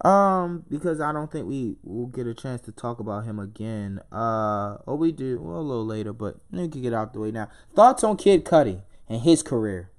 Um, 0.03 0.65
because 0.69 1.01
I 1.01 1.13
don't 1.13 1.31
think 1.31 1.47
we 1.47 1.77
will 1.85 2.09
get 2.09 2.27
a 2.27 2.35
chance 2.35 2.61
to 2.63 2.73
talk 2.73 2.99
about 2.99 3.25
him 3.25 3.39
again. 3.39 4.01
Uh, 4.11 4.79
or 4.85 4.97
we 4.97 5.13
do 5.13 5.39
well, 5.41 5.59
a 5.59 5.63
little 5.63 5.87
later, 5.87 6.13
but 6.13 6.39
we 6.51 6.69
can 6.69 6.83
get 6.83 6.93
out 6.93 7.13
the 7.13 7.21
way 7.21 7.31
now. 7.31 7.49
Thoughts 7.75 8.03
on 8.03 8.17
Kid 8.17 8.45
Cudi 8.45 8.83
and 9.09 9.21
his 9.23 9.45
career, 9.45 9.91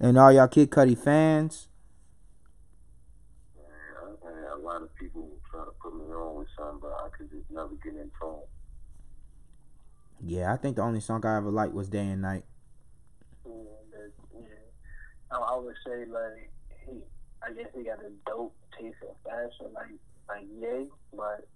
and 0.00 0.18
all 0.18 0.32
y'all 0.32 0.48
Kid 0.48 0.70
Cudi 0.70 0.98
fans. 0.98 1.68
Man, 3.56 3.66
I, 4.24 4.28
I, 4.28 4.54
a 4.54 4.58
lot 4.58 4.82
of 4.82 4.92
people 4.96 5.28
try 5.48 5.64
to 5.64 5.70
put 5.80 5.94
me 5.94 6.12
on 6.12 6.38
with 6.40 6.48
something, 6.58 6.80
but 6.82 6.92
I 6.92 7.16
could 7.16 7.30
just 7.30 7.48
never 7.48 7.74
get 7.84 7.94
in 7.94 8.10
tone. 8.20 8.40
Yeah, 10.22 10.52
I 10.52 10.56
think 10.56 10.76
the 10.76 10.82
only 10.82 11.00
song 11.00 11.24
I 11.24 11.36
ever 11.36 11.50
liked 11.50 11.72
was 11.72 11.88
Day 11.88 12.06
and 12.06 12.22
Night. 12.22 12.44
Yeah, 13.46 13.52
yeah. 14.34 14.40
I, 15.30 15.36
I 15.36 15.58
would 15.58 15.76
say 15.86 16.04
like 16.06 16.50
he, 16.86 17.02
I 17.42 17.52
guess 17.52 17.70
he 17.74 17.84
got 17.84 17.98
a 18.00 18.10
dope 18.26 18.54
taste 18.78 18.96
in 19.02 19.14
fashion, 19.24 19.72
like 19.74 19.96
like 20.28 20.46
yay, 20.60 20.86
but 21.14 21.46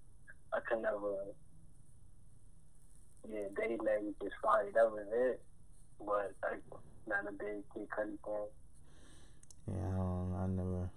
I 0.52 0.60
could 0.68 0.82
never. 0.82 1.14
Yeah, 3.30 3.48
they 3.56 3.76
like 3.76 4.14
just 4.22 4.34
fire. 4.42 4.70
That 4.74 4.90
was 4.90 5.06
it. 5.12 5.42
But 5.98 6.32
like 6.42 6.62
not 7.06 7.28
a 7.28 7.32
big 7.32 7.62
Kid 7.74 7.88
Cudi 7.90 8.18
fan. 8.24 8.46
Yeah, 9.66 9.74
I, 9.74 9.96
don't, 9.96 10.34
I 10.34 10.46
never. 10.46 10.90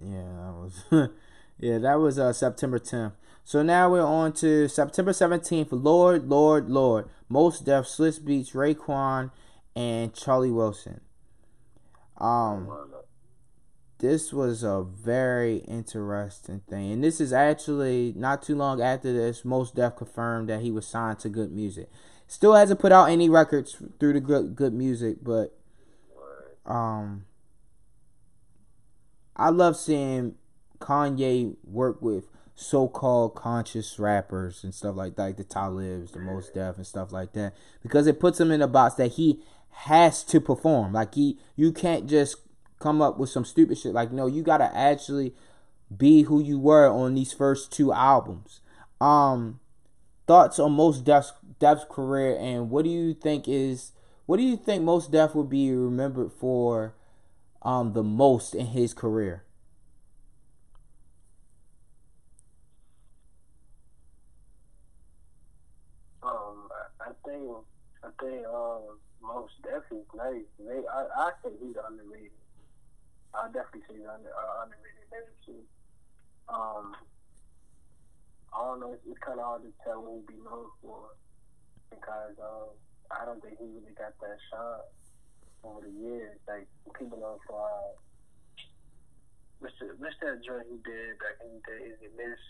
Yeah, 0.00 0.22
that 0.42 0.54
was. 0.54 0.84
yeah, 1.58 1.78
that 1.78 1.94
was 1.94 2.18
uh, 2.18 2.32
September 2.32 2.78
10th. 2.78 3.12
So 3.44 3.62
now 3.62 3.90
we're 3.90 4.04
on 4.04 4.32
to 4.34 4.68
September 4.68 5.12
17th. 5.12 5.68
Lord, 5.70 6.28
Lord, 6.28 6.68
Lord. 6.68 7.08
Mos 7.28 7.60
Def, 7.60 7.86
Swizz 7.86 8.20
Beatz, 8.20 8.52
Raekwon, 8.52 9.30
and 9.74 10.12
Charlie 10.14 10.50
Wilson. 10.50 11.00
Um, 12.18 12.68
this 13.98 14.32
was 14.32 14.62
a 14.62 14.82
very 14.82 15.56
interesting 15.68 16.60
thing, 16.68 16.92
and 16.92 17.02
this 17.02 17.20
is 17.20 17.32
actually 17.32 18.12
not 18.16 18.42
too 18.42 18.54
long 18.54 18.80
after 18.80 19.12
this. 19.12 19.44
Mos 19.44 19.70
Def 19.72 19.96
confirmed 19.96 20.48
that 20.48 20.60
he 20.60 20.70
was 20.70 20.86
signed 20.86 21.18
to 21.20 21.28
Good 21.28 21.50
Music. 21.50 21.90
Still 22.26 22.54
hasn't 22.54 22.78
put 22.78 22.92
out 22.92 23.06
any 23.06 23.28
records 23.28 23.76
through 23.98 24.12
the 24.12 24.20
Good 24.20 24.54
Good 24.54 24.72
Music, 24.72 25.18
but 25.22 25.58
um, 26.64 27.24
I 29.34 29.48
love 29.48 29.76
seeing 29.76 30.36
Kanye 30.78 31.56
work 31.64 32.00
with 32.00 32.26
so-called 32.54 33.34
conscious 33.34 33.98
rappers 33.98 34.62
and 34.64 34.74
stuff 34.74 34.96
like 34.96 35.16
that, 35.16 35.22
like 35.22 35.36
the 35.36 35.44
Talibs, 35.44 36.12
the 36.12 36.20
Mos 36.20 36.50
Def, 36.50 36.76
and 36.76 36.86
stuff 36.86 37.12
like 37.12 37.32
that, 37.32 37.54
because 37.82 38.06
it 38.06 38.20
puts 38.20 38.38
him 38.38 38.50
in 38.50 38.62
a 38.62 38.68
box 38.68 38.94
that 38.96 39.12
he 39.12 39.42
has 39.70 40.22
to 40.24 40.40
perform. 40.40 40.92
Like 40.92 41.14
he, 41.14 41.38
you 41.56 41.72
can't 41.72 42.08
just 42.08 42.36
come 42.78 43.02
up 43.02 43.18
with 43.18 43.30
some 43.30 43.44
stupid 43.44 43.78
shit. 43.78 43.92
Like 43.92 44.12
no, 44.12 44.26
you 44.26 44.42
gotta 44.42 44.74
actually 44.76 45.34
be 45.94 46.22
who 46.22 46.40
you 46.40 46.58
were 46.58 46.88
on 46.88 47.14
these 47.14 47.32
first 47.32 47.72
two 47.72 47.92
albums. 47.92 48.60
Um, 49.00 49.60
thoughts 50.26 50.58
on 50.58 50.72
Mos 50.72 51.00
Def's, 51.00 51.32
Def's 51.58 51.84
career, 51.88 52.36
and 52.38 52.70
what 52.70 52.84
do 52.84 52.90
you 52.90 53.14
think 53.14 53.48
is 53.48 53.92
what 54.26 54.36
do 54.36 54.42
you 54.42 54.56
think 54.56 54.82
Mos 54.82 55.08
Def 55.08 55.34
would 55.34 55.48
be 55.48 55.70
remembered 55.70 56.32
for? 56.32 56.94
Um, 57.62 57.92
the 57.92 58.02
most 58.04 58.54
in 58.54 58.66
his 58.66 58.94
career. 58.94 59.42
Um, 66.22 66.68
I, 67.00 67.10
think 67.24 67.50
I 68.04 68.08
think 68.20 68.46
um 68.46 68.98
most 69.22 69.54
definitely 69.62 70.04
nice. 70.14 70.44
I 70.92 71.06
I 71.16 71.30
think 71.42 71.54
he's 71.60 71.76
underrated. 71.88 72.30
I 73.34 73.46
definitely 73.52 73.82
say 73.88 73.94
he's 74.00 74.08
under 74.08 74.30
uh, 74.32 74.64
underrated 74.64 75.06
lyrically. 75.12 75.64
Um, 76.48 76.96
I 78.52 78.58
don't 78.64 78.80
know. 78.80 78.92
It's, 78.92 79.04
it's 79.06 79.18
kind 79.20 79.38
of 79.38 79.44
hard 79.44 79.62
to 79.62 79.72
tell 79.84 80.00
what 80.02 80.16
he'd 80.16 80.26
be 80.26 80.40
known 80.42 80.66
for 80.80 81.12
because 81.90 82.36
um 82.40 82.72
I 83.10 83.24
don't 83.24 83.40
think 83.42 83.58
he 83.58 83.64
really 83.64 83.92
got 83.96 84.12
that 84.20 84.38
shot 84.50 84.88
over 85.64 85.80
the 85.84 85.92
years. 85.92 86.38
Like 86.48 86.66
people 86.98 87.18
know 87.20 87.38
for 87.46 87.60
uh, 87.64 87.92
what's 89.60 89.74
that 90.20 90.44
joint 90.44 90.66
he 90.70 90.76
did 90.84 91.18
back 91.18 91.36
in 91.44 91.52
the 91.54 91.60
day? 91.66 91.84
Is 91.92 91.98
it 92.02 92.12
Miss? 92.16 92.40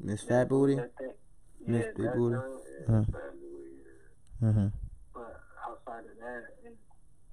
Miss 0.00 0.22
Fat 0.22 0.48
Booty. 0.48 0.76
Miss 0.76 0.86
Yeah, 1.66 1.78
Big 1.96 2.06
that 2.06 2.16
Booty. 2.16 2.36
joint. 2.36 2.88
Uh. 2.88 3.20
Mm-hmm. 4.42 4.66
But 5.14 5.40
outside 5.62 6.04
of 6.10 6.16
that, 6.18 6.42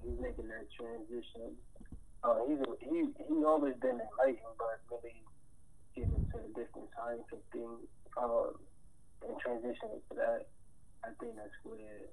he's 0.02 0.18
making 0.20 0.46
that 0.48 0.66
transition. 0.78 1.56
Uh, 2.22 2.44
he's 2.48 2.60
a, 2.60 2.68
he 2.84 3.08
he 3.16 3.34
always 3.44 3.74
been 3.80 3.96
enlightened, 3.96 4.56
but 4.60 4.76
really 4.92 5.24
getting 5.96 6.12
into 6.12 6.36
the 6.36 6.52
different 6.52 6.88
scientific 6.92 7.40
things 7.52 7.88
um, 8.20 8.52
and 9.24 9.36
transitioning 9.40 10.04
to 10.08 10.14
that. 10.16 10.46
I 11.00 11.16
think 11.16 11.36
that's 11.36 11.56
where 11.64 12.12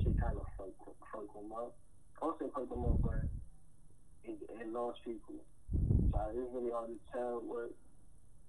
she 0.00 0.16
kind 0.16 0.36
of 0.40 0.48
fucked, 0.56 0.80
fucked 1.12 1.36
him 1.36 1.52
up. 1.52 1.76
Also 2.22 2.48
fucked 2.54 2.72
him 2.72 2.84
up, 2.88 2.96
but 3.04 3.28
it, 4.24 4.40
it 4.40 4.72
lost 4.72 5.04
people. 5.04 5.36
So 6.12 6.18
it's 6.32 6.54
really 6.54 6.72
hard 6.72 6.88
to 6.88 6.98
tell 7.12 7.44
what 7.44 7.70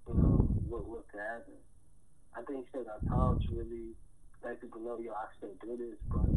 you 0.07 0.15
know 0.15 0.47
what 0.71 0.87
what 0.87 1.03
could 1.11 1.19
happen. 1.19 1.59
I 2.31 2.41
think 2.47 2.63
he 2.63 2.65
still 2.71 2.87
got 2.87 3.03
time 3.11 3.43
to 3.43 3.49
really 3.55 3.91
let 4.43 4.61
people 4.61 4.81
know, 4.81 4.97
yo, 4.97 5.11
I 5.11 5.27
still 5.37 5.53
do 5.61 5.75
this, 5.77 5.99
but 6.09 6.31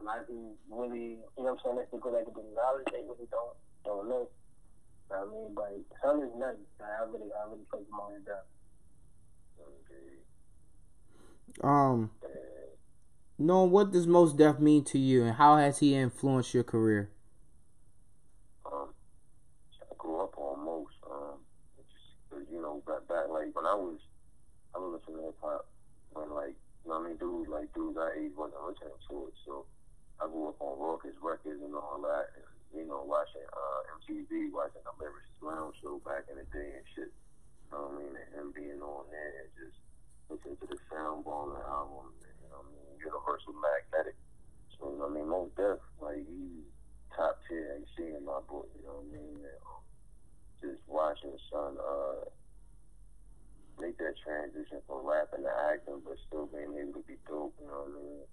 a 0.00 0.02
lot 0.04 0.20
of 0.20 0.26
people 0.26 0.54
really, 0.70 1.18
you 1.18 1.42
know 1.42 1.52
what 1.52 1.52
I'm 1.52 1.58
saying, 1.64 1.76
let 1.76 1.90
people 1.90 2.12
like 2.12 2.26
the 2.26 2.42
knowledge, 2.54 2.86
they 2.92 3.02
really 3.02 3.26
don't, 3.30 3.56
don't 3.84 4.08
know. 4.08 4.28
You 5.10 5.16
know 5.16 5.24
what 5.24 5.28
I 5.28 5.32
mean? 5.32 5.50
But 5.54 5.72
son 6.02 6.22
is 6.22 6.34
nice. 6.38 6.56
I 6.80 7.04
really, 7.10 7.30
I 7.32 7.48
really 7.50 7.66
put 7.70 7.80
him 7.80 7.98
on 7.98 8.22
down. 8.24 8.44
Um, 11.60 12.10
no, 13.38 13.64
what 13.64 13.90
does 13.90 14.06
Mos 14.06 14.32
Def 14.32 14.60
mean 14.60 14.84
to 14.84 14.98
you, 14.98 15.24
and 15.24 15.34
how 15.36 15.56
has 15.56 15.78
he 15.78 15.94
influenced 15.94 16.54
your 16.54 16.62
career? 16.62 17.10
um, 18.66 18.94
I 19.82 19.94
grew 19.96 20.22
up 20.22 20.36
on 20.36 20.64
most. 20.64 20.94
Um, 21.10 21.38
just, 21.76 22.50
you 22.52 22.60
know, 22.60 22.82
back, 22.86 23.08
back 23.08 23.28
like 23.30 23.54
when 23.54 23.66
I 23.66 23.74
was, 23.74 23.98
I 24.74 24.78
was 24.78 25.00
listening 25.00 25.22
to 25.22 25.26
hip 25.26 25.36
hop 25.42 25.66
when 26.10 26.30
like, 26.30 26.54
you 26.84 26.90
know 26.90 27.00
what 27.00 27.06
I 27.06 27.08
mean, 27.08 27.16
dudes 27.18 27.50
like 27.50 27.74
dudes 27.74 27.96
our 27.96 28.14
age 28.14 28.32
wasn't 28.36 28.62
listening 28.62 28.98
to 29.10 29.26
it. 29.26 29.34
So 29.44 29.66
I 30.18 30.26
grew 30.26 30.50
up 30.50 30.58
on 30.58 30.78
Rawkus 30.78 31.14
records 31.22 31.62
and 31.62 31.74
all 31.74 32.02
that, 32.02 32.34
and 32.34 32.48
you 32.74 32.84
know, 32.84 33.06
watching 33.06 33.46
uh, 33.48 33.80
MTV, 33.98 34.52
watching 34.52 34.82
the 34.84 34.92
Lyricist 34.98 35.40
Lounge 35.40 35.74
show 35.80 36.02
back 36.04 36.28
in 36.28 36.36
the 36.36 36.46
day 36.52 36.74
and 36.76 36.86
shit. 36.92 37.10
You 37.10 37.68
know 37.72 37.88
what 37.88 37.94
I 37.94 38.02
mean? 38.02 38.14
And 38.16 38.30
him 38.34 38.48
being 38.52 38.82
on 38.82 39.06
there, 39.08 39.32
and 39.46 39.50
just 39.56 39.78
listen 40.28 40.56
to 40.60 40.66
the 40.68 40.80
Soundballer 40.92 41.64
album, 41.64 42.12
you 42.20 42.48
know 42.52 42.60
what 42.60 42.68
I 42.68 42.74
mean, 42.74 43.00
Universal 43.00 43.56
Magnetic. 43.56 44.16
So, 44.76 44.92
you 44.92 44.98
know 45.00 45.08
what 45.08 45.16
I 45.16 45.22
mean, 45.22 45.28
Mos 45.28 45.50
Def, 45.56 45.80
like, 46.00 46.20
he 46.28 46.68
top 47.16 47.40
tier, 47.48 47.80
you 47.80 47.88
see 47.96 48.12
in 48.14 48.24
my 48.24 48.38
book, 48.46 48.68
you 48.76 48.84
know 48.84 49.00
what 49.00 49.08
I 49.08 49.14
mean? 49.16 49.42
And, 49.42 49.60
um, 49.64 49.82
just 50.60 50.82
watching 50.86 51.34
son 51.50 51.78
uh, 51.78 52.26
make 53.80 53.96
that 53.98 54.14
transition 54.20 54.82
from 54.86 55.06
rapping 55.06 55.46
to 55.46 55.52
acting, 55.72 56.02
but 56.04 56.18
still 56.26 56.46
being 56.50 56.74
able 56.76 57.00
to 57.00 57.04
be 57.06 57.16
dope, 57.26 57.54
you 57.58 57.66
know 57.66 57.86
what 57.86 57.94
I 57.94 58.02
mean? 58.02 58.26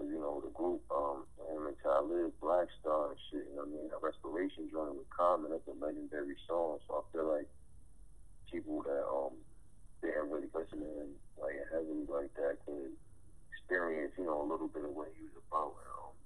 You 0.00 0.16
know, 0.16 0.40
the 0.40 0.48
group, 0.56 0.80
um, 0.90 1.28
him 1.44 1.66
and 1.68 1.76
Talib, 1.84 2.32
Black 2.40 2.68
Star 2.80 3.12
and 3.12 3.20
shit, 3.28 3.44
you 3.44 3.56
know 3.56 3.68
what 3.68 3.76
I 3.76 3.76
mean? 3.76 3.88
That 3.92 4.00
Respiration 4.00 4.72
joint 4.72 4.96
with 4.96 5.10
Common, 5.12 5.52
that's 5.52 5.68
a 5.68 5.76
legendary 5.76 6.36
song, 6.48 6.80
so 6.88 7.04
I 7.04 7.12
feel 7.12 7.28
like 7.28 7.48
people 8.50 8.80
that, 8.88 9.04
um, 9.04 9.36
didn't 10.00 10.32
really 10.32 10.48
listen 10.56 10.80
to 10.80 10.88
him, 11.04 11.12
like, 11.36 11.52
heavily 11.68 12.08
like 12.08 12.32
that 12.40 12.56
could 12.64 12.96
experience, 13.52 14.16
you 14.16 14.24
know, 14.24 14.40
a 14.40 14.48
little 14.48 14.68
bit 14.72 14.88
of 14.88 14.96
what 14.96 15.12
he 15.12 15.28
was 15.28 15.36
about, 15.36 15.76
and, 15.84 15.92
um, 16.00 16.16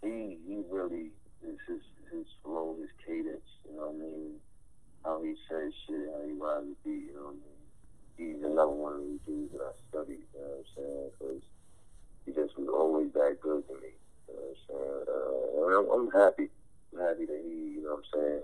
he, 0.00 0.40
he 0.48 0.56
really, 0.72 1.12
is 1.44 1.60
his, 1.68 1.84
his 2.08 2.26
flow, 2.40 2.72
his 2.80 2.90
cadence, 3.04 3.44
you 3.68 3.76
know 3.76 3.92
what 3.92 4.00
I 4.00 4.04
mean? 4.04 4.40
How 5.04 5.20
he 5.20 5.36
says 5.44 5.76
shit, 5.84 6.08
how 6.08 6.24
he 6.24 6.32
rides 6.32 6.72
the 6.72 6.76
beat, 6.88 7.12
you 7.12 7.14
know 7.14 7.36
what 7.36 7.36
I 7.36 7.44
mean? 7.44 7.60
He's 8.16 8.40
another 8.40 8.72
one 8.72 8.94
of 8.96 9.04
these 9.04 9.20
dudes 9.28 9.52
that 9.52 9.60
I 9.60 9.76
studied, 9.92 10.24
you 10.32 10.40
know 10.40 10.48
what 10.48 10.64
I'm 10.64 10.72
saying? 10.72 11.10
Because 11.12 11.42
he 12.26 12.32
just 12.32 12.56
was 12.58 12.68
always 12.68 13.12
that 13.12 13.38
good 13.40 13.66
to 13.68 13.74
me, 13.74 13.92
you 14.28 14.34
know 14.34 14.40
what 14.40 14.56
I'm 14.56 14.64
saying? 14.68 15.04
Uh, 15.08 15.78
I'm, 15.78 15.86
I'm 15.90 16.10
happy. 16.10 16.48
I'm 16.92 17.00
happy 17.00 17.26
that 17.26 17.42
he, 17.44 17.78
you 17.78 17.82
know 17.82 17.96
what 17.96 18.04
I'm 18.14 18.20
saying? 18.20 18.42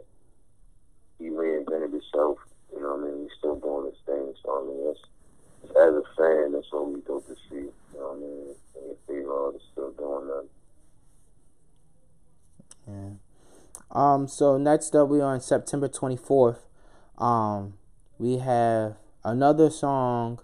He 1.19 1.25
reinvented 1.29 1.93
himself, 1.93 2.39
you 2.73 2.81
know 2.81 2.97
what 2.97 3.09
I 3.09 3.13
mean? 3.13 3.23
He's 3.23 3.39
still 3.39 3.57
doing 3.57 3.87
his 3.87 4.01
thing, 4.07 4.35
so 4.43 4.49
I 4.51 4.61
mean, 4.67 4.87
that's, 4.87 5.05
as 5.77 5.95
a 5.95 6.03
fan, 6.17 6.53
that's 6.53 6.73
always 6.73 7.03
dope 7.05 7.27
to 7.29 7.37
see, 7.49 7.69
you 7.69 7.73
know 7.95 8.13
what 8.13 8.17
I 8.17 8.21
mean? 8.21 8.55
And 8.77 8.87
your 8.87 8.97
favorite 9.07 9.63
still 9.73 9.91
doing 9.93 10.27
that. 10.29 10.47
Yeah. 12.89 13.11
Um, 13.93 14.29
so 14.29 14.57
next 14.57 14.95
up, 14.95 15.09
we 15.09 15.21
are 15.21 15.35
on 15.35 15.41
September 15.41 15.89
24th. 15.89 16.59
Um, 17.19 17.75
we 18.19 18.39
have 18.39 18.97
another 19.25 19.69
song 19.69 20.41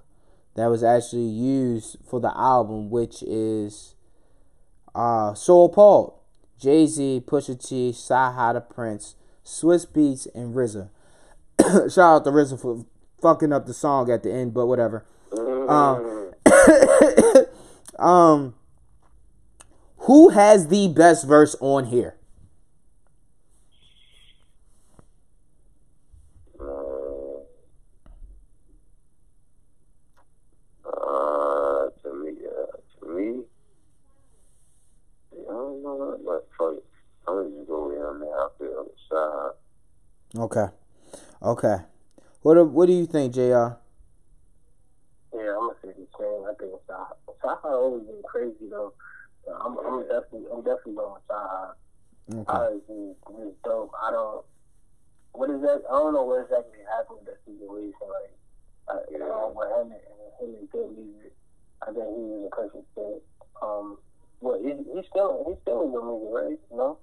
that 0.57 0.67
was 0.67 0.83
actually 0.83 1.29
used 1.29 1.97
for 2.09 2.21
the 2.21 2.37
album, 2.37 2.91
which 2.91 3.23
is 3.23 3.95
uh, 4.95 5.35
So 5.35 5.65
Appalled. 5.65 6.15
Jay 6.59 6.87
Z, 6.87 7.23
Pusha 7.27 7.63
T, 7.63 7.93
CyHi 7.93 8.55
the 8.55 8.63
Prince, 8.63 9.15
Swizz 9.45 9.87
Beatz, 9.87 10.27
and 10.35 10.55
RZA. 10.55 10.89
Shout 11.93 11.99
out 11.99 12.25
to 12.25 12.31
RZA 12.31 12.61
for 12.61 12.87
fucking 13.21 13.53
up 13.53 13.67
the 13.67 13.75
song 13.75 14.11
at 14.11 14.23
the 14.23 14.33
end, 14.33 14.55
but 14.55 14.67
whatever. 14.67 15.05
Um, 15.69 16.33
um, 17.99 18.55
who 19.99 20.29
has 20.31 20.69
the 20.69 20.89
best 20.89 21.27
verse 21.27 21.57
on 21.61 21.87
here? 21.87 22.17
Uh, 30.85 31.91
to 32.03 32.15
me, 32.15 32.33
uh, 32.47 32.77
to 33.01 33.09
me, 33.13 33.43
I 35.33 35.53
don't 35.53 35.83
know, 35.83 36.19
but 36.25 36.49
fuck 36.57 36.75
it. 36.77 36.85
I'm 37.27 37.35
gonna 37.35 37.51
just 37.57 37.69
go 37.69 37.89
with 37.89 37.99
him, 37.99 38.21
man. 38.21 38.29
I 38.29 38.49
feel 38.59 38.79
on 38.79 38.87
the 38.87 38.93
side. 39.11 39.51
Okay. 40.39 40.67
Okay. 41.43 41.77
What 42.43 42.69
what 42.69 42.87
do 42.87 42.93
you 42.93 43.07
think, 43.07 43.35
JR? 43.35 43.41
Yeah, 45.33 45.57
I'm 45.57 45.69
gonna 45.69 45.75
say 45.83 45.89
the 45.89 46.07
same. 46.19 46.45
I 46.45 46.53
think 46.59 46.73
CyHi. 46.89 47.17
CyHi 47.43 47.65
always 47.65 48.07
been 48.07 48.23
crazy 48.23 48.69
though. 48.71 48.93
I'm, 49.49 49.79
I'm 49.79 50.03
definitely, 50.03 50.47
I'm 50.53 50.63
definitely 50.63 50.95
going 50.95 51.15
with 51.15 51.29
CyHi. 51.29 51.73
Okay. 52.35 52.53
CyHi 52.53 52.77
is 52.77 53.17
is 53.49 53.55
dope. 53.65 53.93
I 54.03 54.11
don't. 54.11 54.45
What 55.33 55.51
is 55.51 55.61
that? 55.63 55.83
I 55.89 55.93
don't 55.93 56.15
know 56.15 56.25
what 56.25 56.43
exactly 56.45 56.81
happened 56.97 57.19
with 57.25 57.33
that 57.33 57.41
situation. 57.45 57.93
Like, 58.01 58.33
uh, 58.89 59.01
you 59.11 59.19
know, 59.19 59.53
with 59.57 59.69
him 59.73 59.93
and 59.93 60.51
him 60.51 60.61
and 60.61 60.71
good 60.71 60.91
music. 60.97 61.33
I 61.83 61.87
think 61.87 61.97
he 61.97 62.23
was 62.29 62.51
a 62.53 62.57
perfect 62.57 62.87
fit. 62.95 63.23
Um, 63.63 63.99
well, 64.41 64.61
he, 64.61 64.73
he's 64.93 65.07
still 65.09 65.45
he's 65.49 65.61
still 65.63 65.83
in 65.83 65.93
good 65.93 66.05
music, 66.05 66.29
right? 66.31 66.59
You 66.71 66.77
know. 66.77 66.99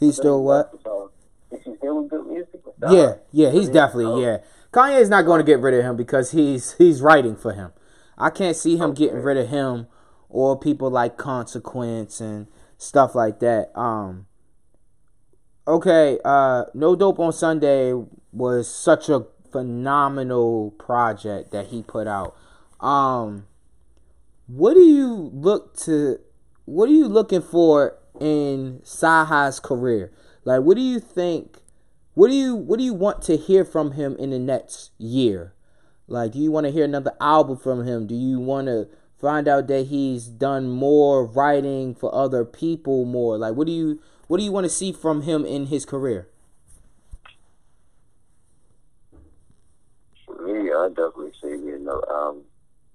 He's 0.00 0.16
still 0.16 0.42
what? 0.44 0.72
So, 0.84 1.10
is 1.50 1.60
he 1.64 1.76
still 1.76 2.00
in 2.00 2.08
good 2.08 2.26
music? 2.26 2.60
Yeah, 2.90 3.14
yeah, 3.32 3.50
he's 3.50 3.68
definitely 3.68 4.22
yeah. 4.22 4.38
Kanye's 4.72 5.08
not 5.08 5.22
going 5.22 5.38
to 5.38 5.44
get 5.44 5.60
rid 5.60 5.74
of 5.74 5.84
him 5.84 5.96
because 5.96 6.32
he's 6.32 6.72
he's 6.74 7.00
writing 7.00 7.36
for 7.36 7.52
him. 7.52 7.72
I 8.16 8.30
can't 8.30 8.56
see 8.56 8.76
him 8.76 8.94
getting 8.94 9.22
rid 9.22 9.36
of 9.36 9.48
him 9.48 9.86
or 10.28 10.58
people 10.58 10.90
like 10.90 11.16
Consequence 11.16 12.20
and 12.20 12.48
stuff 12.76 13.14
like 13.14 13.40
that. 13.40 13.70
Um 13.78 14.26
Okay, 15.66 16.18
uh 16.24 16.64
No 16.74 16.96
Dope 16.96 17.18
on 17.18 17.32
Sunday 17.32 17.94
was 18.32 18.72
such 18.72 19.08
a 19.08 19.26
phenomenal 19.50 20.72
project 20.72 21.50
that 21.52 21.68
he 21.68 21.82
put 21.82 22.06
out. 22.06 22.36
Um 22.80 23.46
what 24.46 24.74
do 24.74 24.80
you 24.80 25.30
look 25.32 25.76
to 25.78 26.18
what 26.64 26.88
are 26.88 26.92
you 26.92 27.08
looking 27.08 27.42
for 27.42 27.96
in 28.20 28.80
CyHi's 28.84 29.60
career? 29.60 30.12
Like 30.48 30.62
what 30.62 30.78
do 30.78 30.82
you 30.82 30.98
think 30.98 31.58
what 32.14 32.28
do 32.28 32.34
you 32.34 32.54
what 32.56 32.78
do 32.78 32.84
you 32.86 32.94
want 32.94 33.20
to 33.24 33.36
hear 33.36 33.66
from 33.66 33.92
him 33.92 34.16
in 34.16 34.30
the 34.30 34.38
next 34.38 34.92
year? 34.96 35.52
Like 36.06 36.32
do 36.32 36.38
you 36.38 36.50
want 36.50 36.64
to 36.64 36.72
hear 36.72 36.86
another 36.86 37.12
album 37.20 37.58
from 37.58 37.86
him? 37.86 38.06
Do 38.06 38.14
you 38.14 38.40
want 38.40 38.68
to 38.68 38.88
find 39.20 39.46
out 39.46 39.66
that 39.66 39.88
he's 39.88 40.24
done 40.24 40.70
more 40.70 41.26
writing 41.26 41.94
for 41.94 42.14
other 42.14 42.46
people 42.46 43.04
more? 43.04 43.36
Like 43.36 43.56
what 43.56 43.66
do 43.66 43.74
you 43.74 44.00
what 44.26 44.38
do 44.38 44.42
you 44.42 44.50
want 44.50 44.64
to 44.64 44.70
see 44.70 44.90
from 44.90 45.20
him 45.20 45.44
in 45.44 45.66
his 45.66 45.84
career? 45.84 46.30
For 50.24 50.46
me, 50.46 50.72
I 50.72 50.88
definitely 50.88 51.32
another 51.74 52.10
album. 52.10 52.44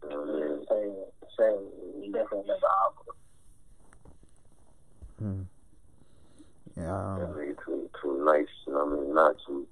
You 0.02 0.10
know 0.10 0.22
um, 0.22 0.28
mean? 0.40 0.66
Same, 0.68 0.96
same. 1.38 2.12
Definitely 2.14 2.48
never 2.48 2.68
album. 2.82 3.14
Yeah, 5.22 5.53
um, 6.78 7.34
too, 7.66 7.90
too 8.02 8.24
nice. 8.26 8.48
You 8.68 8.74
know 8.74 8.86
what 8.86 9.00
I 9.00 9.02
mean? 9.02 9.14
Not 9.16 9.36
too. 9.46 9.68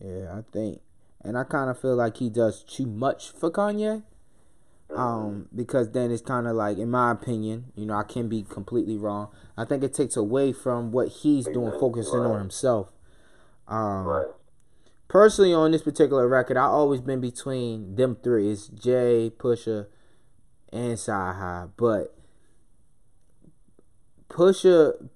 yeah, 0.00 0.38
I 0.38 0.42
think, 0.52 0.80
and 1.24 1.36
I 1.36 1.44
kind 1.44 1.70
of 1.70 1.80
feel 1.80 1.96
like 1.96 2.18
he 2.18 2.28
does 2.30 2.62
too 2.62 2.86
much 2.86 3.30
for 3.30 3.50
Kanye. 3.50 4.02
Um, 4.96 5.48
because 5.54 5.90
then 5.92 6.10
it's 6.10 6.22
kind 6.22 6.46
of 6.46 6.56
like, 6.56 6.78
in 6.78 6.90
my 6.90 7.10
opinion, 7.10 7.66
you 7.76 7.84
know, 7.84 7.92
I 7.94 8.04
can 8.04 8.26
be 8.26 8.42
completely 8.42 8.96
wrong. 8.96 9.28
I 9.54 9.66
think 9.66 9.84
it 9.84 9.92
takes 9.92 10.16
away 10.16 10.52
from 10.54 10.92
what 10.92 11.08
he's 11.08 11.44
doing, 11.46 11.72
focusing 11.78 12.20
on 12.20 12.38
himself. 12.38 12.90
Um, 13.66 14.06
Right. 14.06 14.26
personally 15.06 15.52
on 15.52 15.72
this 15.72 15.82
particular 15.82 16.26
record, 16.26 16.56
I 16.56 16.64
always 16.64 17.02
been 17.02 17.20
between 17.20 17.96
them 17.96 18.16
three. 18.22 18.50
It's 18.50 18.68
Jay, 18.68 19.30
Pusha, 19.36 19.88
and 20.72 20.94
CyHi. 20.96 21.68
But 21.76 22.14
Pusha, 24.28 25.08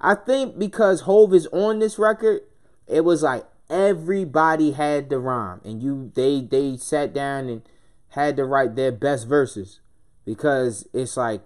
I 0.00 0.14
think 0.14 0.58
because 0.58 1.02
Hove 1.02 1.34
is 1.34 1.46
on 1.52 1.78
this 1.78 1.98
record, 1.98 2.42
it 2.86 3.04
was 3.04 3.22
like 3.22 3.44
everybody 3.68 4.72
had 4.72 5.10
the 5.10 5.18
rhyme, 5.18 5.60
and 5.64 5.82
you 5.82 6.10
they 6.14 6.40
they 6.40 6.76
sat 6.76 7.12
down 7.14 7.48
and 7.48 7.62
had 8.10 8.36
to 8.36 8.44
write 8.44 8.74
their 8.74 8.92
best 8.92 9.28
verses 9.28 9.80
because 10.24 10.86
it's 10.92 11.16
like 11.16 11.42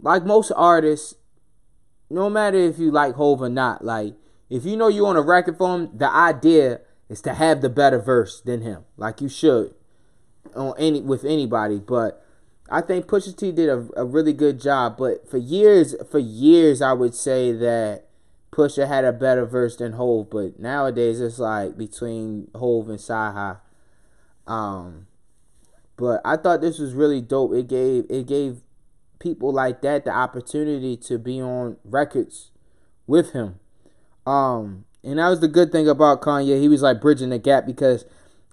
like 0.00 0.24
most 0.24 0.52
artists, 0.56 1.14
no 2.10 2.30
matter 2.30 2.58
if 2.58 2.78
you 2.78 2.90
like 2.90 3.14
Hove 3.14 3.42
or 3.42 3.48
not, 3.48 3.84
like 3.84 4.14
if 4.48 4.64
you 4.64 4.76
know 4.76 4.88
you're 4.88 5.06
on 5.06 5.16
a 5.16 5.22
record 5.22 5.56
for 5.56 5.74
him, 5.74 5.90
the 5.96 6.10
idea 6.10 6.80
is 7.08 7.20
to 7.22 7.34
have 7.34 7.60
the 7.60 7.68
better 7.68 7.98
verse 7.98 8.40
than 8.40 8.62
him. 8.62 8.84
Like 8.96 9.20
you 9.20 9.28
should 9.28 9.74
on 10.54 10.74
any 10.78 11.00
with 11.00 11.24
anybody. 11.24 11.78
But 11.78 12.24
I 12.70 12.80
think 12.80 13.06
Pusha 13.06 13.36
T 13.36 13.52
did 13.52 13.68
a, 13.68 13.86
a 13.96 14.04
really 14.04 14.32
good 14.32 14.60
job. 14.60 14.96
But 14.96 15.28
for 15.28 15.38
years, 15.38 15.94
for 16.10 16.18
years, 16.18 16.80
I 16.80 16.92
would 16.92 17.14
say 17.14 17.52
that 17.52 18.06
Pusha 18.50 18.88
had 18.88 19.04
a 19.04 19.12
better 19.12 19.44
verse 19.44 19.76
than 19.76 19.92
Hove. 19.92 20.30
But 20.30 20.58
nowadays, 20.58 21.20
it's 21.20 21.38
like 21.38 21.76
between 21.76 22.48
Hove 22.54 22.88
and 22.88 22.98
CyHi. 22.98 23.58
Um, 24.46 25.06
but 25.96 26.20
I 26.24 26.36
thought 26.36 26.60
this 26.60 26.78
was 26.78 26.94
really 26.94 27.20
dope. 27.20 27.52
It 27.54 27.68
gave 27.68 28.06
it 28.10 28.26
gave 28.26 28.62
people 29.18 29.52
like 29.52 29.82
that 29.82 30.04
the 30.04 30.10
opportunity 30.10 30.96
to 30.96 31.18
be 31.18 31.40
on 31.40 31.76
records 31.84 32.50
with 33.06 33.32
him. 33.32 33.60
Um, 34.26 34.84
and 35.04 35.18
that 35.18 35.28
was 35.28 35.40
the 35.40 35.48
good 35.48 35.72
thing 35.72 35.88
about 35.88 36.22
Kanye. 36.22 36.60
He 36.60 36.68
was 36.68 36.82
like 36.82 37.00
bridging 37.00 37.30
the 37.30 37.38
gap 37.38 37.66
because 37.66 38.04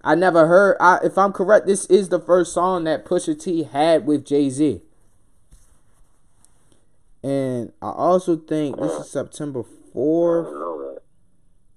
I 0.03 0.15
never 0.15 0.47
heard. 0.47 0.77
I, 0.79 0.99
if 1.03 1.17
I'm 1.17 1.33
correct, 1.33 1.67
this 1.67 1.85
is 1.87 2.09
the 2.09 2.19
first 2.19 2.53
song 2.53 2.85
that 2.85 3.05
Pusha 3.05 3.39
T 3.39 3.63
had 3.63 4.05
with 4.05 4.25
Jay 4.25 4.49
Z. 4.49 4.81
And 7.21 7.73
I 7.81 7.89
also 7.89 8.37
think 8.37 8.77
this 8.79 8.93
is 8.93 9.09
September 9.09 9.63
fourth. 9.91 11.01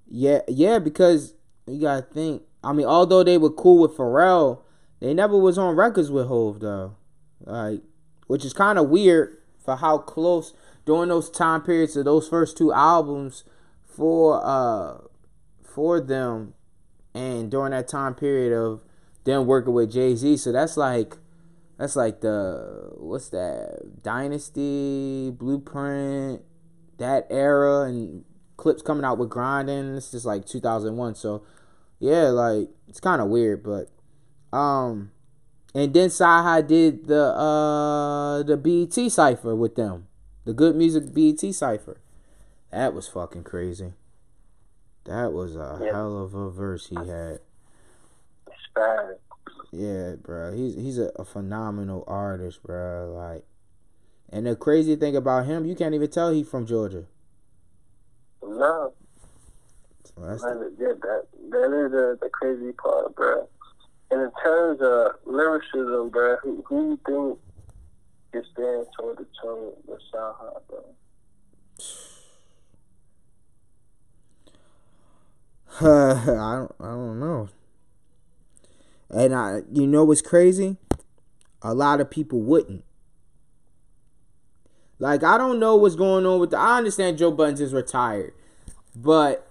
Yeah, 0.08 0.40
yeah, 0.46 0.78
because 0.78 1.34
you 1.66 1.80
gotta 1.80 2.02
think. 2.02 2.42
I 2.62 2.72
mean, 2.72 2.86
although 2.86 3.24
they 3.24 3.38
were 3.38 3.50
cool 3.50 3.80
with 3.80 3.96
Pharrell, 3.96 4.60
they 5.00 5.14
never 5.14 5.36
was 5.36 5.58
on 5.58 5.74
records 5.74 6.10
with 6.10 6.28
Hove 6.28 6.60
though. 6.60 6.94
Like, 7.44 7.80
which 8.28 8.44
is 8.44 8.52
kind 8.52 8.78
of 8.78 8.88
weird 8.88 9.36
for 9.58 9.76
how 9.76 9.98
close 9.98 10.54
during 10.84 11.08
those 11.08 11.28
time 11.28 11.62
periods 11.62 11.96
of 11.96 12.04
those 12.04 12.28
first 12.28 12.56
two 12.56 12.72
albums 12.72 13.42
for 13.84 14.40
uh 14.44 14.98
for 15.62 16.00
them 16.00 16.54
and 17.14 17.50
during 17.50 17.72
that 17.72 17.88
time 17.88 18.14
period 18.14 18.52
of 18.52 18.80
them 19.24 19.46
working 19.46 19.74
with 19.74 19.92
Jay 19.92 20.14
Z. 20.14 20.36
So 20.38 20.52
that's 20.52 20.76
like 20.76 21.16
that's 21.78 21.96
like 21.96 22.20
the 22.20 22.92
what's 22.96 23.28
that 23.30 24.02
Dynasty 24.02 25.30
Blueprint 25.30 26.42
that 26.98 27.26
era 27.30 27.82
and 27.82 28.24
Clipse 28.56 28.82
coming 28.82 29.04
out 29.04 29.18
with 29.18 29.30
grinding. 29.30 29.96
It's 29.96 30.10
just 30.10 30.26
like 30.26 30.46
2001. 30.46 31.16
So 31.16 31.42
yeah, 31.98 32.28
like 32.28 32.68
it's 32.88 33.00
kind 33.00 33.20
of 33.20 33.28
weird, 33.28 33.62
but 33.62 33.90
um, 34.56 35.10
and 35.74 35.92
then 35.94 36.08
CyHi 36.08 36.66
did 36.66 37.06
the 37.06 37.22
uh 37.22 38.42
the 38.42 38.56
BET 38.56 39.10
cipher 39.10 39.54
with 39.54 39.74
them, 39.76 40.06
the 40.44 40.52
Good 40.52 40.76
Music 40.76 41.12
BET 41.12 41.54
cipher. 41.54 42.00
That 42.70 42.94
was 42.94 43.08
fucking 43.08 43.44
crazy. 43.44 43.92
That 45.04 45.32
was 45.32 45.56
a 45.56 45.80
yeah. 45.80 45.92
hell 45.92 46.18
of 46.18 46.34
a 46.34 46.50
verse 46.50 46.88
he 46.88 46.94
had. 46.96 47.40
Bad. 48.74 49.16
Yeah, 49.72 50.14
bro. 50.22 50.52
He's 50.54 50.74
he's 50.74 50.98
a, 50.98 51.10
a, 51.16 51.24
phenomenal 51.24 52.04
artist, 52.06 52.62
bro. 52.62 53.12
Like, 53.14 53.44
and 54.30 54.46
the 54.46 54.56
crazy 54.56 54.96
thing 54.96 55.16
about 55.16 55.46
him, 55.46 55.66
you 55.66 55.74
can't 55.74 55.94
even 55.94 56.10
tell 56.10 56.30
he 56.32 56.42
from 56.42 56.66
Georgia. 56.66 57.04
No. 58.42 58.94
So 60.04 60.14
that's 60.18 60.42
the, 60.42 60.72
yeah, 60.78 60.88
that 61.02 61.26
that 61.50 61.84
is 61.84 61.92
the, 61.92 62.18
the 62.20 62.30
crazy 62.30 62.72
part, 62.72 63.14
bro. 63.14 63.48
And 64.10 64.22
in 64.22 64.30
terms 64.42 64.80
of 64.80 65.12
lyricism, 65.24 66.10
bro, 66.10 66.36
who, 66.42 66.64
who 66.66 66.90
you 66.90 67.00
think 67.06 67.38
is 68.32 68.50
stand 68.52 68.86
toe 68.98 69.14
to 69.14 69.26
toe 69.42 69.74
with 69.86 70.00
CyHi, 70.14 70.60
bro? 70.68 70.84
I 75.80 75.84
don't 75.84 76.74
I 76.80 76.90
don't 76.90 77.18
know. 77.18 77.48
And 79.08 79.34
I 79.34 79.62
you 79.72 79.86
know 79.86 80.04
what's 80.04 80.20
crazy? 80.20 80.76
A 81.62 81.72
lot 81.72 82.00
of 82.00 82.10
people 82.10 82.40
wouldn't. 82.42 82.84
Like 84.98 85.22
I 85.22 85.38
don't 85.38 85.58
know 85.58 85.76
what's 85.76 85.96
going 85.96 86.26
on 86.26 86.40
with 86.40 86.50
the 86.50 86.58
I 86.58 86.76
understand 86.76 87.18
Joe 87.18 87.30
Budden 87.30 87.60
is 87.62 87.72
retired. 87.72 88.34
But 88.94 89.48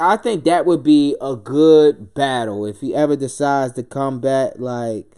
I 0.00 0.16
think 0.16 0.44
that 0.44 0.66
would 0.66 0.82
be 0.82 1.16
a 1.20 1.36
good 1.36 2.12
battle 2.12 2.66
if 2.66 2.80
he 2.80 2.94
ever 2.94 3.14
decides 3.14 3.74
to 3.74 3.84
come 3.84 4.20
back 4.20 4.54
like 4.56 5.16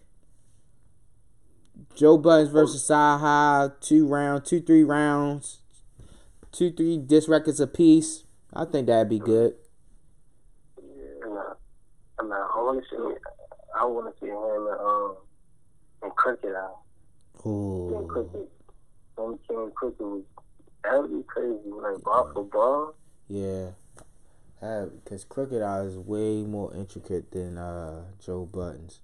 Joe 1.95 2.19
Budden 2.19 2.53
versus 2.53 2.87
CyHi, 2.87 3.73
two 3.81 4.07
round, 4.07 4.45
two, 4.45 4.61
three 4.61 4.85
rounds, 4.85 5.59
two, 6.53 6.71
three 6.71 6.99
disc 6.99 7.29
records 7.31 7.61
apiece. 7.61 8.25
I 8.53 8.67
think 8.67 8.87
that'd 8.87 9.09
be 9.09 9.19
good. 9.19 9.55
I 12.19 12.23
mean, 12.23 12.33
I 12.33 12.57
want 12.57 12.83
to 12.83 12.89
see. 12.91 13.15
I 13.79 13.85
want 13.85 14.15
to 14.15 14.21
see 14.21 14.31
him 14.31 14.37
in 14.37 14.77
um 14.81 15.17
in 16.03 16.11
Crooked 16.11 16.55
I. 16.55 17.49
Ooh. 17.49 17.91
King 17.93 18.09
Crooked. 18.09 18.49
When 19.17 19.39
King 19.49 19.71
Crooked 19.75 20.25
that 20.85 21.01
would 21.01 21.11
be 21.11 21.23
crazy. 21.27 21.59
Like 21.67 22.03
ball 22.03 22.31
for 22.33 22.45
ball. 22.45 22.95
Yeah. 23.29 23.71
Because 24.61 25.25
Crooked 25.25 25.63
I 25.63 25.83
is 25.83 25.97
way 25.97 26.43
more 26.43 26.75
intricate 26.75 27.31
than 27.31 27.59
uh, 27.59 28.03
Joe 28.25 28.45
Buttons. 28.47 29.01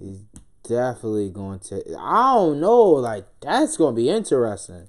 He's 0.00 0.22
definitely 0.62 1.30
going 1.30 1.60
to. 1.60 1.82
I 1.98 2.34
don't 2.34 2.60
know. 2.60 2.82
Like 2.82 3.26
that's 3.40 3.76
going 3.76 3.94
to 3.94 4.00
be 4.00 4.08
interesting. 4.08 4.88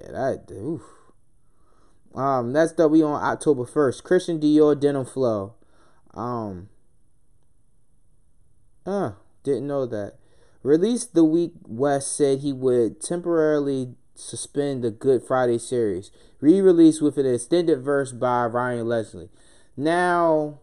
Yeah, 0.00 0.10
that. 0.12 0.50
Oof. 0.52 0.82
Um, 2.14 2.52
that's 2.52 2.76
we 2.78 3.02
on 3.02 3.22
October 3.22 3.66
first. 3.66 4.04
Christian 4.04 4.40
Dior 4.40 4.78
Denim 4.78 5.04
Flow. 5.04 5.54
Um. 6.14 6.68
Uh, 8.86 9.12
didn't 9.42 9.66
know 9.66 9.86
that. 9.86 10.14
Released 10.62 11.14
the 11.14 11.24
week 11.24 11.52
West 11.66 12.16
said 12.16 12.40
he 12.40 12.52
would 12.52 13.00
temporarily 13.00 13.94
suspend 14.14 14.82
the 14.82 14.90
Good 14.90 15.22
Friday 15.22 15.58
series. 15.58 16.10
Re-released 16.40 17.02
with 17.02 17.18
an 17.18 17.26
extended 17.26 17.82
verse 17.82 18.12
by 18.12 18.46
Ryan 18.46 18.86
Leslie. 18.86 19.30
Now, 19.76 20.60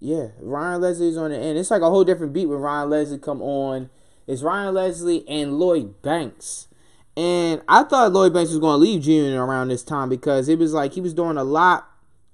yeah, 0.00 0.28
Ryan 0.40 0.80
Leslie's 0.80 1.16
on 1.16 1.30
the 1.30 1.36
end. 1.36 1.58
It's 1.58 1.70
like 1.70 1.82
a 1.82 1.90
whole 1.90 2.04
different 2.04 2.32
beat 2.32 2.46
when 2.46 2.58
Ryan 2.58 2.90
Leslie 2.90 3.18
come 3.18 3.42
on. 3.42 3.90
It's 4.26 4.42
Ryan 4.42 4.74
Leslie 4.74 5.28
and 5.28 5.58
Lloyd 5.58 6.00
Banks. 6.02 6.67
And 7.18 7.62
I 7.66 7.82
thought 7.82 8.12
Lloyd 8.12 8.32
Banks 8.32 8.50
was 8.50 8.60
going 8.60 8.74
to 8.74 8.86
leave 8.86 9.02
Junior 9.02 9.44
around 9.44 9.68
this 9.68 9.82
time 9.82 10.08
because 10.08 10.48
it 10.48 10.56
was 10.56 10.72
like 10.72 10.92
he 10.92 11.00
was 11.00 11.12
doing 11.12 11.36
a 11.36 11.42
lot, 11.42 11.90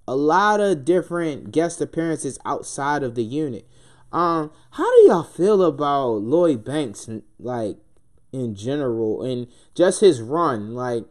a 0.07 0.15
lot 0.15 0.61
of 0.61 0.85
different 0.85 1.53
guest 1.53 1.81
appearances 1.81 2.39
outside 2.45 3.03
of 3.03 3.15
the 3.15 3.25
unit. 3.25 3.67
Um, 4.13 4.51
how 4.73 4.85
do 4.85 5.09
y'all 5.09 5.23
feel 5.23 5.63
about 5.63 6.17
Lloyd 6.17 6.67
Banks, 6.67 7.09
like 7.39 7.79
in 8.31 8.55
general, 8.55 9.23
and 9.23 9.47
just 9.75 10.03
his 10.03 10.21
run? 10.21 10.75
Like, 10.75 11.05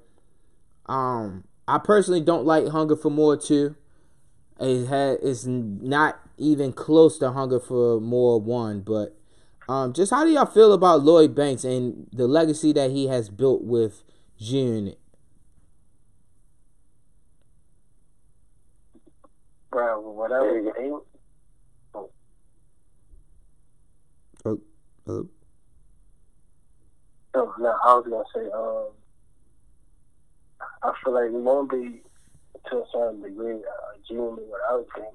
um, 0.85 1.43
I 1.67 1.79
personally 1.79 2.21
don't 2.21 2.45
like 2.45 2.67
Hunger 2.67 2.95
for 2.95 3.09
More 3.09 3.37
too. 3.37 3.75
It 4.59 4.85
had 4.85 5.17
it's 5.23 5.47
not 5.47 6.19
even 6.37 6.73
close 6.73 7.17
to 7.17 7.31
Hunger 7.31 7.59
for 7.59 7.99
More 7.99 8.39
one, 8.39 8.81
but 8.81 9.17
um, 9.67 9.93
just 9.93 10.11
how 10.11 10.23
do 10.23 10.31
y'all 10.31 10.45
feel 10.45 10.73
about 10.73 11.03
Lloyd 11.03 11.35
Banks 11.35 11.63
and 11.63 12.07
the 12.11 12.27
legacy 12.27 12.73
that 12.73 12.91
he 12.91 13.07
has 13.07 13.29
built 13.29 13.63
with 13.63 14.03
June? 14.37 14.95
Bro, 19.71 20.01
whatever 20.11 20.59
you 20.59 20.73
think. 20.73 20.93
Oh. 21.95 22.09
Oh, 24.45 24.59
hello. 25.05 25.27
Oh, 27.35 27.53
no, 27.57 27.75
I 27.83 27.93
was 27.95 28.05
gonna 28.07 28.23
say, 28.35 28.51
um, 28.51 28.89
I 30.83 30.93
feel 31.03 31.13
like 31.13 31.25
it 31.25 31.33
won't 31.33 31.71
be 31.71 32.01
to 32.69 32.75
a 32.77 32.85
certain 32.91 33.21
degree 33.21 33.55
uh, 33.55 33.97
June 34.07 34.37
what 34.47 34.61
I 34.69 34.75
would 34.75 34.85
think 34.95 35.13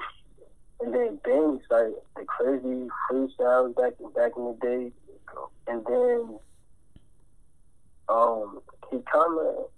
and 0.81 0.95
then 0.95 1.19
Banks, 1.25 1.67
like 1.71 1.93
the 2.17 2.25
crazy 2.27 2.89
freestyles 3.11 3.75
back 3.75 3.93
back 4.15 4.33
in 4.37 4.45
the 4.45 4.59
day, 4.61 4.93
and 5.67 5.85
then 5.87 6.39
um 8.09 8.61
he 8.91 8.99
kind 9.13 9.39
of 9.39 9.71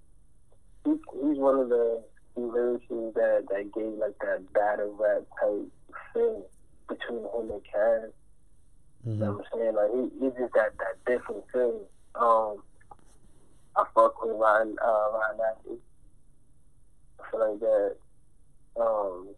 he, 0.85 0.91
he's 0.91 1.39
one 1.39 1.59
of 1.59 1.69
the 1.69 2.03
lyricists 2.39 3.15
that 3.15 3.47
that 3.51 3.73
gave 3.75 3.93
like 3.99 4.19
that 4.21 4.53
battle 4.53 4.95
rap 4.99 5.23
type 5.41 5.67
feel 6.13 6.47
between 6.89 7.21
him 7.21 7.51
and 7.51 7.65
Cass. 7.65 8.11
Mm-hmm. 9.07 9.11
You 9.11 9.17
know 9.17 9.33
what 9.33 9.47
I'm 9.53 9.59
saying? 9.59 9.75
Like 9.75 9.91
he, 9.93 10.21
he's 10.21 10.33
just 10.39 10.55
that 10.55 10.73
that 10.79 11.05
different 11.07 11.45
feel. 11.53 11.81
Um, 12.15 12.63
I 13.77 13.85
fuck 13.95 14.23
with 14.23 14.37
Ryan 14.37 14.77
uh, 14.85 15.09
Ryan 15.13 15.37
Matthews. 15.39 15.81
I 17.19 17.31
feel 17.31 17.51
like 17.51 17.61
that. 17.61 17.97
Um, 18.81 19.29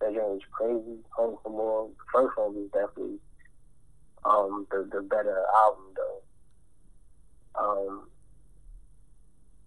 that 0.00 0.12
game 0.12 0.22
was 0.22 0.40
crazy. 0.50 0.98
Hunger 1.10 1.36
for 1.42 1.50
More. 1.50 1.90
First 2.12 2.36
one 2.36 2.54
was 2.54 2.70
definitely 2.72 3.18
um, 4.24 4.66
the 4.70 4.88
the 4.92 5.02
better 5.02 5.44
album 5.56 5.84
though. 5.96 6.22
Um, 7.58 8.08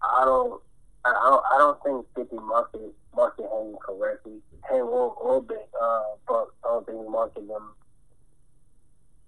I 0.02 0.24
don't. 0.24 0.62
I 1.02 1.12
don't, 1.12 1.44
I 1.54 1.58
don't 1.58 1.82
think 1.82 2.06
50 2.14 2.36
market 2.44 2.94
market 3.16 3.44
him 3.44 3.76
correctly. 3.80 4.42
Him 4.70 4.86
or, 4.86 5.14
or 5.14 5.42
big, 5.42 5.56
uh, 5.80 6.02
but 6.28 6.48
I 6.62 6.68
don't 6.68 6.86
think 6.86 6.98
he 7.02 7.08
market 7.08 7.48
them 7.48 7.72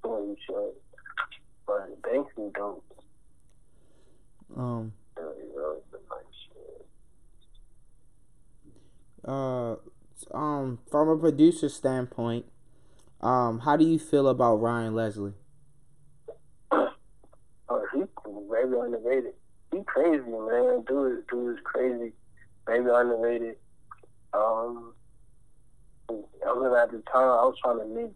the 0.03 0.09
way 0.09 0.27
he 0.29 0.37
should. 0.47 0.73
But 1.67 2.03
Banks 2.03 2.31
is 2.37 2.53
dope. 2.55 2.85
Um. 4.57 4.93
Really, 5.17 5.35
really 5.57 5.81
nice 6.11 6.37
shit. 6.47 6.87
Uh, 9.25 9.77
um, 10.35 10.79
from 10.91 11.09
a 11.09 11.17
producer 11.17 11.69
standpoint, 11.69 12.47
um, 13.21 13.61
how 13.61 13.77
do 13.77 13.85
you 13.85 13.99
feel 13.99 14.29
about 14.29 14.57
Ryan 14.57 14.95
Leslie? 14.95 15.35
Oh, 16.71 17.87
he's 17.95 18.07
very 18.51 18.81
underrated. 18.81 19.35
He 19.71 19.83
crazy, 19.85 20.19
man. 20.19 20.85
Dude, 20.87 21.27
dude 21.29 21.55
is 21.55 21.61
crazy. 21.65 22.13
Very 22.67 22.81
underrated. 22.81 23.57
Um, 24.35 24.93
I 26.11 26.53
was 26.53 26.77
at 26.83 26.91
the 26.91 26.99
time 27.11 27.29
I 27.29 27.45
was 27.45 27.57
trying 27.63 27.79
to 27.79 27.87
make 27.87 28.13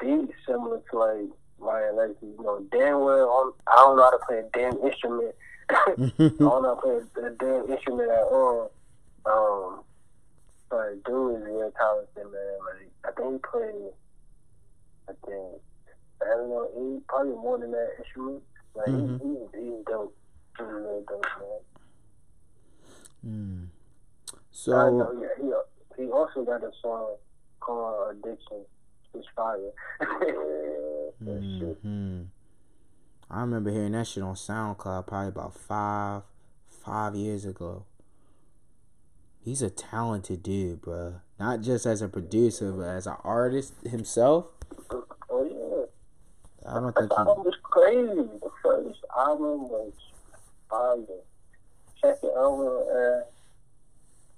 beats 0.00 0.32
similar 0.46 0.82
to 0.90 0.98
like 0.98 1.30
Ryan 1.58 1.96
Leslie. 1.96 2.16
You 2.22 2.42
know, 2.42 2.64
damn 2.70 3.00
well 3.00 3.54
I 3.66 3.76
don't 3.76 3.96
know 3.96 4.02
how 4.02 4.10
to 4.10 4.18
play 4.26 4.38
a 4.38 4.42
damn 4.52 4.78
instrument. 4.84 5.34
I 5.70 5.94
don't 5.96 6.40
know 6.40 6.74
how 6.74 6.74
to 6.74 7.06
play 7.12 7.24
a 7.24 7.30
damn 7.30 7.70
instrument 7.70 8.10
at 8.10 8.24
all. 8.24 8.72
Um, 9.26 9.84
But 10.68 11.04
dude 11.04 11.36
is 11.36 11.44
real 11.46 11.72
talented, 11.76 12.32
man. 12.32 12.58
Like 12.66 12.90
I 13.04 13.10
think 13.20 13.32
he 13.34 13.38
played, 13.50 13.92
I 15.08 15.12
think 15.24 15.62
I 16.22 16.24
don't 16.36 16.48
know, 16.48 16.68
eight, 16.96 17.06
probably 17.06 17.32
more 17.34 17.58
than 17.58 17.70
that 17.72 17.90
instrument. 17.98 18.42
Like 18.74 18.88
Mhm. 18.88 19.20
he, 19.20 19.58
he, 19.58 19.64
he's 19.76 19.84
dope. 19.86 20.16
He's 20.58 20.66
real 20.66 21.02
dope, 21.08 21.26
man. 21.40 21.60
Mm. 23.26 23.66
I 24.32 24.38
So 24.50 24.90
know, 24.90 25.12
yeah, 25.20 25.28
he 25.96 26.02
he 26.04 26.10
also 26.10 26.44
got 26.44 26.62
a 26.64 26.70
song 26.82 27.16
called 27.60 28.16
Addiction. 28.16 28.64
It's 29.14 29.26
fire. 29.34 29.72
mm-hmm. 31.22 32.22
I 33.30 33.40
remember 33.40 33.70
hearing 33.70 33.92
that 33.92 34.06
shit 34.06 34.22
on 34.22 34.34
SoundCloud 34.34 35.06
probably 35.06 35.28
about 35.28 35.54
five 35.54 36.22
five 36.68 37.14
years 37.14 37.44
ago. 37.44 37.84
He's 39.46 39.62
a 39.62 39.70
talented 39.70 40.42
dude, 40.42 40.82
bro. 40.82 41.20
Not 41.38 41.60
just 41.60 41.86
as 41.86 42.02
a 42.02 42.08
producer, 42.08 42.72
but 42.72 42.88
as 42.88 43.06
an 43.06 43.14
artist 43.22 43.74
himself. 43.88 44.46
Oh 45.30 45.44
yeah. 45.44 46.68
I 46.68 46.80
don't 46.80 46.92
think 46.92 47.12
he. 47.12 47.16
album 47.16 47.44
was 47.44 47.54
crazy. 47.62 48.28
The 48.42 48.50
first 48.60 48.98
album 49.16 49.68
was 49.68 49.92
fire. 50.68 50.96
Second 52.02 52.30
album, 52.36 52.66
uh, 52.90 53.20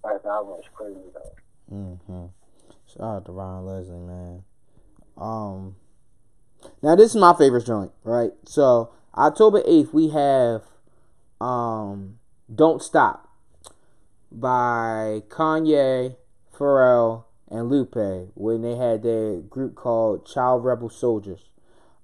first 0.03 0.27
album 0.27 0.51
was 0.51 0.65
crazy 0.75 1.01
though. 1.15 1.75
hmm 1.75 2.27
Shout 2.93 3.01
out 3.01 3.25
to 3.25 3.33
Ryan 3.33 3.65
Leslie, 3.65 3.97
man. 3.97 4.45
Um, 5.17 5.77
now 6.83 6.97
this 6.97 7.13
is 7.13 7.17
my 7.17 7.33
favorite 7.33 7.65
joint, 7.65 7.93
right? 8.05 8.33
So 8.45 8.91
October 9.17 9.63
eighth, 9.67 9.95
we 9.95 10.11
have 10.11 10.65
um, 11.41 12.19
"Don't 12.55 12.83
Stop" 12.83 13.28
by 14.31 15.23
Kanye, 15.29 16.17
Pharrell, 16.55 17.25
and 17.51 17.69
Lupe 17.69 18.31
when 18.35 18.63
they 18.63 18.77
had 18.77 19.03
their 19.03 19.37
group 19.41 19.75
called 19.75 20.27
Child 20.27 20.65
Rebel 20.65 20.91
Soldiers. 20.91 21.51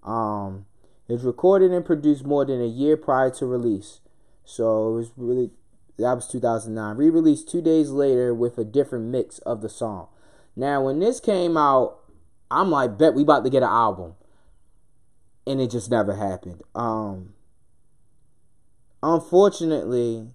Um, 0.02 0.66
it 1.08 1.12
was 1.12 1.24
recorded 1.24 1.70
and 1.70 1.84
produced 1.84 2.24
more 2.24 2.44
than 2.44 2.62
a 2.62 2.66
year 2.66 2.96
prior 2.96 3.30
to 3.30 3.46
release, 3.46 4.00
so 4.44 4.88
it 4.88 4.96
was 4.96 5.10
really 5.16 5.50
that 5.98 6.14
was 6.14 6.26
2009. 6.26 6.96
Re-released 6.96 7.48
two 7.48 7.62
days 7.62 7.90
later 7.90 8.34
with 8.34 8.58
a 8.58 8.64
different 8.64 9.06
mix 9.06 9.38
of 9.40 9.60
the 9.60 9.68
song. 9.68 10.08
Now, 10.56 10.82
when 10.82 10.98
this 10.98 11.20
came 11.20 11.56
out, 11.56 12.00
I'm 12.50 12.70
like, 12.70 12.98
bet 12.98 13.14
we 13.14 13.22
about 13.22 13.44
to 13.44 13.50
get 13.50 13.62
an 13.62 13.68
album, 13.68 14.14
and 15.46 15.60
it 15.60 15.70
just 15.70 15.90
never 15.90 16.16
happened. 16.16 16.62
Um, 16.74 17.34
unfortunately, 19.02 20.28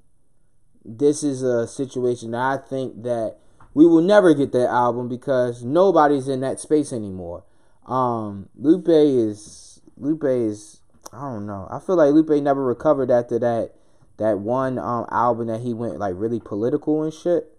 this 0.86 1.24
is 1.24 1.44
a 1.44 1.68
situation 1.68 2.32
that 2.32 2.40
I 2.40 2.58
think 2.58 3.04
that 3.04 3.38
we 3.74 3.86
will 3.86 4.02
never 4.02 4.34
get 4.34 4.52
that 4.54 4.70
album 4.70 5.08
because 5.08 5.64
nobody's 5.64 6.28
in 6.28 6.42
that 6.42 6.60
space 6.60 6.92
anymore. 6.92 7.44
Um, 7.86 8.50
Lupe 8.56 8.88
is 8.90 9.82
Lupe 9.98 10.24
is 10.24 10.82
I 11.12 11.22
don't 11.22 11.46
know. 11.46 11.68
I 11.72 11.80
feel 11.80 11.96
like 11.96 12.14
Lupe 12.14 12.42
never 12.42 12.64
recovered 12.64 13.12
after 13.12 13.40
that 13.40 13.74
that 14.18 14.40
one 14.40 14.78
um 14.78 15.06
album 15.12 15.48
that 15.48 15.62
he 15.62 15.74
went 15.74 15.98
like 15.98 16.14
really 16.18 16.40
political 16.40 17.04
and 17.04 17.14
shit. 17.14 17.52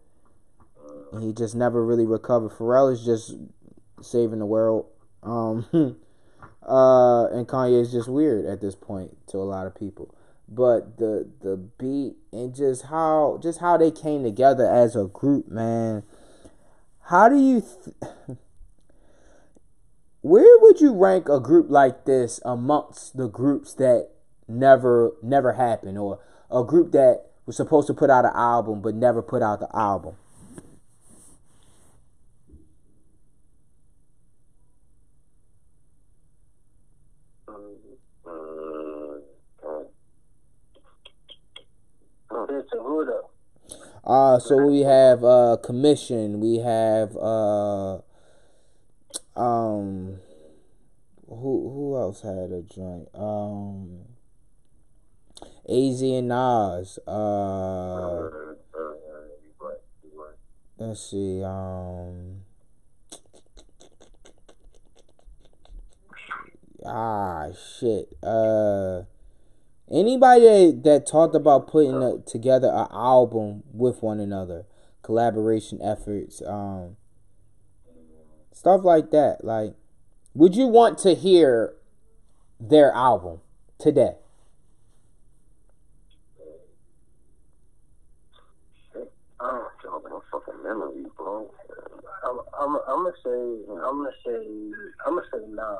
And 1.12 1.22
he 1.22 1.32
just 1.32 1.54
never 1.54 1.84
really 1.84 2.06
recovered. 2.06 2.52
Pharrell 2.52 2.92
is 2.92 3.04
just 3.04 3.34
saving 4.00 4.38
the 4.38 4.46
world. 4.46 4.86
Um 5.22 5.66
uh 6.62 7.26
and 7.26 7.48
Kanye 7.48 7.80
is 7.80 7.92
just 7.92 8.08
weird 8.08 8.46
at 8.46 8.60
this 8.60 8.74
point 8.74 9.16
to 9.28 9.38
a 9.38 9.44
lot 9.48 9.66
of 9.66 9.74
people. 9.74 10.14
But 10.48 10.98
the 10.98 11.28
the 11.40 11.56
beat 11.56 12.16
and 12.32 12.54
just 12.54 12.86
how 12.86 13.38
just 13.42 13.60
how 13.60 13.76
they 13.76 13.90
came 13.90 14.22
together 14.24 14.68
as 14.68 14.96
a 14.96 15.04
group, 15.04 15.48
man. 15.48 16.02
How 17.04 17.28
do 17.28 17.36
you 17.36 17.60
th- 17.60 17.96
where 20.22 20.58
would 20.60 20.80
you 20.80 20.94
rank 20.94 21.28
a 21.28 21.40
group 21.40 21.70
like 21.70 22.04
this 22.04 22.40
amongst 22.44 23.16
the 23.16 23.28
groups 23.28 23.74
that 23.74 24.10
never 24.48 25.12
never 25.22 25.54
happened 25.54 25.98
or 25.98 26.20
a 26.50 26.64
group 26.64 26.92
that 26.92 27.26
was 27.46 27.56
supposed 27.56 27.86
to 27.86 27.94
put 27.94 28.10
out 28.10 28.24
an 28.24 28.32
album 28.34 28.80
but 28.82 28.94
never 28.94 29.22
put 29.22 29.42
out 29.42 29.60
the 29.60 29.68
album 29.76 30.16
Mm, 38.26 39.22
mm. 39.64 39.86
Compared 42.28 42.68
to 42.70 42.78
who 42.78 43.04
though? 43.04 43.30
Uh 44.04 44.38
so 44.38 44.56
we 44.66 44.80
have 44.80 45.22
uh 45.24 45.56
commission. 45.62 46.40
We 46.40 46.58
have 46.58 47.16
uh 47.16 47.98
um 49.36 50.18
who 51.28 51.70
who 51.70 51.96
else 51.96 52.22
had 52.22 52.50
a 52.50 52.62
joint? 52.62 53.08
Um 53.14 54.00
AZ 55.68 56.02
and 56.02 56.28
Nas 56.28 56.98
uh 57.06 58.30
let's 60.78 61.10
see 61.10 61.42
um 61.44 62.40
ah 66.84 67.48
shit 67.52 68.16
uh 68.22 69.02
anybody 69.90 70.72
that, 70.72 71.06
talked 71.06 71.34
about 71.34 71.66
putting 71.66 72.02
a, 72.02 72.18
together 72.26 72.68
an 72.68 72.86
album 72.92 73.62
with 73.72 74.02
one 74.02 74.20
another 74.20 74.64
collaboration 75.02 75.80
efforts 75.82 76.42
um 76.46 76.96
stuff 78.52 78.82
like 78.84 79.10
that 79.10 79.42
like 79.42 79.74
would 80.34 80.54
you 80.54 80.66
want 80.66 80.98
to 80.98 81.14
hear 81.14 81.74
their 82.60 82.92
album 82.92 83.40
today 83.78 84.14
I 89.40 89.62
don't 89.82 90.04
no 90.04 90.22
fucking 90.30 90.62
memory, 90.62 91.06
bro. 91.16 91.50
I'm, 92.22 92.38
I'm, 92.60 92.78
I'm 92.86 93.04
gonna 93.04 93.12
say, 93.24 93.72
I'm 93.72 94.04
gonna 94.04 94.10
say, 94.24 94.46
I'm 95.06 95.14
gonna 95.14 95.26
say 95.32 95.38
nah. 95.48 95.78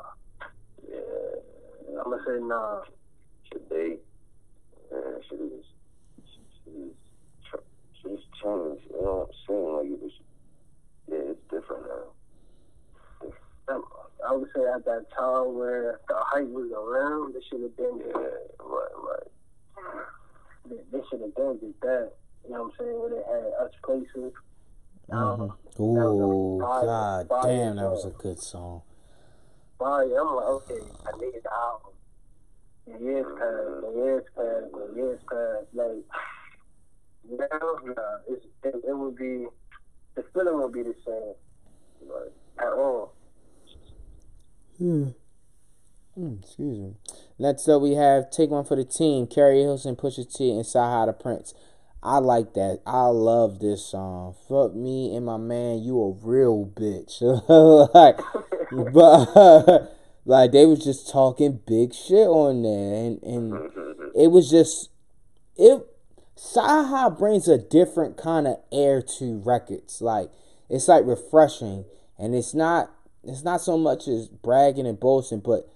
Yeah, 0.89 1.99
I'm 1.99 2.09
gonna 2.09 2.23
say 2.25 2.39
nah. 2.41 2.81
Today, 3.51 3.97
man, 4.91 5.19
shit 5.29 5.39
is, 5.39 5.65
shit 6.63 6.73
is, 6.73 6.93
tr- 7.49 7.57
shit 8.01 8.11
is 8.13 8.19
changed. 8.41 8.85
It 8.89 9.01
don't 9.03 9.29
seem 9.47 9.63
like 9.75 9.85
it 9.87 10.01
was, 10.01 10.11
yeah, 11.09 11.17
it's 11.31 11.39
different 11.49 11.83
now. 11.87 13.73
Um, 13.75 13.83
I 14.27 14.33
would 14.35 14.49
say 14.55 14.61
at 14.73 14.85
that 14.85 15.05
time 15.17 15.57
where 15.57 15.99
the 16.07 16.15
hype 16.17 16.47
was 16.47 16.71
around, 16.71 17.33
they 17.33 17.39
should 17.49 17.61
have 17.61 17.75
been, 17.77 17.99
Yeah, 18.07 18.27
right, 18.59 18.87
right. 18.97 20.05
they, 20.69 20.75
they 20.91 21.03
should 21.09 21.21
have 21.21 21.35
done 21.35 21.57
did 21.59 21.73
that. 21.81 22.11
You 22.45 22.53
know 22.53 22.63
what 22.63 22.73
I'm 22.79 22.85
saying? 22.85 22.99
Where 22.99 23.09
they 23.09 23.15
had 23.17 23.65
us 23.65 23.71
places. 23.83 24.33
Um, 25.11 25.53
Ooh, 25.79 26.59
fire, 26.61 26.85
god 26.85 27.27
fire 27.27 27.43
damn 27.57 27.75
that 27.75 27.89
was 27.89 28.05
a 28.05 28.11
good 28.11 28.39
song 28.41 28.81
Fire. 29.77 30.03
I'm 30.03 30.35
like, 30.35 30.45
okay, 30.45 30.79
I 31.05 31.17
need 31.17 31.35
it 31.35 31.45
album. 31.51 31.80
The 32.87 32.99
years 32.99 33.25
passed, 33.37 33.81
the 33.81 33.93
years 33.95 34.23
passed, 34.35 34.71
the 34.73 34.93
years 34.95 35.19
passed. 35.29 35.67
Like, 35.73 36.05
now, 37.29 37.77
nah, 37.85 38.17
it's, 38.27 38.45
it, 38.63 38.75
it 38.87 38.97
would 38.97 39.15
be, 39.15 39.45
the 40.15 40.23
feeling 40.33 40.61
would 40.61 40.73
be 40.73 40.83
the 40.83 40.95
same. 41.05 42.09
Like, 42.09 42.33
at 42.59 42.73
all. 42.73 43.13
Hmm. 44.77 45.09
Mm, 46.17 46.43
excuse 46.43 46.77
me. 46.77 46.93
Next 47.39 47.67
up, 47.69 47.81
we 47.81 47.93
have 47.93 48.29
Take 48.29 48.49
One 48.49 48.65
for 48.65 48.75
the 48.75 48.83
Team, 48.83 49.27
Keri 49.27 49.61
Hilson, 49.61 49.95
Pusha 49.95 50.31
T, 50.31 50.51
and 50.51 50.65
CyHi 50.65 51.05
the 51.05 51.13
Prince. 51.13 51.53
I 52.03 52.17
like 52.17 52.53
that. 52.55 52.81
I 52.85 53.05
love 53.05 53.59
this 53.59 53.85
song. 53.85 54.35
Fuck 54.49 54.73
me 54.73 55.15
and 55.15 55.25
my 55.25 55.37
man, 55.37 55.83
you 55.83 56.01
a 56.01 56.11
real 56.11 56.65
bitch. 56.65 57.21
like, 57.93 58.17
but 58.93 59.95
like 60.25 60.51
they 60.51 60.65
was 60.65 60.83
just 60.83 61.09
talking 61.09 61.59
big 61.65 61.93
shit 61.93 62.27
on 62.27 62.61
there, 62.63 63.05
and 63.05 63.23
and 63.23 64.13
it 64.15 64.27
was 64.27 64.49
just 64.49 64.89
it. 65.57 65.85
CyHi 66.37 67.19
brings 67.19 67.47
a 67.47 67.57
different 67.59 68.17
kind 68.17 68.47
of 68.47 68.57
air 68.71 69.01
to 69.19 69.41
records. 69.45 70.01
Like 70.01 70.31
it's 70.69 70.87
like 70.87 71.05
refreshing, 71.05 71.85
and 72.17 72.33
it's 72.35 72.53
not 72.53 72.91
it's 73.23 73.43
not 73.43 73.61
so 73.61 73.77
much 73.77 74.07
as 74.07 74.27
bragging 74.27 74.87
and 74.87 74.99
boasting, 74.99 75.39
but 75.39 75.69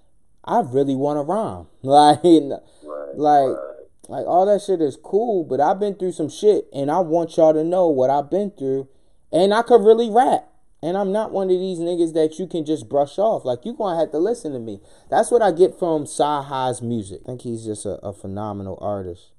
I 0.43 0.61
really 0.61 0.95
want 0.95 1.17
to 1.17 1.21
rhyme. 1.21 1.67
Like 1.83 2.23
Right, 2.23 3.15
like 3.15 3.57
right. 3.57 3.75
like 4.09 4.25
all 4.25 4.45
that 4.47 4.61
shit 4.61 4.81
is 4.81 4.97
cool, 5.01 5.43
but 5.43 5.59
I've 5.61 5.79
been 5.79 5.95
through 5.95 6.13
some 6.13 6.29
shit, 6.29 6.67
and 6.73 6.89
I 6.89 6.99
want 6.99 7.37
y'all 7.37 7.53
to 7.53 7.63
know 7.63 7.87
what 7.87 8.09
I've 8.09 8.29
been 8.29 8.51
through, 8.51 8.87
and 9.31 9.53
I 9.53 9.61
could 9.61 9.81
really 9.83 10.09
rap. 10.09 10.47
And 10.85 10.95
I'm 10.95 11.11
not 11.11 11.31
one 11.31 11.49
of 11.49 11.57
these 11.59 11.79
niggas 11.79 12.13
that 12.13 12.37
you 12.37 12.45
can 12.45 12.63
just 12.63 12.87
brush 12.87 13.17
off. 13.17 13.43
Like 13.43 13.65
you 13.65 13.73
gonna 13.73 13.99
have 13.99 14.11
to 14.11 14.19
listen 14.19 14.53
to 14.53 14.59
me. 14.59 14.81
That's 15.09 15.31
what 15.31 15.41
I 15.41 15.51
get 15.51 15.79
from 15.79 16.03
CyHi's 16.03 16.79
music. 16.83 17.21
I 17.23 17.25
think 17.25 17.41
he's 17.41 17.65
just 17.65 17.87
a, 17.87 17.97
a 18.05 18.13
phenomenal 18.13 18.77
artist. 18.79 19.31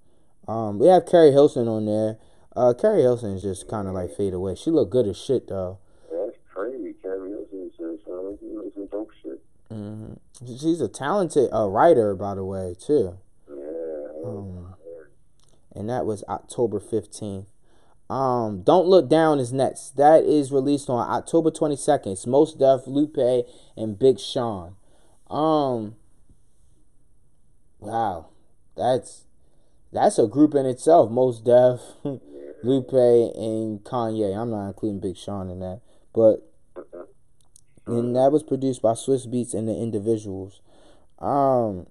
Um, 0.48 0.80
we 0.80 0.88
have 0.88 1.06
Keri 1.06 1.30
Hilson 1.30 1.68
on 1.68 1.86
there. 1.86 2.16
Uh, 2.56 2.74
Keri 2.74 3.02
Hilson 3.02 3.36
is 3.36 3.42
just 3.42 3.68
kind 3.68 3.86
of 3.86 3.94
like 3.94 4.10
fade 4.16 4.34
away. 4.34 4.56
She 4.56 4.72
look 4.72 4.90
good 4.90 5.06
as 5.06 5.16
shit 5.16 5.46
though. 5.46 5.78
That's 6.10 6.36
crazy. 6.52 6.94
Keri 7.00 7.30
Hilson 7.30 7.70
says 7.78 8.00
uh, 8.12 8.72
some 8.74 8.86
dope 8.90 9.12
shit. 9.22 9.40
hmm 9.70 10.14
She's 10.44 10.80
a 10.80 10.88
talented 10.88 11.48
uh, 11.54 11.68
writer, 11.68 12.16
by 12.16 12.34
the 12.34 12.44
way, 12.44 12.74
too. 12.76 13.18
Yeah. 13.48 14.26
Um, 14.26 14.74
and 15.76 15.88
that 15.88 16.06
was 16.06 16.24
October 16.28 16.80
fifteenth. 16.80 17.46
Um, 18.08 18.62
Don't 18.62 18.86
Look 18.86 19.08
Down 19.08 19.40
is 19.40 19.52
next. 19.52 19.96
That 19.96 20.24
is 20.24 20.52
released 20.52 20.88
on 20.88 21.08
October 21.10 21.50
twenty 21.50 21.76
second. 21.76 22.12
It's 22.12 22.26
Mos 22.26 22.54
Def, 22.54 22.86
Lupe, 22.86 23.46
and 23.76 23.98
Big 23.98 24.20
Sean. 24.20 24.76
Um, 25.28 25.96
wow, 27.80 28.28
that's 28.76 29.24
that's 29.92 30.18
a 30.18 30.28
group 30.28 30.54
in 30.54 30.66
itself. 30.66 31.10
Mos 31.10 31.40
Def, 31.40 31.80
Lupe, 32.62 32.92
and 32.92 33.80
Kanye. 33.82 34.36
I'm 34.36 34.50
not 34.50 34.68
including 34.68 35.00
Big 35.00 35.16
Sean 35.16 35.50
in 35.50 35.58
that, 35.58 35.80
but 36.14 36.48
and 37.86 38.14
that 38.14 38.30
was 38.30 38.44
produced 38.44 38.82
by 38.82 38.92
Swizz 38.92 39.26
Beatz 39.26 39.52
and 39.54 39.68
the 39.68 39.74
Individuals. 39.74 40.60
Um, 41.18 41.86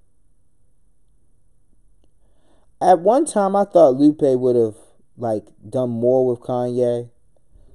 at 2.82 3.00
one 3.00 3.26
time, 3.26 3.56
I 3.56 3.66
thought 3.66 3.96
Lupe 3.96 4.22
would 4.22 4.56
have 4.56 4.76
like 5.18 5.46
done 5.68 5.90
more 5.90 6.26
with 6.26 6.40
Kanye, 6.40 7.10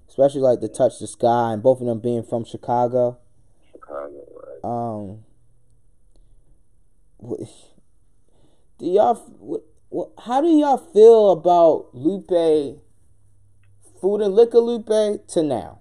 especially 0.08 0.40
like 0.40 0.60
the 0.60 0.68
Touch 0.68 0.98
the 1.00 1.06
Sky 1.06 1.52
and 1.52 1.62
both 1.62 1.80
of 1.80 1.86
them 1.86 2.00
being 2.00 2.22
from 2.22 2.44
Chicago. 2.44 3.18
Chicago, 3.72 4.26
right? 4.62 4.64
Um, 4.64 5.24
do 8.78 8.86
y'all? 8.86 9.14
wh- 9.14 9.94
wh- 9.94 10.22
How 10.26 10.40
do 10.40 10.48
y'all 10.48 10.78
feel 10.78 11.30
about 11.32 11.94
Lupe, 11.94 12.80
Food 14.00 14.20
and 14.22 14.34
Liquor 14.34 14.58
Lupe 14.58 15.26
to 15.28 15.42
now? 15.42 15.78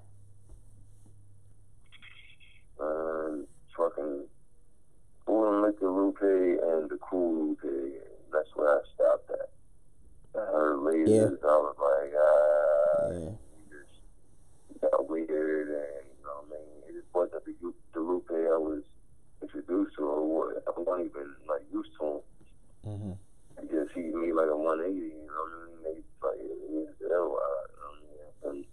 Um, 2.79 3.47
fucking 3.75 4.25
Food 5.25 5.49
and 5.53 5.61
Liquor 5.61 5.89
Lupe 5.91 6.21
and 6.21 6.89
the 6.89 6.97
Cool 7.09 7.55
Lupe. 7.61 7.93
That's 8.31 8.49
where 8.55 8.69
I 8.77 8.81
stopped 8.95 9.31
at. 9.31 9.49
I 10.39 10.51
heard 10.51 10.79
lasers. 10.79 11.37
I 11.43 11.57
was 11.59 11.75
like, 11.79 12.13
ah, 12.17 13.11
Yeah. 13.11 13.31
just 13.69 14.81
got 14.81 15.09
weird, 15.09 15.67
and 15.67 16.05
you 16.07 16.23
know, 16.23 16.43
what 16.47 16.55
I 16.55 16.63
mean, 16.63 16.83
it 16.87 16.93
just 17.01 17.13
wasn't 17.13 17.45
the, 17.45 17.73
the 17.93 17.99
Lupe 17.99 18.31
I 18.31 18.57
was 18.57 18.83
introduced 19.41 19.95
to, 19.97 20.03
or 20.03 20.23
what 20.27 20.63
I 20.67 20.71
wasn't 20.79 21.11
even 21.11 21.27
like 21.47 21.63
used 21.71 21.91
to 21.99 22.05
him. 22.05 22.21
hmm 22.83 23.11
He 23.61 23.67
just 23.67 23.91
he 23.93 24.01
made 24.01 24.33
like 24.33 24.49
a 24.49 24.55
180. 24.57 24.95
You 24.95 25.11
know 25.27 25.43
what 25.43 25.51
I 25.51 25.65
mean? 25.67 25.77
They 25.83 26.27
like 26.27 26.39
it 26.39 26.69
was 26.69 26.87
hell 27.03 27.39
out. 27.39 27.67
You 27.71 27.79
know 27.79 28.29
what 28.41 28.49
I 28.49 28.53
mean? 28.53 28.65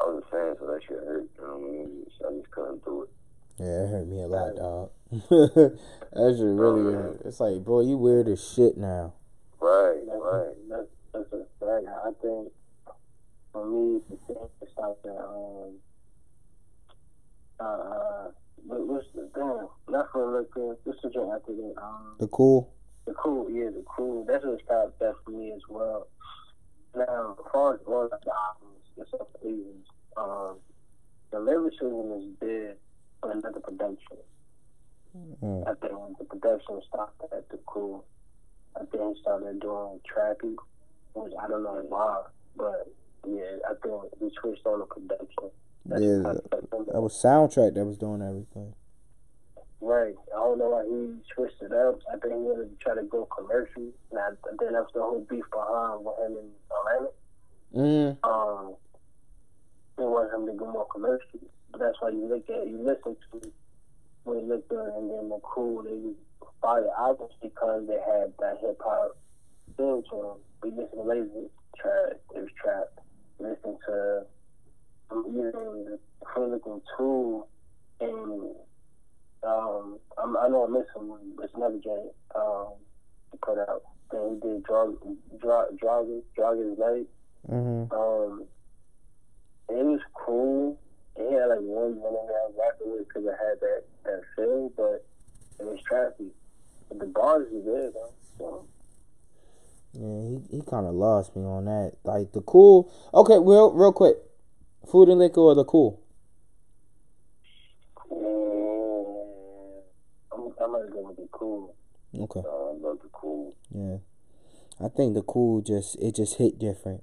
I 0.00 0.04
was 0.06 0.22
a 0.22 0.30
fan, 0.30 0.56
so 0.58 0.66
that 0.66 0.80
shit 0.86 0.98
hurt. 0.98 1.26
You 1.36 1.42
know 1.42 1.58
what 1.58 1.68
I 1.68 1.72
mean? 1.72 2.06
So 2.18 2.28
I 2.28 2.32
just 2.38 2.50
couldn't 2.50 2.84
do 2.84 3.02
it. 3.02 3.10
Yeah, 3.58 3.84
it 3.84 3.88
hurt 3.90 4.06
me 4.08 4.22
a 4.22 4.26
lot, 4.26 4.56
dog. 4.56 4.90
that 5.10 6.34
shit 6.36 6.58
really 6.58 6.92
hurt. 6.92 7.20
It's 7.24 7.38
like, 7.40 7.64
bro, 7.64 7.80
you 7.82 7.96
weird 7.96 8.26
as 8.28 8.42
shit 8.44 8.76
now. 8.76 9.14
Right, 9.60 10.03
Right. 10.38 10.56
that's, 10.68 10.88
that's 11.12 11.32
a 11.32 11.44
fact. 11.60 11.86
I 12.04 12.10
think 12.22 12.52
for 13.52 13.66
me, 13.66 14.00
the 14.10 14.16
thing 14.26 14.36
is 14.62 14.68
like 14.76 15.02
that. 15.02 15.18
Um, 15.24 15.74
uh, 17.60 17.64
uh, 17.64 18.30
what- 18.66 18.86
what's 18.86 19.06
the 19.14 19.28
thing? 19.34 19.68
Not 19.88 20.10
for 20.12 20.40
liquor. 20.40 20.76
What's 20.84 21.02
the 21.02 21.10
drink 21.10 21.32
after 21.32 21.52
that? 21.54 21.74
Um, 21.82 22.16
The 22.18 22.28
cool. 22.28 22.72
the 23.06 23.12
cool, 23.14 23.50
yeah, 23.50 23.70
the 23.70 23.84
cool. 23.86 24.24
That's 24.24 24.44
what 24.44 24.60
stopped 24.62 24.98
that 25.00 25.14
for 25.24 25.30
me 25.30 25.52
as 25.52 25.60
well. 25.68 26.08
Now, 26.96 27.36
as 27.38 27.52
far 27.52 27.74
as 27.74 27.80
all 27.86 28.08
the 28.08 28.18
albums, 28.32 28.84
the 28.96 29.04
stuff 29.06 29.26
reasons, 29.42 29.86
um, 30.16 30.56
the 31.30 31.40
lyricism 31.40 32.12
is 32.12 32.38
there, 32.40 32.76
but 33.20 33.34
not 33.42 33.52
the 33.54 33.60
production. 33.60 34.16
Mm. 35.16 35.62
I 35.68 35.74
think 35.74 36.18
the 36.18 36.24
production 36.24 36.80
stopped 36.88 37.20
at 37.32 37.48
the 37.50 37.58
cool, 37.66 38.04
I 38.76 38.84
think 38.86 39.16
he 39.16 39.20
started 39.20 39.60
doing 39.60 40.00
trappy, 40.08 40.54
which 41.14 41.32
I 41.40 41.48
don't 41.48 41.62
know 41.62 41.84
why, 41.88 42.22
but 42.56 42.90
yeah, 43.26 43.58
I 43.68 43.74
think 43.82 43.94
he 44.20 44.30
switched 44.40 44.66
on 44.66 44.80
the 44.80 44.86
production. 44.86 45.50
That's 45.86 46.02
Yeah, 46.02 46.22
That 46.92 47.00
was 47.00 47.14
soundtrack 47.14 47.74
that 47.74 47.84
was 47.84 47.98
doing 47.98 48.22
everything. 48.22 48.74
Right. 49.80 50.14
I 50.34 50.38
don't 50.38 50.58
know 50.58 50.70
why 50.70 50.84
he 50.84 51.12
switched 51.34 51.60
it 51.60 51.72
up. 51.72 52.00
I 52.08 52.16
think 52.16 52.32
he 52.32 52.40
wanted 52.40 52.70
to 52.70 52.84
try 52.84 52.94
to 52.94 53.02
go 53.02 53.26
commercial. 53.26 53.92
And 54.10 54.18
I, 54.18 54.28
I 54.28 54.56
think 54.58 54.72
that's 54.72 54.92
the 54.94 55.02
whole 55.02 55.26
beef 55.28 55.44
behind 55.52 56.04
with 56.04 56.18
him 56.24 56.38
and 56.40 56.50
Atlantic. 56.72 57.14
Mm. 57.76 58.16
Um, 58.24 58.74
they 59.98 60.04
want 60.04 60.32
him 60.32 60.46
to 60.46 60.52
go 60.54 60.72
more 60.72 60.86
commercial. 60.86 61.40
But 61.70 61.80
that's 61.80 62.00
why 62.00 62.10
you 62.10 62.26
look 62.26 62.48
at, 62.48 62.66
you 62.66 62.78
listen 62.78 63.16
to 63.32 63.52
when 64.24 64.40
you 64.40 64.46
look 64.46 64.64
at 64.70 64.96
and 64.96 65.10
then 65.10 65.28
the 65.28 65.38
cool, 65.42 65.82
they 65.82 66.00
fire 66.60 66.88
albums 66.98 67.32
because 67.42 67.86
they 67.86 67.94
had 67.94 68.32
that 68.40 68.58
hip 68.60 68.80
hop 68.84 69.16
feel 69.76 70.02
to 70.02 70.16
them. 70.16 70.38
We 70.62 70.70
listen 70.70 70.98
to 70.98 71.02
Lazy 71.02 71.50
Trap, 71.80 72.20
it 72.34 72.40
was 72.40 72.48
trap. 72.62 72.88
Listen 73.38 73.76
to, 73.86 74.22
um, 75.10 75.24
even 75.28 75.52
the 75.52 75.98
Clinical 76.24 76.82
Tool 76.96 77.48
and 78.00 78.54
um, 79.46 79.98
I'm, 80.16 80.36
I 80.36 80.48
know 80.48 80.64
I'm 80.64 80.72
missing 80.72 81.08
one, 81.08 81.32
but 81.36 81.44
it's 81.46 81.54
another 81.54 81.78
game 81.78 82.10
um, 82.34 82.68
he 83.30 83.38
put 83.38 83.58
out. 83.58 83.82
Then 84.10 84.40
he 84.42 84.48
did 84.48 84.62
Drug, 84.64 84.96
Drug, 85.40 85.78
Drug, 85.78 86.06
Drug 86.34 86.58
is 86.58 86.78
Night. 86.78 87.06
hmm 87.46 87.84
Um, 87.92 88.44
it 89.68 89.84
was 89.84 90.00
cool. 90.14 90.78
He 91.16 91.22
had 91.24 91.46
like 91.46 91.60
one 91.60 91.92
in 91.92 92.00
there 92.00 92.10
I 92.10 92.46
was 92.46 92.54
rapping 92.58 92.92
with 92.92 93.08
because 93.08 93.24
it 93.24 93.36
had 93.38 93.60
that, 93.60 93.82
that 94.04 94.22
feel, 94.36 94.72
but 94.76 95.04
it 95.60 95.64
was 95.64 95.80
trappy. 95.90 96.30
But 96.88 96.98
the 96.98 97.06
bars 97.06 97.48
were 97.52 97.62
there 97.62 97.90
though. 97.90 98.12
So, 98.38 98.64
Yeah, 99.94 100.38
he, 100.50 100.56
he 100.58 100.62
kind 100.62 100.86
of 100.86 100.94
lost 100.94 101.34
me 101.36 101.42
on 101.42 101.64
that. 101.66 101.94
Like 102.04 102.32
the 102.32 102.40
cool. 102.42 102.92
Okay, 103.12 103.38
real 103.38 103.72
real 103.72 103.92
quick. 103.92 104.16
Food 104.90 105.08
and 105.08 105.18
liquor 105.18 105.40
or 105.40 105.54
the 105.54 105.64
cool? 105.64 106.00
yeah, 108.10 108.16
I'm, 110.32 110.52
I'm 110.60 110.72
gonna 110.72 110.90
go 110.90 111.00
with 111.08 111.16
the 111.16 111.28
cool. 111.32 111.74
Okay. 112.18 112.40
Uh, 112.40 112.48
I 112.48 112.72
love 112.80 112.98
the 113.02 113.08
Cool. 113.12 113.54
Yeah. 113.74 113.96
I 114.84 114.88
think 114.88 115.14
the 115.14 115.22
cool 115.22 115.60
just 115.62 115.96
it 116.00 116.16
just 116.16 116.36
hit 116.36 116.58
different 116.58 117.02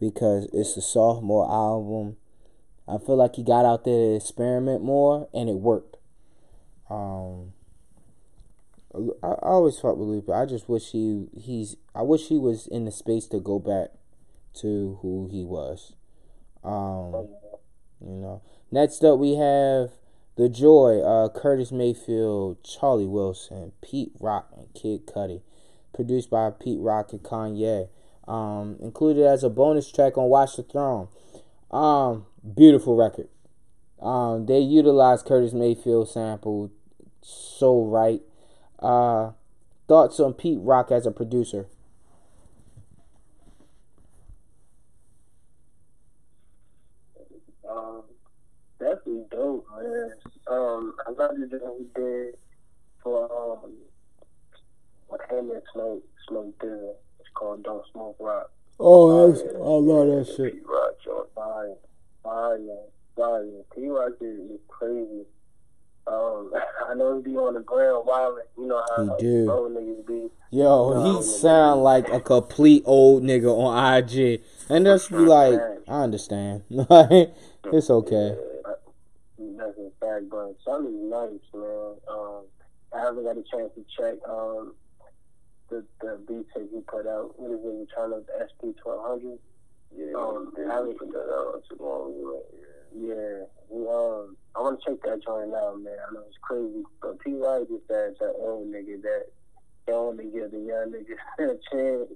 because 0.00 0.48
it's 0.52 0.76
a 0.76 0.82
sophomore 0.82 1.50
album. 1.50 2.16
I 2.88 2.98
feel 2.98 3.16
like 3.16 3.36
he 3.36 3.42
got 3.42 3.64
out 3.64 3.84
there 3.84 3.94
to 3.94 4.14
experiment 4.16 4.82
more 4.82 5.28
and 5.32 5.48
it 5.48 5.56
worked. 5.56 5.96
Um 6.90 7.52
I, 9.22 9.26
I 9.26 9.34
always 9.42 9.78
fought 9.78 9.98
with 9.98 10.08
Lupe. 10.08 10.30
I 10.30 10.46
just 10.46 10.68
wish 10.68 10.90
he 10.92 11.26
he's 11.36 11.76
I 11.94 12.02
wish 12.02 12.28
he 12.28 12.38
was 12.38 12.66
in 12.66 12.84
the 12.84 12.90
space 12.90 13.26
to 13.28 13.40
go 13.40 13.58
back 13.58 13.90
to 14.60 14.98
who 15.02 15.28
he 15.30 15.44
was. 15.44 15.94
Um 16.64 17.28
you 18.00 18.16
know. 18.16 18.42
Next 18.70 19.04
up 19.04 19.18
we 19.18 19.34
have 19.36 19.90
The 20.36 20.48
Joy, 20.48 21.00
uh 21.00 21.28
Curtis 21.28 21.72
Mayfield, 21.72 22.62
Charlie 22.64 23.06
Wilson, 23.06 23.72
Pete 23.82 24.12
Rock, 24.20 24.50
and 24.56 24.72
Kid 24.74 25.06
Cudi 25.06 25.42
produced 25.96 26.30
by 26.30 26.50
Pete 26.50 26.78
Rock 26.78 27.12
and 27.12 27.22
Kanye. 27.22 27.88
Um, 28.28 28.76
included 28.80 29.24
as 29.24 29.44
a 29.44 29.48
bonus 29.48 29.90
track 29.90 30.18
on 30.18 30.28
Watch 30.28 30.56
the 30.56 30.64
Throne. 30.64 31.08
Um, 31.70 32.26
beautiful 32.54 32.96
record. 32.96 33.28
Um, 34.00 34.46
they 34.46 34.58
utilized 34.58 35.26
Curtis 35.26 35.52
Mayfield 35.52 36.08
sample 36.08 36.70
so 37.22 37.84
right. 37.84 38.20
Uh, 38.78 39.32
thoughts 39.88 40.20
on 40.20 40.34
Pete 40.34 40.58
Rock 40.60 40.90
as 40.90 41.06
a 41.06 41.10
producer? 41.10 41.66
um, 47.68 48.02
definitely 48.78 49.24
dope, 49.30 49.66
man. 49.76 50.10
Um, 50.50 50.94
I 51.06 51.10
love 51.10 51.32
the 51.38 51.46
job 51.58 51.74
he 51.78 51.86
did 51.94 52.34
for 53.02 53.24
um, 53.64 53.72
with 55.10 55.20
him 55.30 55.50
and 55.50 55.62
Smoke 55.72 56.02
Smoke 56.28 56.58
Dizzy. 56.60 56.92
It's 57.20 57.28
called 57.34 57.62
Don't 57.64 57.84
Smoke 57.92 58.16
Rock. 58.20 58.50
Oh, 58.78 59.28
that's- 59.32 59.54
I 59.54 59.58
love 59.58 60.26
The 60.26 60.50
Pete 60.50 60.62
Rock 60.66 60.94
joint. 61.04 61.28
Fire, 61.34 61.74
fire, 62.22 62.58
fire. 63.16 63.44
P 63.74 63.88
Rock 63.88 64.12
is, 64.20 64.50
is 64.50 64.60
crazy. 64.68 65.24
Um, 66.06 66.52
I 66.88 66.94
know 66.94 67.16
he 67.16 67.22
be 67.22 67.36
on 67.36 67.54
the 67.54 67.60
ground 67.60 68.06
wilding. 68.06 68.44
You 68.58 68.66
know 68.66 68.82
how 68.96 69.16
He 69.16 69.22
do. 69.22 69.50
old 69.50 69.72
niggas 69.72 70.06
be. 70.06 70.28
Yo, 70.50 71.16
he 71.16 71.22
sound 71.22 71.82
like 71.82 72.08
a 72.08 72.20
complete 72.20 72.82
old 72.86 73.22
nigga 73.24 73.50
on 73.52 73.94
IG, 73.98 74.40
and 74.68 74.84
just 74.86 75.10
be 75.10 75.16
like, 75.16 75.60
I 75.88 76.02
understand. 76.02 76.62
It's 77.72 77.90
okay. 77.90 78.36
Yeah, 79.38 79.46
that's 79.58 79.76
a 79.76 79.90
fact, 79.98 80.30
but 80.30 80.54
Sonny's 80.64 80.94
nice, 81.10 81.30
man. 81.52 81.94
Um, 82.08 82.42
I 82.94 83.00
haven't 83.00 83.24
got 83.24 83.36
a 83.36 83.42
chance 83.42 83.72
to 83.74 83.84
check 83.98 84.14
um 84.28 84.74
the 85.68 85.84
the 86.00 86.16
beat 86.28 86.46
tape 86.54 86.70
he 86.72 86.80
put 86.82 87.08
out. 87.08 87.34
What 87.40 87.50
is 87.50 87.64
it? 87.64 87.68
Return 87.76 88.12
of 88.12 88.24
the 88.26 88.46
SP 88.46 88.70
twelve 88.80 89.04
hundred. 89.04 89.38
Yeah, 89.94 90.12
Um, 90.14 90.52
yeah, 90.58 90.78
I- 90.78 90.82
we 90.82 90.94
put 90.94 91.12
that 91.12 91.32
out 91.32 91.62
too 91.68 91.76
long. 91.80 92.14
Yeah. 92.14 92.40
Yeah, 92.98 93.44
we, 93.68 93.86
um, 93.88 94.36
I 94.54 94.60
want 94.62 94.80
to 94.80 94.90
check 94.90 95.02
that 95.02 95.22
joint 95.22 95.52
out, 95.54 95.78
man. 95.80 95.98
I 96.08 96.12
know 96.14 96.24
it's 96.26 96.38
crazy, 96.40 96.82
but 97.02 97.18
P. 97.18 97.34
White 97.34 97.70
is 97.70 97.82
that 97.88 98.16
that 98.20 98.34
old 98.38 98.68
nigga 98.68 99.02
that 99.02 99.26
don't 99.86 100.06
want 100.06 100.18
to 100.18 100.24
give 100.24 100.50
the 100.50 100.60
young 100.60 100.92
niggas 100.92 101.18
a 101.38 101.58
chance. 101.70 102.12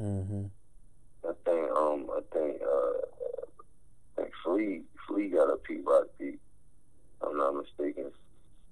Mm-hmm. 0.00 0.44
I 1.28 1.32
think 1.44 1.70
um 1.76 2.10
I 2.10 2.20
think 2.32 2.62
uh 2.62 3.00
I 4.18 4.22
think 4.22 4.30
Flea 4.44 4.82
Flea 5.06 5.28
got 5.28 5.52
a 5.52 5.56
Peabody 5.56 6.08
beat. 6.18 6.40
I'm 7.22 7.36
not 7.36 7.54
mistaken. 7.56 8.10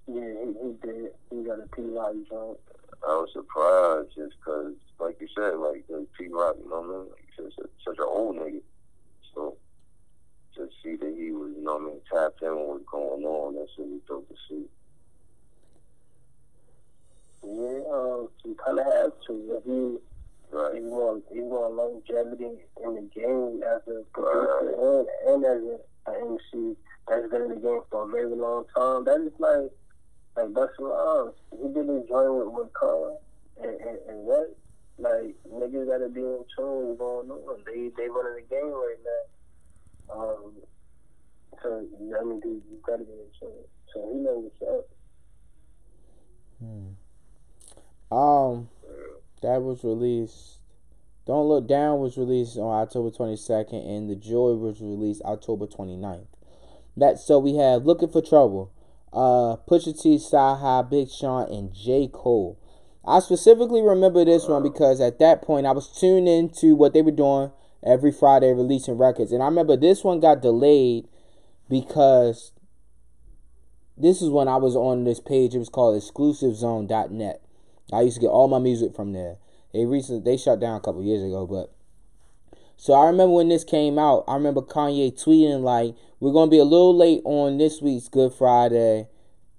Yeah, 0.06 0.22
he, 0.22 0.54
he 0.62 0.72
did. 0.82 1.12
He 1.30 1.42
got 1.44 1.58
a 1.60 1.66
P. 1.76 1.82
White 1.82 2.26
joint. 2.30 2.58
I 3.06 3.14
was 3.14 3.30
surprised 3.32 4.14
just 4.16 4.40
'cause 4.44 4.74
like 4.98 5.20
you 5.20 5.28
said, 5.34 5.54
like 5.58 5.86
the 5.88 6.06
P 6.18 6.28
Rock, 6.28 6.56
you 6.62 6.68
know 6.68 6.80
what 6.80 6.84
I 6.84 6.98
mean? 6.98 7.10
Like 7.10 7.24
you 7.38 7.44
said, 7.44 7.52
such, 7.56 7.70
such 7.84 7.98
an 7.98 8.04
old 8.08 8.36
nigga. 8.36 8.60
So 9.34 9.56
to 10.56 10.68
see 10.82 10.96
that 10.96 11.14
he 11.16 11.30
was, 11.32 11.52
you 11.56 11.62
know 11.62 11.74
what 11.76 11.82
I 11.82 11.86
mean, 11.86 12.00
tapped 12.12 12.42
in 12.42 12.54
what 12.56 12.66
was 12.68 12.82
going 12.90 13.24
on, 13.24 13.54
that's 13.54 13.70
really 13.78 14.00
dope 14.08 14.28
to 14.28 14.34
see. 14.48 14.64
Yeah, 17.44 17.80
um, 17.92 18.28
you 18.44 18.56
kind 18.64 18.78
of 18.80 18.86
have 18.86 19.12
to. 19.28 19.58
If 19.58 19.66
you 19.66 20.00
Right. 20.50 20.76
if 20.76 20.82
you 20.82 20.88
want 20.88 21.24
if 21.30 21.36
you 21.36 21.44
want 21.44 21.74
longevity 21.74 22.56
in 22.82 22.94
the 22.94 23.02
game 23.14 23.62
as 23.62 23.82
a 23.86 24.02
producer 24.12 24.74
and, 24.80 25.06
and 25.28 25.44
as 25.44 25.62
a, 25.62 26.10
a 26.10 26.14
MC 26.24 26.74
that's 27.06 27.30
been 27.30 27.42
in 27.42 27.48
the 27.50 27.56
game 27.56 27.80
for 27.90 28.04
a 28.04 28.08
very 28.08 28.34
long 28.34 28.64
time, 28.74 29.04
that 29.04 29.20
is 29.20 29.32
like 29.38 29.70
like 30.36 30.48
Busta 30.56 30.80
Rhymes. 30.80 31.34
He 31.52 31.68
did 31.68 31.86
his 31.88 32.08
joint 32.08 32.32
with 32.32 32.48
with 32.48 32.72
Khan 32.72 33.16
and, 33.62 33.76
and, 33.80 33.98
and 34.08 34.18
what? 34.24 34.56
Like 34.98 35.36
niggas 35.52 35.86
gotta 35.86 36.08
be 36.08 36.20
in 36.22 36.44
tune 36.56 36.96
what's 36.96 36.98
going 36.98 37.30
on. 37.30 37.62
They 37.66 37.90
they 37.96 38.08
running 38.08 38.36
the 38.42 38.48
game 38.48 38.72
right 38.72 39.00
now. 39.04 40.14
Um 40.14 40.52
so 41.62 41.86
I 42.18 42.24
mean 42.24 42.40
dude, 42.40 42.62
you 42.70 42.78
gotta 42.86 43.04
be 43.04 43.12
in 43.12 43.28
tune. 43.38 43.64
So 43.92 44.10
he 44.14 44.18
knows 44.18 44.50
what's 44.58 44.62
up. 44.62 44.86
Um, 48.10 48.68
that 49.42 49.62
was 49.62 49.84
released. 49.84 50.60
Don't 51.26 51.46
Look 51.46 51.57
Down 51.68 52.00
was 52.00 52.16
released 52.16 52.56
on 52.56 52.82
October 52.82 53.10
22nd, 53.10 53.86
and 53.86 54.10
The 54.10 54.16
Joy 54.16 54.54
was 54.54 54.80
released 54.80 55.22
October 55.22 55.66
29th. 55.66 56.26
That 56.96 57.18
so 57.18 57.38
we 57.38 57.56
have 57.56 57.84
Looking 57.84 58.08
for 58.08 58.20
Trouble, 58.20 58.72
uh, 59.12 59.56
Pusha 59.68 60.00
T, 60.00 60.16
CyHi, 60.16 60.90
Big 60.90 61.10
Sean, 61.10 61.52
and 61.52 61.72
J 61.72 62.08
Cole. 62.12 62.58
I 63.06 63.20
specifically 63.20 63.82
remember 63.82 64.24
this 64.24 64.48
one 64.48 64.62
because 64.62 65.00
at 65.00 65.18
that 65.20 65.42
point 65.42 65.66
I 65.66 65.72
was 65.72 65.88
tuned 65.88 66.28
into 66.28 66.74
what 66.74 66.92
they 66.92 67.02
were 67.02 67.10
doing 67.10 67.52
every 67.84 68.10
Friday, 68.10 68.52
releasing 68.52 68.98
records, 68.98 69.30
and 69.30 69.42
I 69.42 69.46
remember 69.46 69.76
this 69.76 70.02
one 70.02 70.20
got 70.20 70.42
delayed 70.42 71.06
because 71.68 72.52
this 73.96 74.22
is 74.22 74.30
when 74.30 74.48
I 74.48 74.56
was 74.56 74.76
on 74.76 75.04
this 75.04 75.20
page. 75.20 75.54
It 75.54 75.58
was 75.58 75.68
called 75.68 76.00
ExclusiveZone.net. 76.00 77.42
I 77.92 78.00
used 78.02 78.16
to 78.16 78.20
get 78.20 78.28
all 78.28 78.48
my 78.48 78.58
music 78.58 78.94
from 78.94 79.12
there. 79.12 79.36
They 79.72 79.84
recently 79.84 80.22
they 80.22 80.36
shut 80.36 80.60
down 80.60 80.76
a 80.76 80.80
couple 80.80 81.02
years 81.02 81.22
ago, 81.22 81.46
but 81.46 81.72
so 82.76 82.92
I 82.94 83.06
remember 83.06 83.34
when 83.34 83.48
this 83.48 83.64
came 83.64 83.98
out. 83.98 84.24
I 84.26 84.34
remember 84.34 84.62
Kanye 84.62 85.12
tweeting 85.12 85.62
like, 85.62 85.94
"We're 86.20 86.32
gonna 86.32 86.50
be 86.50 86.58
a 86.58 86.64
little 86.64 86.94
late 86.94 87.22
on 87.24 87.58
this 87.58 87.82
week's 87.82 88.08
Good 88.08 88.32
Friday 88.32 89.08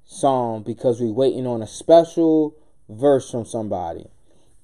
song 0.05 0.63
because 0.63 0.99
we're 0.99 1.13
waiting 1.13 1.45
on 1.45 1.61
a 1.61 1.67
special 1.67 2.55
verse 2.87 3.29
from 3.29 3.45
somebody," 3.45 4.07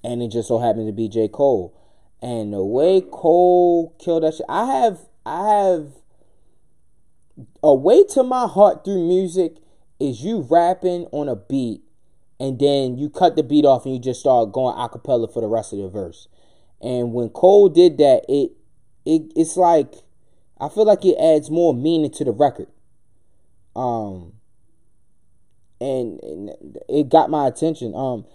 and 0.03 0.23
it 0.23 0.29
just 0.29 0.47
so 0.47 0.57
happened 0.57 0.87
to 0.87 0.93
be 0.93 1.07
J 1.07 1.27
Cole. 1.27 1.73
And 2.21 2.53
the 2.53 2.63
way 2.63 3.01
Cole 3.01 3.93
killed 3.99 4.23
that 4.23 4.35
shit, 4.35 4.45
I 4.49 4.65
have 4.65 5.09
I 5.25 5.49
have 5.49 5.87
a 7.61 7.73
way 7.73 8.03
to 8.03 8.23
my 8.23 8.47
heart 8.47 8.83
through 8.83 9.07
music 9.07 9.57
is 9.99 10.23
you 10.23 10.39
rapping 10.41 11.07
on 11.11 11.29
a 11.29 11.35
beat 11.35 11.81
and 12.39 12.59
then 12.59 12.97
you 12.97 13.09
cut 13.09 13.36
the 13.36 13.43
beat 13.43 13.65
off 13.65 13.86
and 13.86 13.93
you 13.93 13.99
just 13.99 14.19
start 14.19 14.51
going 14.51 14.77
a 14.77 14.89
cappella 14.89 15.27
for 15.27 15.41
the 15.41 15.47
rest 15.47 15.73
of 15.73 15.79
the 15.79 15.88
verse. 15.88 16.27
And 16.81 17.13
when 17.13 17.29
Cole 17.29 17.69
did 17.69 17.97
that, 17.97 18.25
it 18.27 18.51
it 19.05 19.31
it's 19.36 19.57
like 19.57 19.93
I 20.59 20.69
feel 20.69 20.86
like 20.86 21.05
it 21.05 21.17
adds 21.17 21.49
more 21.49 21.73
meaning 21.73 22.11
to 22.11 22.23
the 22.23 22.31
record. 22.31 22.67
Um 23.75 24.33
and, 25.79 26.19
and 26.23 26.77
it 26.89 27.09
got 27.09 27.29
my 27.29 27.47
attention. 27.47 27.93
Um 27.95 28.25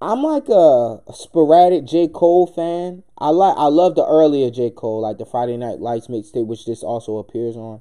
I'm 0.00 0.22
like 0.22 0.48
a 0.48 1.00
sporadic 1.14 1.84
J. 1.84 2.08
Cole 2.08 2.46
fan. 2.46 3.04
I 3.18 3.28
like 3.28 3.56
I 3.56 3.66
love 3.66 3.94
the 3.94 4.06
earlier 4.06 4.50
J. 4.50 4.70
Cole, 4.70 5.02
like 5.02 5.18
the 5.18 5.26
Friday 5.26 5.56
Night 5.56 5.78
Lights 5.78 6.08
mixtape, 6.08 6.46
which 6.46 6.64
this 6.64 6.82
also 6.82 7.18
appears 7.18 7.56
on. 7.56 7.80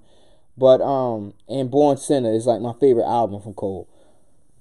But 0.58 0.82
um 0.82 1.34
and 1.48 1.72
Born 1.72 1.96
Sinner 1.96 2.34
is 2.34 2.46
like 2.46 2.62
my 2.62 2.74
favorite 2.74 3.08
album 3.08 3.42
from 3.42 3.54
Cole 3.54 3.88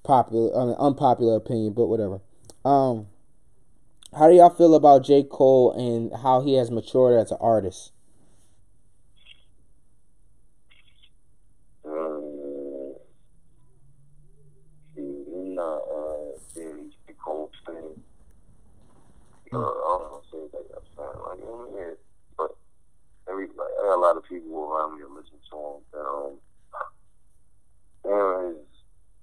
popular, 0.02 0.56
I 0.56 0.64
mean, 0.66 0.76
unpopular 0.78 1.36
opinion, 1.36 1.72
but 1.72 1.86
whatever. 1.86 2.20
Um, 2.64 3.06
how 4.16 4.28
do 4.28 4.34
y'all 4.34 4.50
feel 4.50 4.74
about 4.74 5.04
J. 5.04 5.22
Cole 5.22 5.72
and 5.72 6.12
how 6.22 6.40
he 6.40 6.54
has 6.54 6.70
matured 6.70 7.18
as 7.18 7.30
an 7.30 7.38
artist? 7.40 7.92
Um, 11.84 12.94
he, 14.94 15.00
he 15.00 15.54
not 15.54 15.78
uh, 15.78 16.38
being 16.54 16.92
J. 17.06 17.14
Cole 17.24 17.50
fan. 17.66 17.76
Uh, 19.52 19.58
I 19.58 19.60
don't 19.60 20.12
want 20.12 20.24
to 20.24 20.30
say 20.30 20.42
that 20.52 20.64
I'm 20.76 20.82
fan. 20.96 21.22
Like, 21.22 21.38
I 21.42 21.44
mean, 21.44 21.74
yeah, 21.76 21.94
but 22.36 22.56
every 23.28 23.46
like, 23.46 23.74
I 23.80 23.86
got 23.86 23.96
a 23.96 24.00
lot 24.00 24.16
of 24.16 24.24
people 24.24 24.62
around 24.62 24.96
me 24.96 25.02
that 25.02 25.10
listen 25.10 25.38
to 25.50 25.56
him. 25.56 25.82
And, 25.92 26.06
um, 26.06 26.38
and 28.04 28.56
his, 28.56 28.66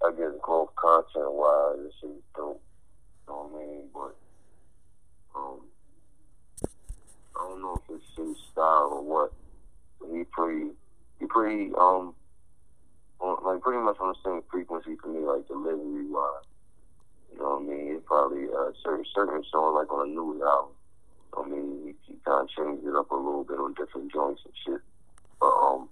I 0.04 0.12
guess, 0.12 0.36
growth 0.42 0.76
content 0.76 1.32
wise, 1.32 1.78
this 1.78 2.10
is 2.10 2.22
dope. 2.36 2.62
You 3.28 3.34
know 3.34 3.50
what 3.50 3.62
I 3.62 3.66
mean? 3.66 3.84
But, 3.94 4.16
um, 5.40 5.60
I 7.36 7.48
don't 7.48 7.62
know 7.62 7.82
if 7.88 7.96
it's 7.96 8.18
his 8.18 8.38
style 8.52 8.90
or 9.00 9.04
what. 9.04 9.32
But 10.02 10.10
he 10.12 10.26
pretty, 10.26 10.72
he 11.20 11.26
pretty, 11.26 11.72
um, 11.80 12.14
on, 13.22 13.44
like 13.46 13.62
pretty 13.62 13.82
much 13.82 13.98
on 14.02 14.10
the 14.14 14.20
same 14.30 14.42
frequency 14.52 14.98
for 15.02 15.08
me, 15.08 15.20
like 15.22 15.48
delivery 15.48 16.06
wise. 16.12 16.44
You 17.32 17.40
know 17.40 17.60
what 17.60 17.62
I 17.62 17.66
mean? 17.66 17.96
It 17.96 18.06
probably 18.06 18.46
uh, 18.46 18.72
certain 18.84 19.06
certain 19.14 19.44
songs 19.52 19.76
like 19.76 19.92
on 20.08 20.16
new 20.16 20.45
album. 20.45 20.74
I 21.38 21.47
mean, 21.47 21.95
he, 22.05 22.14
kind 22.26 22.43
of 22.43 22.49
changed 22.49 22.86
it 22.86 22.95
up 22.95 23.12
a 23.12 23.16
little 23.16 23.43
bit 23.43 23.60
on 23.60 23.74
different 23.74 24.12
joints 24.12 24.41
and 24.45 24.53
shit. 24.66 24.82
But 25.39 25.53
um, 25.53 25.89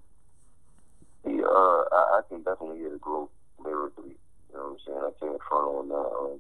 he 1.24 1.42
uh, 1.42 1.82
I, 1.92 2.20
I 2.20 2.22
can 2.28 2.44
definitely 2.44 2.80
hear 2.80 2.92
the 2.92 2.98
growth 2.98 3.30
lyrically. 3.64 4.18
You 4.50 4.58
know 4.58 4.64
what 4.64 4.72
I'm 4.72 4.78
saying? 4.86 5.00
I 5.00 5.12
can't 5.20 5.42
front 5.48 5.68
on 5.68 5.90
that. 5.90 5.96
Um, 5.96 6.40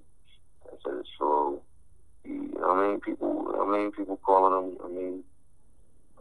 I 0.67 0.75
said 0.83 0.99
it's 0.99 1.09
slow. 1.17 1.61
He, 2.23 2.31
I 2.63 2.71
mean, 2.75 2.99
people. 2.99 3.53
I 3.59 3.77
mean, 3.77 3.91
people 3.91 4.17
calling 4.17 4.71
him. 4.71 4.77
I 4.83 4.87
mean, 4.89 5.23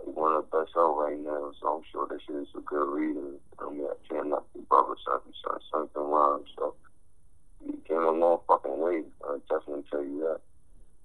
one 0.04 0.34
of 0.34 0.44
the 0.50 0.58
best 0.58 0.76
out 0.76 0.98
right 0.98 1.18
now. 1.18 1.52
So 1.60 1.76
I'm 1.76 1.82
sure 1.90 2.06
this 2.08 2.20
shit 2.26 2.36
is 2.36 2.48
a 2.56 2.60
good 2.60 2.92
reason. 2.92 3.38
I 3.58 3.70
mean, 3.70 3.86
I 3.86 3.96
can't 4.12 4.28
knock 4.28 4.46
the 4.54 4.60
brother 4.62 4.94
something, 5.04 5.32
something, 5.42 5.66
something 5.72 6.02
wrong. 6.02 6.44
So 6.56 6.74
he 7.64 7.72
came 7.88 8.02
a 8.02 8.10
long 8.10 8.40
fucking 8.46 8.78
way. 8.78 9.02
I 9.24 9.38
definitely 9.48 9.84
tell 9.90 10.04
you 10.04 10.20
that. 10.20 10.40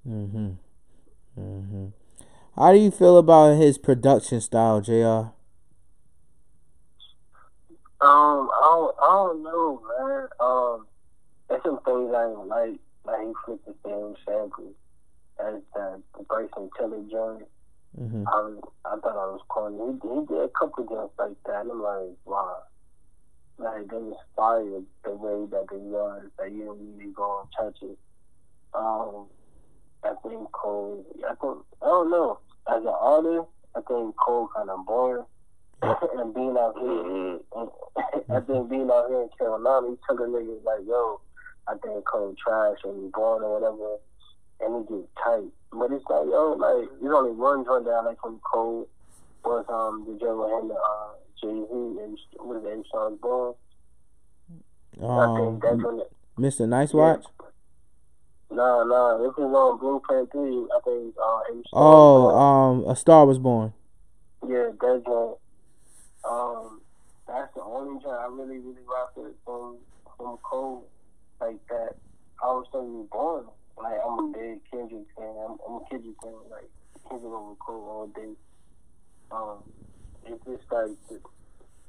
Mm-hmm. 0.08 0.50
Mm-hmm. 1.39 1.86
How 2.60 2.74
do 2.74 2.78
you 2.78 2.91
feel 2.91 3.18
about 3.18 3.55
his 3.55 3.78
production 3.78 4.41
style, 4.41 4.82
Jr? 4.82 5.32
Um, 8.01 8.49
I 8.51 8.62
don't, 8.62 8.95
I 9.01 9.07
don't 9.07 9.43
know, 9.43 9.82
man. 9.88 10.28
Um, 10.41 10.88
there's 11.49 11.64
some 11.64 11.80
things 11.86 12.14
I 12.14 12.26
ain't 12.30 12.47
like. 12.47 12.80
Like 13.05 13.28
he 13.28 13.34
flipped 13.45 13.66
the 13.66 13.76
same 13.86 14.16
sample 14.26 14.74
as 15.39 15.62
the, 15.74 16.01
the 16.18 16.24
Bryson 16.24 16.70
Tiller 16.78 17.01
joint. 17.10 17.47
Mm-hmm. 17.99 18.28
I 18.28 18.32
was, 18.41 18.64
I 18.86 18.89
thought 18.99 19.16
I 19.16 19.32
was 19.32 19.41
corny. 19.47 19.78
He, 19.78 20.10
he 20.20 20.26
did 20.28 20.43
a 20.43 20.49
couple 20.49 20.86
joints 20.86 21.14
like 21.18 21.41
that, 21.45 21.62
and 21.62 21.72
I'm 21.72 21.82
like, 21.82 22.16
wow. 22.26 22.57
Like 23.57 23.89
they 23.89 23.97
inspired 23.97 24.86
the 25.03 25.12
way 25.12 25.45
that 25.51 25.66
they 25.72 25.78
was. 25.78 26.24
That 26.38 26.51
you 26.51 26.66
don't 26.66 26.97
really 26.97 27.12
go 27.14 27.41
and 27.41 27.49
touch 27.57 27.82
it. 27.84 27.97
Um, 28.74 29.28
I 30.03 30.14
think 30.28 30.51
Cole. 30.51 31.05
I 31.26 31.36
think 31.36 31.57
I 31.82 31.86
don't 31.86 32.12
know. 32.12 32.39
As 32.72 32.82
an 32.84 32.88
artist, 32.88 33.49
I 33.76 33.82
think 33.82 34.16
Cole 34.16 34.49
kind 34.55 34.70
of 34.70 34.86
boring. 34.86 35.26
and 35.82 36.34
being 36.34 36.55
out 36.57 36.76
here, 36.80 37.39
Mm-hmm. 37.51 38.32
I 38.32 38.39
think 38.41 38.70
being 38.70 38.89
out 38.91 39.07
here 39.10 39.22
in 39.24 39.30
Carolina, 39.38 39.88
he 39.89 39.95
took 40.07 40.20
a 40.20 40.24
niggas 40.24 40.64
like, 40.64 40.82
yo, 40.88 41.20
I 41.68 41.74
think 41.82 42.05
Cole 42.05 42.36
trash 42.41 42.78
or 42.84 42.93
he 42.93 43.10
born 43.14 43.43
or 43.43 43.60
whatever, 43.60 43.97
and 44.62 44.86
he 44.88 44.95
get 44.95 45.10
tight. 45.24 45.49
But 45.72 45.91
it's 45.91 46.05
like, 46.10 46.28
yo, 46.30 46.55
like, 46.60 46.89
there's 47.01 47.14
only 47.16 47.32
one 47.32 47.66
joint 47.66 47.86
that 47.86 47.91
I 47.91 48.01
like 48.03 48.22
from 48.22 48.39
Cole 48.39 48.88
was 49.43 49.66
um 49.70 50.05
the 50.05 50.20
joint 50.20 50.38
with 50.38 50.51
him, 50.51 50.72
uh, 50.72 51.14
Jay 51.41 51.47
Z 51.47 52.03
and 52.03 52.18
what 52.39 52.57
is 52.57 52.64
it, 52.66 52.86
Sean 52.91 53.16
Born. 53.18 53.53
I 54.99 54.99
Um, 55.12 55.38
think 55.60 55.64
that's 55.64 55.84
when 55.84 55.99
it, 55.99 56.12
Mr. 56.38 56.68
Nice 56.68 56.93
Watch. 56.93 57.24
no, 58.51 58.55
Nah, 58.55 58.84
nah. 58.84 59.18
This 59.18 59.34
was 59.38 59.53
on 59.53 59.80
Blueprint 59.80 60.32
3. 60.32 60.68
I 60.76 60.80
think 60.84 61.16
uh, 61.18 61.39
Oh, 61.74 62.30
um, 62.36 62.86
A 62.88 62.95
Star 62.95 63.26
Was 63.26 63.38
Born. 63.39 63.74
yeah, 64.47 64.70
that 64.80 65.03
joint. 65.05 65.38
Um, 66.30 66.82
that's 67.28 67.53
the 67.55 67.62
only 67.64 68.01
joint 68.01 68.18
I 68.20 68.26
really, 68.28 68.57
really 68.60 68.82
rock 68.88 69.12
with 69.16 69.34
from 69.45 69.78
from 70.18 70.38
Cole 70.43 70.86
like 71.39 71.57
that. 71.70 71.95
I 72.43 72.47
was 72.47 72.66
thinking 72.72 73.07
born. 73.12 73.45
Like 73.78 73.99
I'm 74.05 74.20
a 74.20 74.28
big 74.38 74.60
Kendrick 74.72 75.05
fan. 75.18 75.34
I'm, 75.47 75.57
I'm 75.68 75.76
a 75.76 75.86
Kendrick 75.89 76.16
fan. 76.22 76.34
Like 76.51 76.70
Kendrick 77.10 77.32
over 77.32 77.55
Cole 77.55 77.89
all 77.89 78.07
day. 78.07 78.34
Um, 79.32 79.64
it's 80.26 80.43
just 80.45 80.72
like 80.72 80.89
the, 81.10 81.20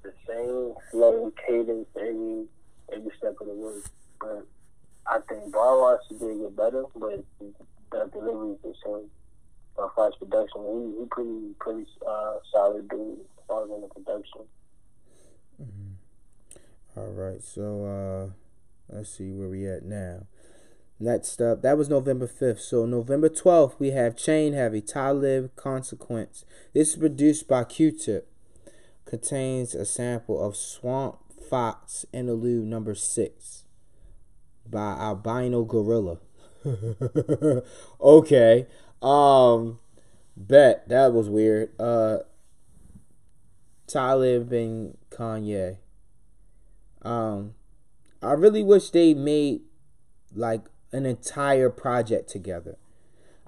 the 0.03 0.13
same 0.29 0.75
flow, 0.91 1.33
cadence, 1.47 1.89
every 1.97 2.45
every 2.93 3.11
step 3.19 3.37
of 3.41 3.47
the 3.47 3.55
way. 3.55 3.81
But 4.21 4.47
I 5.07 5.19
think 5.29 5.53
Bar 5.53 5.79
Wash 5.79 6.01
did 6.09 6.21
get 6.21 6.57
better, 6.57 6.85
but 6.95 7.25
the 7.41 8.11
delivery 8.13 8.53
is 8.53 8.59
the 8.63 8.75
same. 8.85 9.11
Uh, 9.79 10.07
as 10.07 10.15
production, 10.17 10.61
he 10.61 11.01
he 11.01 11.07
pretty 11.11 11.55
pretty 11.59 11.87
uh, 12.07 12.35
solid 12.53 12.89
dude 12.89 13.21
as 13.21 13.45
far 13.49 13.65
as 13.65 13.71
in 13.71 13.81
the 13.81 13.89
production. 13.89 14.43
All 16.97 17.13
right, 17.13 17.43
so 17.43 17.85
uh 17.85 18.95
let's 18.95 19.11
see 19.11 19.31
where 19.31 19.49
we 19.49 19.67
at 19.67 19.85
now. 19.85 20.27
Next 20.99 21.41
up, 21.41 21.63
that 21.63 21.79
was 21.79 21.89
November 21.89 22.27
5th. 22.27 22.61
So 22.61 22.85
November 22.85 23.31
12th, 23.31 23.79
we 23.79 23.93
have 23.93 24.17
Chain 24.17 24.53
Heavy, 24.53 24.83
Talib 24.83 25.55
Consequence. 25.57 26.45
This 26.75 26.91
is 26.91 26.97
produced 26.97 27.49
by 27.49 27.65
Q-Tip. 27.65 28.31
Contains 29.07 29.75
a 29.75 29.87
sample 29.87 30.45
of 30.45 30.57
Swamp 30.57 31.19
Fox 31.51 32.07
Interlude 32.13 32.65
number 32.65 32.95
6 32.95 33.65
by 34.69 34.93
Albino 34.93 35.65
Gorilla. 35.65 36.19
okay. 38.01 38.67
Um 39.03 39.81
bet 40.37 40.89
that 40.89 41.13
was 41.13 41.29
weird. 41.29 41.71
Uh 41.79 42.19
Talib 43.91 44.53
and 44.53 44.97
Kanye. 45.11 45.79
Um, 47.03 47.55
I 48.23 48.33
really 48.33 48.63
wish 48.63 48.91
they 48.91 49.15
made 49.15 49.63
like 50.35 50.63
an 50.93 51.07
entire 51.07 51.71
project 51.71 52.29
together. 52.29 52.79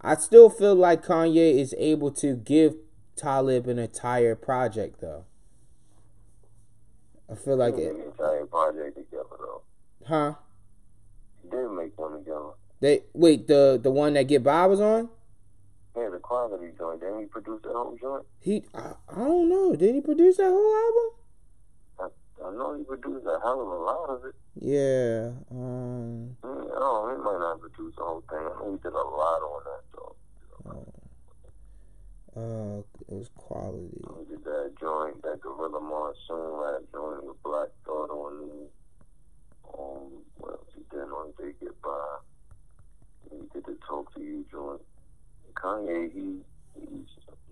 I 0.01 0.17
still 0.17 0.51
feel 0.51 0.75
like 0.75 1.05
Kanye 1.05 1.61
is 1.61 1.75
able 1.79 2.11
to 2.13 2.35
give 2.35 2.75
Talib 3.15 3.69
an 3.69 3.79
entire 3.79 4.35
project 4.35 5.01
though. 5.01 5.27
I 7.31 7.35
feel 7.35 7.57
like 7.57 7.75
it, 7.75 7.95
the 7.95 8.05
entire 8.07 8.47
project 8.47 8.97
together 8.97 9.37
though. 9.39 9.63
huh? 10.07 10.35
He 11.43 11.49
did 11.51 11.69
make 11.71 11.97
one 11.99 12.19
together. 12.19 12.51
They 12.81 13.03
wait 13.15 13.47
the 13.47 13.79
the 13.83 13.91
one 13.91 14.15
that 14.15 14.25
Get 14.25 14.43
By 14.45 14.67
was 14.67 14.81
on. 14.81 15.09
Yeah, 15.97 16.09
the 16.11 16.19
quality 16.19 16.73
joint. 16.79 17.01
Then 17.01 17.21
he 17.21 17.27
produced 17.27 17.65
the 17.65 17.71
whole 17.73 17.97
joint. 18.01 18.25
He 18.41 18.65
I, 18.75 18.93
I 19.09 19.19
don't 19.19 19.49
know. 19.49 19.75
Did 19.77 19.95
he 19.95 20.01
produce 20.01 20.37
that 20.39 20.49
whole 20.51 20.75
album? 20.85 21.09
I 22.43 22.49
I 22.49 22.51
know 22.57 22.77
he 22.77 22.85
produced 22.85 23.27
a 23.27 23.39
hell 23.43 23.61
of 23.61 23.69
a 23.69 23.85
lot 23.85 24.09
of 24.11 24.25
it. 24.25 24.35
Yeah. 24.57 25.31
Um. 25.51 26.37
Mm, 26.43 26.69
Oh, 26.75 27.09
he 27.15 27.23
might 27.23 27.39
not 27.39 27.61
produce 27.61 27.95
the 27.97 28.03
whole 28.03 28.23
thing. 28.29 28.39
I 28.41 28.59
know 28.59 28.73
he 28.73 28.77
did 28.83 28.93
a 28.93 28.97
lot 28.97 29.41
on 29.43 29.63
that 29.65 29.83
though. 29.95 30.93
Uh. 32.37 32.83
It 33.09 33.15
was 33.19 33.31
quality. 33.37 33.91
He 34.21 34.25
did 34.31 34.45
that 34.45 34.73
joint, 34.81 35.21
that 35.23 35.41
Guerrilla 35.41 35.81
Monsoon 35.81 36.53
rap 36.53 36.81
joint 36.93 37.25
with 37.25 37.43
Black 37.43 37.69
Thought 37.85 38.11
on 38.11 38.49
it. 38.49 38.73
Um, 39.77 40.23
what 40.39 40.53
else 40.53 40.69
he 40.75 40.83
did 40.91 41.03
on 41.03 41.33
They 41.39 41.53
Get 41.61 41.83
By? 41.83 42.17
He 43.31 43.37
did 43.53 43.67
the 43.67 43.77
Talk 43.87 44.15
to 44.15 44.21
You 44.21 44.47
joint. 44.51 44.81
Kanye, 45.55 46.11
he, 46.13 46.41
he's, 46.81 47.07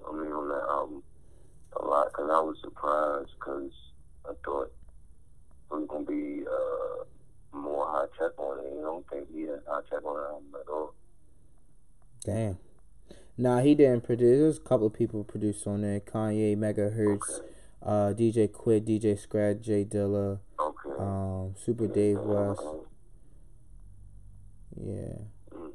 I 0.08 0.12
mean, 0.12 0.32
on 0.32 0.48
that 0.48 0.66
album, 0.70 1.02
a 1.76 1.84
lot, 1.84 2.08
because 2.12 2.30
I 2.30 2.40
was 2.40 2.56
surprised, 2.62 3.30
because 3.38 3.72
I 4.24 4.32
thought 4.44 4.72
it 5.70 5.74
was 5.74 5.86
going 5.88 6.06
to 6.06 6.10
be 6.10 6.46
uh, 6.46 7.58
more 7.58 7.86
high 7.86 8.06
check 8.18 8.38
on 8.38 8.60
it. 8.60 8.72
You 8.72 8.80
don't 8.80 9.08
think 9.10 9.28
he 9.34 9.42
had 9.42 9.60
Hi-Tek 9.68 10.04
on 10.06 10.16
the 10.16 10.22
album 10.22 10.54
at 10.54 10.68
all. 10.70 10.94
Damn. 12.24 12.58
Nah, 13.36 13.60
he 13.60 13.74
didn't 13.74 14.02
produce. 14.04 14.38
There's 14.38 14.56
a 14.58 14.60
couple 14.60 14.86
of 14.86 14.92
people 14.92 15.24
produced 15.24 15.66
on 15.66 15.82
there. 15.82 16.00
Kanye, 16.00 16.56
Megahertz, 16.56 17.38
Okay. 17.40 17.48
uh, 17.82 18.12
DJ 18.12 18.48
Quik, 18.48 18.84
DJ 18.86 19.18
Scratch, 19.18 19.60
J 19.60 19.84
Dilla, 19.84 20.40
Okay. 20.58 20.90
um, 20.98 21.54
Supa 21.54 21.92
Dave 21.92 22.20
West. 22.20 22.62
Yeah. 24.76 25.18
mm. 25.52 25.72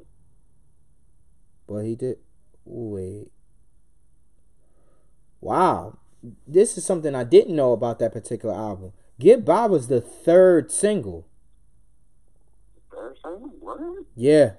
But 1.66 1.84
he 1.84 1.96
did. 1.96 2.18
Wait. 2.64 3.30
Wow. 5.40 5.98
This 6.46 6.76
is 6.78 6.84
something 6.84 7.14
I 7.14 7.24
didn't 7.24 7.54
know 7.54 7.72
about 7.72 7.98
that 7.98 8.12
particular 8.12 8.54
album. 8.54 8.92
Get 9.18 9.44
By 9.44 9.66
was 9.66 9.88
the 9.88 10.00
third 10.00 10.70
single. 10.70 11.26
Third 12.92 13.16
single? 13.22 13.50
What? 13.60 13.80
Yeah. 14.14 14.54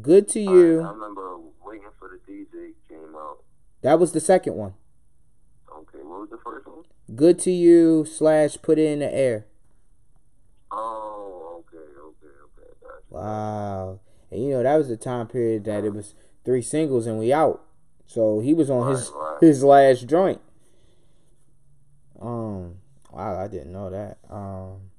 Good 0.00 0.28
to 0.28 0.40
You. 0.40 0.78
remember 0.82 1.38
waiting 1.64 1.88
for 1.98 2.08
the 2.08 2.32
DJ 2.32 2.72
came 2.88 3.14
out. 3.16 3.38
That 3.86 4.00
was 4.00 4.10
the 4.10 4.18
second 4.18 4.56
one. 4.56 4.74
Okay, 5.72 5.98
what 5.98 6.22
was 6.22 6.30
the 6.30 6.38
first 6.38 6.66
one? 6.66 6.82
Good 7.14 7.38
to 7.38 7.52
You 7.52 8.04
slash 8.04 8.58
Put 8.60 8.80
It 8.80 8.86
in 8.90 8.98
the 8.98 9.14
Air. 9.14 9.46
Oh, 10.72 11.62
okay, 11.62 11.76
okay, 11.78 12.26
okay. 12.26 12.72
Gotcha. 12.82 13.04
Wow. 13.10 14.00
And 14.32 14.42
you 14.42 14.50
know, 14.50 14.64
that 14.64 14.74
was 14.74 14.88
the 14.88 14.96
time 14.96 15.28
period 15.28 15.66
that 15.66 15.84
it 15.84 15.94
was 15.94 16.16
three 16.44 16.62
singles 16.62 17.06
and 17.06 17.16
we 17.16 17.32
out. 17.32 17.62
So 18.08 18.40
he 18.40 18.54
was 18.54 18.70
on 18.70 18.90
his 18.90 19.08
Right, 19.14 19.34
right. 19.34 19.40
his 19.42 19.62
last 19.62 20.08
joint. 20.08 20.40
Um 22.20 22.78
wow, 23.12 23.38
I 23.38 23.46
didn't 23.46 23.72
know 23.72 23.88
that. 23.90 24.18
Um 24.28 24.90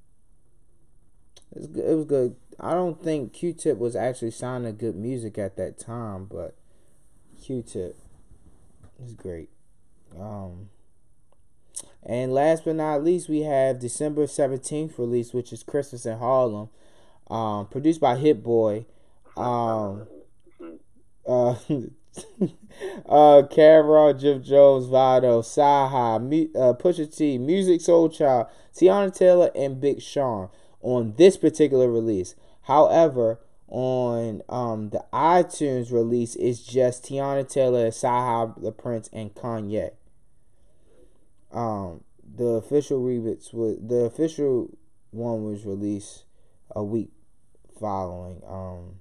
it 1.54 1.58
was 1.58 1.66
good. 1.66 1.84
It 1.84 1.94
was 1.94 2.06
good. 2.06 2.36
I 2.58 2.72
don't 2.72 3.02
think 3.04 3.34
Q-Tip 3.34 3.76
was 3.76 3.94
actually 3.94 4.30
signing 4.30 4.78
good 4.78 4.96
music 4.96 5.36
at 5.36 5.58
that 5.58 5.78
time, 5.78 6.24
but 6.24 6.56
Q-Tip 7.38 7.94
is 9.02 9.14
great. 9.14 9.50
Um 10.18 10.68
and 12.02 12.32
last 12.32 12.64
but 12.64 12.76
not 12.76 13.04
least, 13.04 13.28
we 13.28 13.42
have 13.42 13.78
December 13.78 14.26
17th 14.26 14.98
release, 14.98 15.34
which 15.34 15.52
is 15.52 15.62
Christmas 15.62 16.06
in 16.06 16.18
Harlem. 16.18 16.70
Um, 17.28 17.66
produced 17.66 18.00
by 18.00 18.16
Hit 18.16 18.42
Boy. 18.42 18.86
Um, 19.36 20.06
uh, 21.26 21.54
uh, 23.06 23.42
Jim 23.42 24.42
Jones, 24.42 24.86
Vado, 24.86 25.42
CyHi, 25.42 26.56
uh, 26.56 26.72
Pusha 26.74 27.14
T, 27.14 27.36
Music 27.36 27.80
Soul 27.80 28.08
Child, 28.08 28.46
Teyana 28.74 29.14
Taylor, 29.14 29.50
and 29.54 29.80
Big 29.80 30.00
Sean 30.00 30.48
on 30.80 31.14
this 31.18 31.36
particular 31.36 31.90
release. 31.90 32.34
However, 32.62 33.40
on 33.68 34.42
um 34.48 34.90
the 34.90 35.04
iTunes 35.12 35.92
release, 35.92 36.34
it's 36.36 36.60
just 36.60 37.04
Teyana 37.04 37.48
Taylor, 37.48 37.88
CyHi, 37.88 38.60
The 38.62 38.72
Prince, 38.72 39.08
and 39.12 39.34
Kanye. 39.34 39.90
Um, 41.52 42.04
the 42.36 42.44
official 42.44 43.00
remix 43.00 43.52
was 43.52 43.78
the 43.80 44.04
official 44.04 44.76
one 45.10 45.44
was 45.44 45.64
released 45.64 46.24
a 46.74 46.82
week 46.84 47.10
following. 47.78 48.42
Um, 48.46 48.96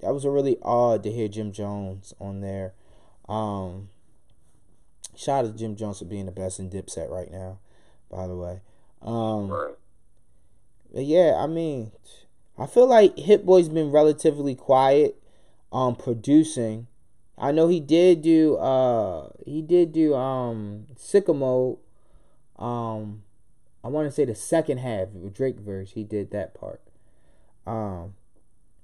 that 0.00 0.12
was 0.12 0.24
a 0.24 0.30
really 0.30 0.56
odd 0.62 1.02
to 1.04 1.12
hear 1.12 1.28
Jim 1.28 1.52
Jones 1.52 2.12
on 2.20 2.40
there. 2.40 2.74
Um, 3.28 3.88
shout 5.14 5.44
out 5.44 5.52
to 5.52 5.58
Jim 5.58 5.76
Jones 5.76 6.00
for 6.00 6.04
being 6.06 6.26
the 6.26 6.32
best 6.32 6.58
in 6.58 6.70
Dipset 6.70 7.08
right 7.08 7.30
now, 7.30 7.58
by 8.10 8.26
the 8.26 8.36
way. 8.36 8.60
Um, 9.00 9.48
Right. 9.48 9.74
yeah, 10.92 11.36
I 11.38 11.46
mean, 11.46 11.92
I 12.58 12.66
feel 12.66 12.86
like 12.86 13.18
Hit 13.18 13.46
Boy's 13.46 13.68
been 13.68 13.90
relatively 13.90 14.54
quiet 14.54 15.16
um 15.72 15.96
producing. 15.96 16.86
I 17.38 17.50
know 17.50 17.68
he 17.68 17.80
did 17.80 18.22
do 18.22 18.56
uh 18.56 19.30
he 19.44 19.62
did 19.62 19.92
do 19.92 20.14
um 20.14 20.86
Sicko 20.96 21.36
Mode. 21.36 21.78
Um 22.58 23.22
I 23.84 23.88
want 23.88 24.06
to 24.06 24.12
say 24.12 24.24
the 24.24 24.34
second 24.34 24.78
half 24.78 25.08
Drake 25.32 25.58
verse, 25.58 25.92
he 25.92 26.04
did 26.04 26.30
that 26.30 26.54
part. 26.54 26.82
Um 27.66 28.14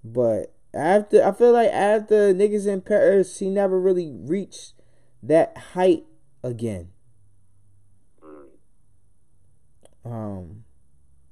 but 0.02 0.54
after 0.74 1.24
I 1.24 1.32
feel 1.32 1.52
like 1.52 1.70
after 1.70 2.32
niggas 2.34 2.66
in 2.66 2.80
Paris, 2.80 3.38
he 3.38 3.48
never 3.48 3.78
really 3.78 4.10
reached 4.10 4.74
that 5.22 5.56
height 5.72 6.04
again. 6.42 6.90
Mm. 8.22 8.48
Um, 10.04 10.64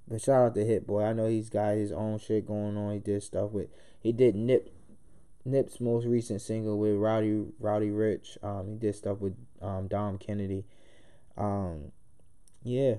but 0.08 0.20
shout 0.20 0.46
out 0.46 0.54
to 0.54 0.64
Hit 0.64 0.86
Boy. 0.86 1.04
I 1.04 1.12
know 1.12 1.26
he's 1.26 1.50
got 1.50 1.74
his 1.74 1.92
own 1.92 2.18
shit 2.18 2.46
going 2.46 2.76
on. 2.76 2.92
He 2.92 2.98
did 2.98 3.22
stuff 3.22 3.50
with 3.50 3.68
he 4.00 4.12
did 4.12 4.34
Nip 4.34 4.72
Nip's 5.44 5.80
most 5.80 6.06
recent 6.06 6.40
single 6.40 6.78
with 6.78 6.96
Roddy 6.96 7.44
Roddy 7.58 7.90
Ricch. 7.90 8.42
Um, 8.42 8.68
he 8.68 8.76
did 8.76 8.94
stuff 8.94 9.18
with 9.18 9.34
um 9.60 9.88
Dom 9.88 10.18
Kennedy. 10.18 10.64
Um, 11.36 11.92
yeah. 12.62 12.96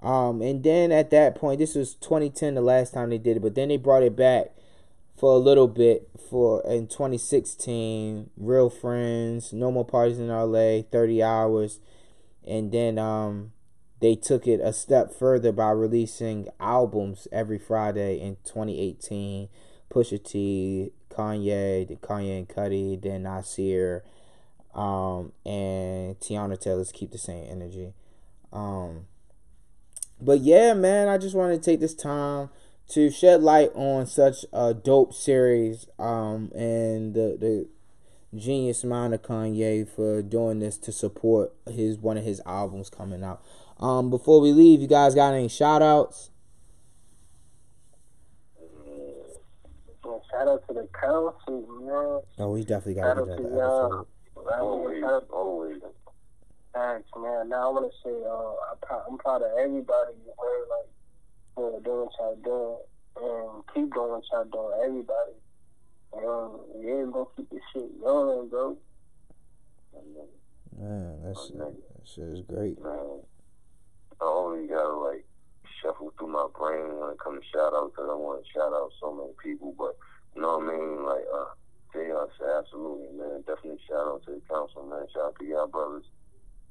Um, 0.00 0.42
and 0.42 0.62
then 0.62 0.92
at 0.92 1.10
that 1.10 1.34
point, 1.34 1.58
this 1.58 1.74
was 1.74 1.94
2010, 1.94 2.54
the 2.54 2.60
last 2.60 2.92
time 2.92 3.10
they 3.10 3.18
did 3.18 3.38
it, 3.38 3.40
but 3.40 3.54
then 3.54 3.68
they 3.68 3.78
brought 3.78 4.02
it 4.02 4.14
back 4.14 4.48
for 5.16 5.32
a 5.32 5.38
little 5.38 5.66
bit 5.66 6.08
for 6.28 6.62
in 6.66 6.86
2016, 6.86 8.30
Real 8.36 8.68
Friends, 8.68 9.52
No 9.52 9.72
More 9.72 9.86
Parties 9.86 10.18
in 10.18 10.28
LA, 10.28 10.82
30 10.82 11.22
Hours, 11.22 11.80
and 12.46 12.70
then 12.70 12.98
um 12.98 13.52
they 14.00 14.14
took 14.14 14.46
it 14.46 14.60
a 14.60 14.72
step 14.72 15.12
further 15.12 15.52
by 15.52 15.70
releasing 15.70 16.48
albums 16.60 17.26
every 17.32 17.58
Friday 17.58 18.20
in 18.20 18.36
2018. 18.44 19.48
Pusha 19.90 20.22
T, 20.22 20.92
Kanye, 21.10 21.88
the 21.88 21.96
Kanye 21.96 22.38
and 22.38 22.48
Cudi, 22.48 23.00
then 23.00 23.22
Nasir, 23.22 24.04
um, 24.74 25.32
and 25.44 26.18
Teyana 26.20 26.60
Taylor's 26.60 26.92
Keep 26.92 27.12
the 27.12 27.18
Same 27.18 27.46
Energy. 27.48 27.94
Um, 28.52 29.06
but 30.20 30.40
yeah, 30.40 30.74
man, 30.74 31.08
I 31.08 31.18
just 31.18 31.34
wanted 31.34 31.62
to 31.62 31.70
take 31.70 31.80
this 31.80 31.94
time 31.94 32.50
to 32.88 33.10
shed 33.10 33.42
light 33.42 33.70
on 33.74 34.06
such 34.06 34.44
a 34.52 34.72
dope 34.74 35.12
series 35.12 35.86
um, 35.98 36.50
and 36.54 37.14
the, 37.14 37.36
the 37.38 37.68
genius 38.38 38.84
mind 38.84 39.14
of 39.14 39.22
Kanye 39.22 39.88
for 39.88 40.22
doing 40.22 40.60
this 40.60 40.76
to 40.78 40.92
support 40.92 41.52
his 41.68 41.98
one 41.98 42.16
of 42.16 42.24
his 42.24 42.40
albums 42.46 42.90
coming 42.90 43.24
out. 43.24 43.42
Um, 43.78 44.10
before 44.10 44.40
we 44.40 44.52
leave, 44.52 44.80
you 44.80 44.86
guys 44.86 45.14
got 45.14 45.34
any 45.34 45.48
shout 45.48 45.82
outs? 45.82 46.30
Shout 50.30 50.48
out 50.48 50.68
to 50.68 50.74
the 50.74 50.88
council, 51.00 51.66
man. 51.80 52.20
Oh, 52.38 52.50
we 52.52 52.62
definitely 52.62 52.94
got 52.94 53.14
to 53.14 53.20
to 53.20 53.26
that 53.26 53.40
y'all. 53.40 54.06
episode. 54.34 54.60
Always, 54.60 55.04
always. 55.30 55.82
Thanks, 56.74 57.08
man. 57.16 57.48
Now 57.48 57.68
I 57.68 57.72
want 57.72 57.90
to 57.90 57.98
say, 58.04 58.14
uh, 58.22 58.98
I'm 59.08 59.16
proud, 59.18 59.42
of 59.42 59.50
everybody, 59.58 60.12
man, 60.26 60.36
like, 60.68 60.90
for 61.54 61.80
doing 61.80 62.06
what 62.06 62.12
y'all 62.18 62.36
doing, 62.44 62.78
and 63.24 63.64
keep 63.72 63.94
doing 63.94 64.10
what 64.10 64.24
y'all 64.30 64.44
doing, 64.44 64.74
everybody. 64.84 65.32
Um, 66.16 66.60
yeah, 66.80 67.10
gonna 67.10 67.24
keep 67.36 67.50
this 67.50 67.60
shit 67.72 68.02
going, 68.02 68.48
bro. 68.48 68.76
Man, 70.78 71.22
that 71.22 71.36
shit, 71.38 71.58
that 71.58 71.74
shit 72.04 72.24
is 72.24 72.42
great. 72.42 72.82
Man, 72.82 73.20
I 74.20 74.24
always 74.24 74.68
gotta 74.68 74.96
like 74.96 75.24
shuffle 75.82 76.12
through 76.18 76.32
my 76.32 76.46
brain 76.56 76.98
when 76.98 77.12
it 77.12 77.20
comes 77.20 77.42
to 77.42 77.48
shout 77.52 77.74
out 77.74 77.92
because 77.92 78.08
I 78.10 78.16
want 78.16 78.44
to 78.44 78.52
shout 78.52 78.72
out 78.72 78.92
so 79.00 79.12
many 79.12 79.32
people. 79.42 79.74
But 79.76 79.96
you 80.34 80.42
know 80.42 80.58
what 80.58 80.68
I 80.68 80.76
mean? 80.76 81.04
Like, 81.04 81.26
uh, 81.32 81.56
said, 82.38 82.52
absolutely, 82.58 83.08
man. 83.16 83.42
Definitely 83.46 83.80
shout 83.88 84.06
out 84.06 84.22
to 84.26 84.36
the 84.36 84.42
council, 84.48 84.84
man. 84.84 85.06
Shout 85.12 85.32
out 85.32 85.36
to 85.38 85.44
y'all 85.44 85.66
brothers. 85.66 86.04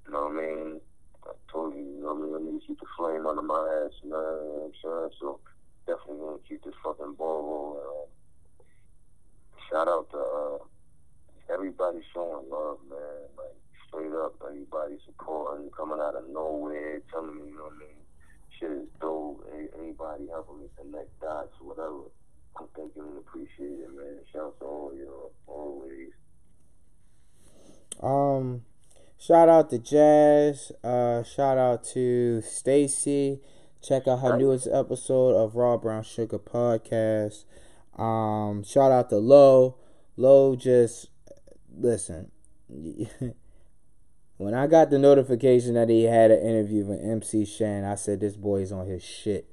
You 0.06 0.14
know 0.14 0.30
what 0.30 0.38
I 0.38 0.42
mean? 0.42 0.82
I 1.26 1.32
told 1.52 1.74
you, 1.74 1.82
you 1.82 2.02
know 2.02 2.14
what 2.14 2.38
I 2.38 2.44
mean? 2.44 2.54
Need 2.54 2.62
to 2.62 2.68
keep 2.68 2.80
the 2.80 2.86
flame 2.98 3.26
under 3.26 3.42
my 3.42 3.58
ass, 3.86 3.98
man. 4.04 4.14
You 4.14 4.14
know 4.14 4.70
what 4.70 4.74
I'm 4.74 5.10
saying? 5.10 5.14
So 5.20 5.40
definitely 5.88 6.22
gonna 6.22 6.46
keep 6.48 6.64
this 6.64 6.78
fucking 6.84 7.16
ball 7.18 7.42
rolling. 7.42 7.82
Uh, 7.82 8.06
shout 9.70 9.88
out 9.88 10.10
to 10.12 10.22
uh, 10.22 10.58
everybody 11.54 12.02
showing 12.14 12.46
love, 12.50 12.78
man. 12.90 13.26
Like 13.38 13.58
straight 13.96 14.14
up, 14.14 14.36
everybody 14.46 14.98
supporting, 15.06 15.70
coming 15.76 16.00
out 16.02 16.16
of 16.16 16.28
nowhere, 16.30 17.02
telling 17.12 17.36
me, 17.36 17.48
you 17.48 17.58
know 17.58 17.64
what 17.64 17.74
I 17.74 17.80
mean? 17.80 18.02
Shit 18.60 18.72
is 18.72 18.88
dope. 19.00 19.48
Any- 19.54 19.70
Anybody 19.80 20.28
helping 20.28 20.62
me 20.62 20.68
connect 20.78 21.20
dots, 21.22 21.54
whatever. 21.62 22.12
I'm 22.58 22.68
thinking 22.76 23.04
and 23.04 23.18
appreciate 23.18 23.80
it, 23.80 23.96
man. 23.96 24.20
Shout 24.32 24.42
out 24.44 24.60
to 24.60 24.66
all 24.66 24.92
y'all, 24.96 25.32
always. 25.48 26.12
Um, 28.02 28.64
shout 29.18 29.50
out 29.50 29.70
to 29.72 29.80
Jazz. 29.80 30.72
Uh, 30.84 31.24
shout 31.24 31.58
out 31.58 31.84
to 31.94 32.42
Stacy. 32.42 33.42
Check 33.82 34.08
out 34.08 34.20
her 34.20 34.38
newest 34.38 34.68
episode 34.72 35.36
of 35.36 35.56
Raw 35.56 35.78
Brown 35.78 36.04
Sugar 36.04 36.40
podcast. 36.40 37.46
Um, 37.98 38.64
shout 38.64 38.92
out 38.92 39.10
to 39.10 39.18
Low. 39.18 39.78
Low 40.18 40.56
just 40.56 41.10
listen. 41.78 42.32
when 44.38 44.54
I 44.54 44.68
got 44.68 44.90
the 44.90 45.00
notification 45.00 45.76
that 45.76 45.90
he 45.90 46.04
had 46.04 46.32
an 46.32 46.42
interview 46.42 46.86
with 46.86 47.02
MC 47.02 47.46
Shan, 47.46 47.86
I 47.86 47.96
said 47.96 48.20
this 48.20 48.36
boy 48.36 48.62
is 48.62 48.72
on 48.72 48.88
his 48.88 49.04
shit. 49.04 49.48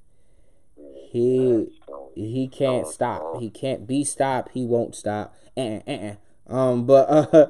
He 1.10 1.68
he 2.14 2.48
can't 2.48 2.86
stop. 2.86 3.40
He 3.40 3.50
can't 3.50 3.86
be 3.86 4.04
stopped. 4.04 4.52
He 4.52 4.64
won't 4.64 4.94
stop. 4.94 5.34
Uh, 5.56 5.80
uh, 5.86 5.90
uh. 5.90 6.14
Um, 6.52 6.86
but 6.86 7.08
uh, 7.34 7.48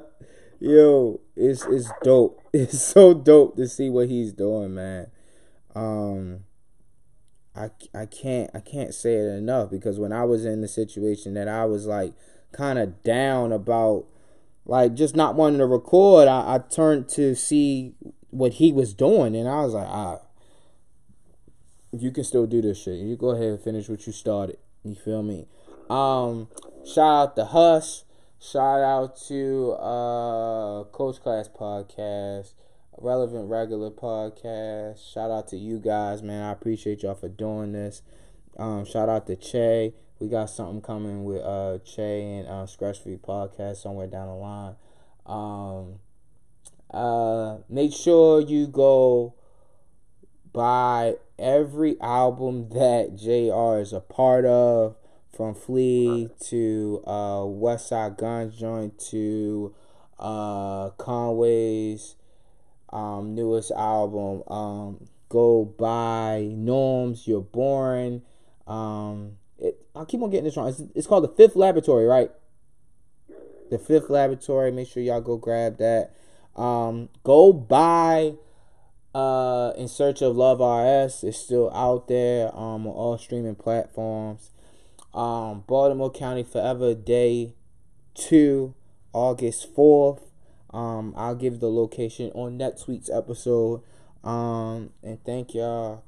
yo, 0.61 1.21
it's 1.37 1.65
it's 1.67 1.91
dope. 2.03 2.41
It's 2.55 2.83
so 2.83 3.15
dope 3.15 3.57
to 3.57 3.67
see 3.67 3.89
what 3.89 4.11
he's 4.11 4.35
doing, 4.35 4.75
man. 4.75 5.07
Um, 5.75 6.41
I 7.57 7.71
I 7.95 8.05
can't 8.05 8.51
I 8.53 8.61
can't 8.61 8.93
say 8.93 9.15
it 9.15 9.27
enough 9.27 9.71
because 9.71 9.99
when 9.99 10.13
I 10.13 10.25
was 10.25 10.45
in 10.45 10.61
the 10.61 10.69
situation 10.69 11.33
that 11.33 11.49
I 11.49 11.65
was 11.65 11.87
like 11.87 12.13
kind 12.53 12.79
of 12.79 13.03
down 13.03 13.53
about 13.53 14.05
like 14.65 14.95
just 14.95 15.17
not 15.17 15.35
wanting 15.35 15.59
to 15.59 15.67
record, 15.67 16.29
I, 16.29 16.55
I 16.55 16.59
turned 16.59 17.09
to 17.11 17.35
see 17.35 17.95
what 18.31 18.55
he 18.55 18.73
was 18.73 18.95
doing, 18.95 19.37
and 19.37 19.49
I 19.49 19.63
was 19.63 19.75
like, 19.75 19.89
ah, 19.89 20.21
you 21.93 22.11
can 22.11 22.25
still 22.25 22.47
do 22.47 22.63
this 22.63 22.83
shit. 22.83 22.99
You 22.99 23.17
go 23.17 23.31
ahead 23.31 23.49
and 23.49 23.61
finish 23.61 23.89
what 23.89 24.07
you 24.07 24.13
started. 24.13 24.59
You 24.85 24.95
feel 24.95 25.23
me? 25.23 25.47
Um, 25.91 26.49
shout 26.85 26.99
out 26.99 27.37
to 27.37 27.45
Huss. 27.45 28.05
Shout 28.41 28.81
out 28.81 29.17
to 29.29 29.73
uh 29.73 30.85
Coach 30.85 31.21
Class 31.21 31.49
Podcast, 31.49 32.55
Relevant 32.99 33.49
Regular 33.49 33.91
Podcast. 33.91 35.13
Shout 35.13 35.31
out 35.31 35.47
to 35.49 35.57
you 35.57 35.79
guys, 35.79 36.23
man. 36.23 36.43
I 36.43 36.51
appreciate 36.51 37.03
y'all 37.05 37.15
for 37.15 37.29
doing 37.29 37.73
this. 37.73 38.03
Um, 38.57 38.85
shout 38.85 39.09
out 39.09 39.27
to 39.29 39.37
Che. 39.37 39.95
We 40.23 40.29
got 40.29 40.51
something 40.51 40.81
coming 40.81 41.25
with 41.25 41.43
uh 41.43 41.79
Che 41.79 42.23
and 42.23 42.47
uh 42.47 42.65
Scratch 42.67 43.01
Free 43.03 43.17
Podcast 43.17 43.79
somewhere 43.79 44.07
down 44.07 44.29
the 44.29 44.35
line. 44.35 44.77
Um, 45.27 45.99
uh, 46.93 47.59
make 47.69 47.93
sure 47.93 48.41
you 48.41 48.69
go 48.69 49.35
buy 50.53 51.17
every 51.41 52.01
album 52.01 52.69
that 52.69 53.17
JR 53.17 53.81
is 53.81 53.93
a 53.93 53.99
part 53.99 54.45
of, 54.45 54.95
from 55.37 55.57
Flea 55.57 56.29
to 56.51 57.03
uh, 57.05 57.41
Westside 57.41 58.17
Gunn's 58.17 58.57
Joint 58.57 59.01
to 59.11 59.75
uh, 60.21 60.91
Conway's 60.91 62.15
um, 62.93 63.35
newest 63.35 63.73
album. 63.73 64.45
Um, 64.47 65.09
go 65.29 65.65
buy 65.65 66.49
Norms, 66.55 67.27
You're 67.27 67.41
Boring. 67.41 68.23
Um, 68.69 69.39
I 69.95 70.05
keep 70.05 70.23
on 70.23 70.31
getting 70.31 70.45
this 70.45 70.57
wrong. 70.57 70.69
It's, 70.69 70.83
it's 70.95 71.07
called 71.07 71.25
The 71.25 71.29
Fifth 71.29 71.57
Laboratory, 71.57 72.07
right? 72.07 72.31
The 73.71 73.79
Fifth 73.79 74.09
Laboratory. 74.11 74.71
Make 74.73 74.89
sure 74.89 75.03
y'all 75.03 75.21
go 75.21 75.37
grab 75.37 75.79
that. 75.79 76.15
Um, 76.57 77.09
go 77.25 77.53
buy 77.53 78.35
uh 79.15 79.73
in 79.77 79.89
search 79.89 80.23
of 80.23 80.37
love 80.37 80.61
rs 80.61 81.23
it's 81.23 81.37
still 81.37 81.71
out 81.75 82.09
there 82.09 82.49
um 82.57 82.87
on 82.87 82.95
all 82.95 83.19
streaming 83.19 83.55
platforms 83.55 84.51
um 85.13 85.63
baltimore 85.67 86.11
county 86.11 86.43
forever 86.43 86.95
day 86.95 87.53
2 88.15 88.75
august 89.13 89.75
4th 89.77 90.23
um 90.73 91.13
i'll 91.15 91.35
give 91.35 91.61
the 91.61 91.69
location 91.69 92.31
on 92.35 92.57
next 92.57 92.89
week's 92.89 93.11
episode 93.11 93.83
um 94.25 94.89
and 95.03 95.23
thank 95.25 95.53
y'all 95.53 96.03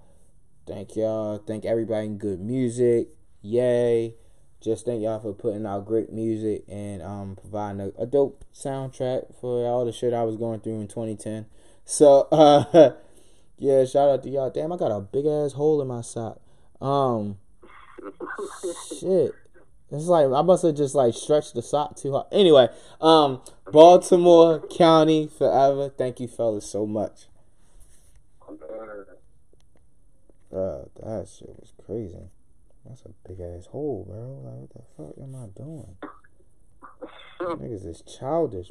thank 0.67 0.97
y'all 0.97 1.37
thank 1.37 1.67
everybody 1.67 2.07
in 2.07 2.17
good 2.17 2.41
music 2.41 3.09
yay 3.45 4.15
just 4.61 4.87
thank 4.87 5.03
y'all 5.03 5.21
for 5.21 5.35
putting 5.35 5.67
out 5.67 5.85
great 5.85 6.13
music 6.13 6.65
and 6.69 7.03
um 7.03 7.37
providing 7.41 7.81
a, 7.81 8.03
a 8.03 8.07
dope 8.07 8.45
soundtrack 8.55 9.39
for 9.41 9.67
all 9.67 9.85
the 9.85 9.93
shit 9.93 10.15
i 10.15 10.23
was 10.23 10.37
going 10.37 10.59
through 10.59 10.81
in 10.81 10.89
2010 10.89 11.47
so 11.85 12.27
uh 12.33 12.91
yeah, 13.59 13.85
shout 13.85 14.09
out 14.09 14.23
to 14.23 14.31
y'all. 14.31 14.51
Damn, 14.51 14.73
I 14.73 14.77
got 14.77 14.91
a 14.91 15.01
big 15.01 15.27
ass 15.27 15.53
hole 15.53 15.81
in 15.81 15.89
my 15.89 16.01
sock. 16.01 16.41
Um 16.81 17.39
shit. 18.99 19.33
It's 19.91 20.07
like 20.07 20.27
I 20.27 20.43
must 20.43 20.65
have 20.65 20.75
just 20.75 20.95
like 20.95 21.15
stretched 21.15 21.55
the 21.55 21.63
sock 21.63 21.97
too 21.97 22.13
hard. 22.13 22.27
Anyway, 22.33 22.69
um 23.01 23.43
Baltimore 23.71 24.61
County 24.69 25.29
forever. 25.29 25.89
Thank 25.89 26.21
you 26.21 26.29
fellas 26.29 26.69
so 26.69 26.87
much. 26.87 27.27
Bro, 30.51 30.91
that 31.03 31.29
shit 31.29 31.49
was 31.49 31.73
crazy. 31.85 32.31
That's 32.87 33.03
a 33.03 33.11
big 33.29 33.41
ass 33.41 33.67
hole, 33.67 34.05
bro. 34.09 34.41
Like 34.45 34.61
what 34.61 34.71
the 34.75 34.83
fuck 34.97 35.15
am 35.23 35.35
I 35.35 35.47
doing? 35.59 35.97
Niggas 37.41 37.87
is 37.87 38.03
childish. 38.03 38.63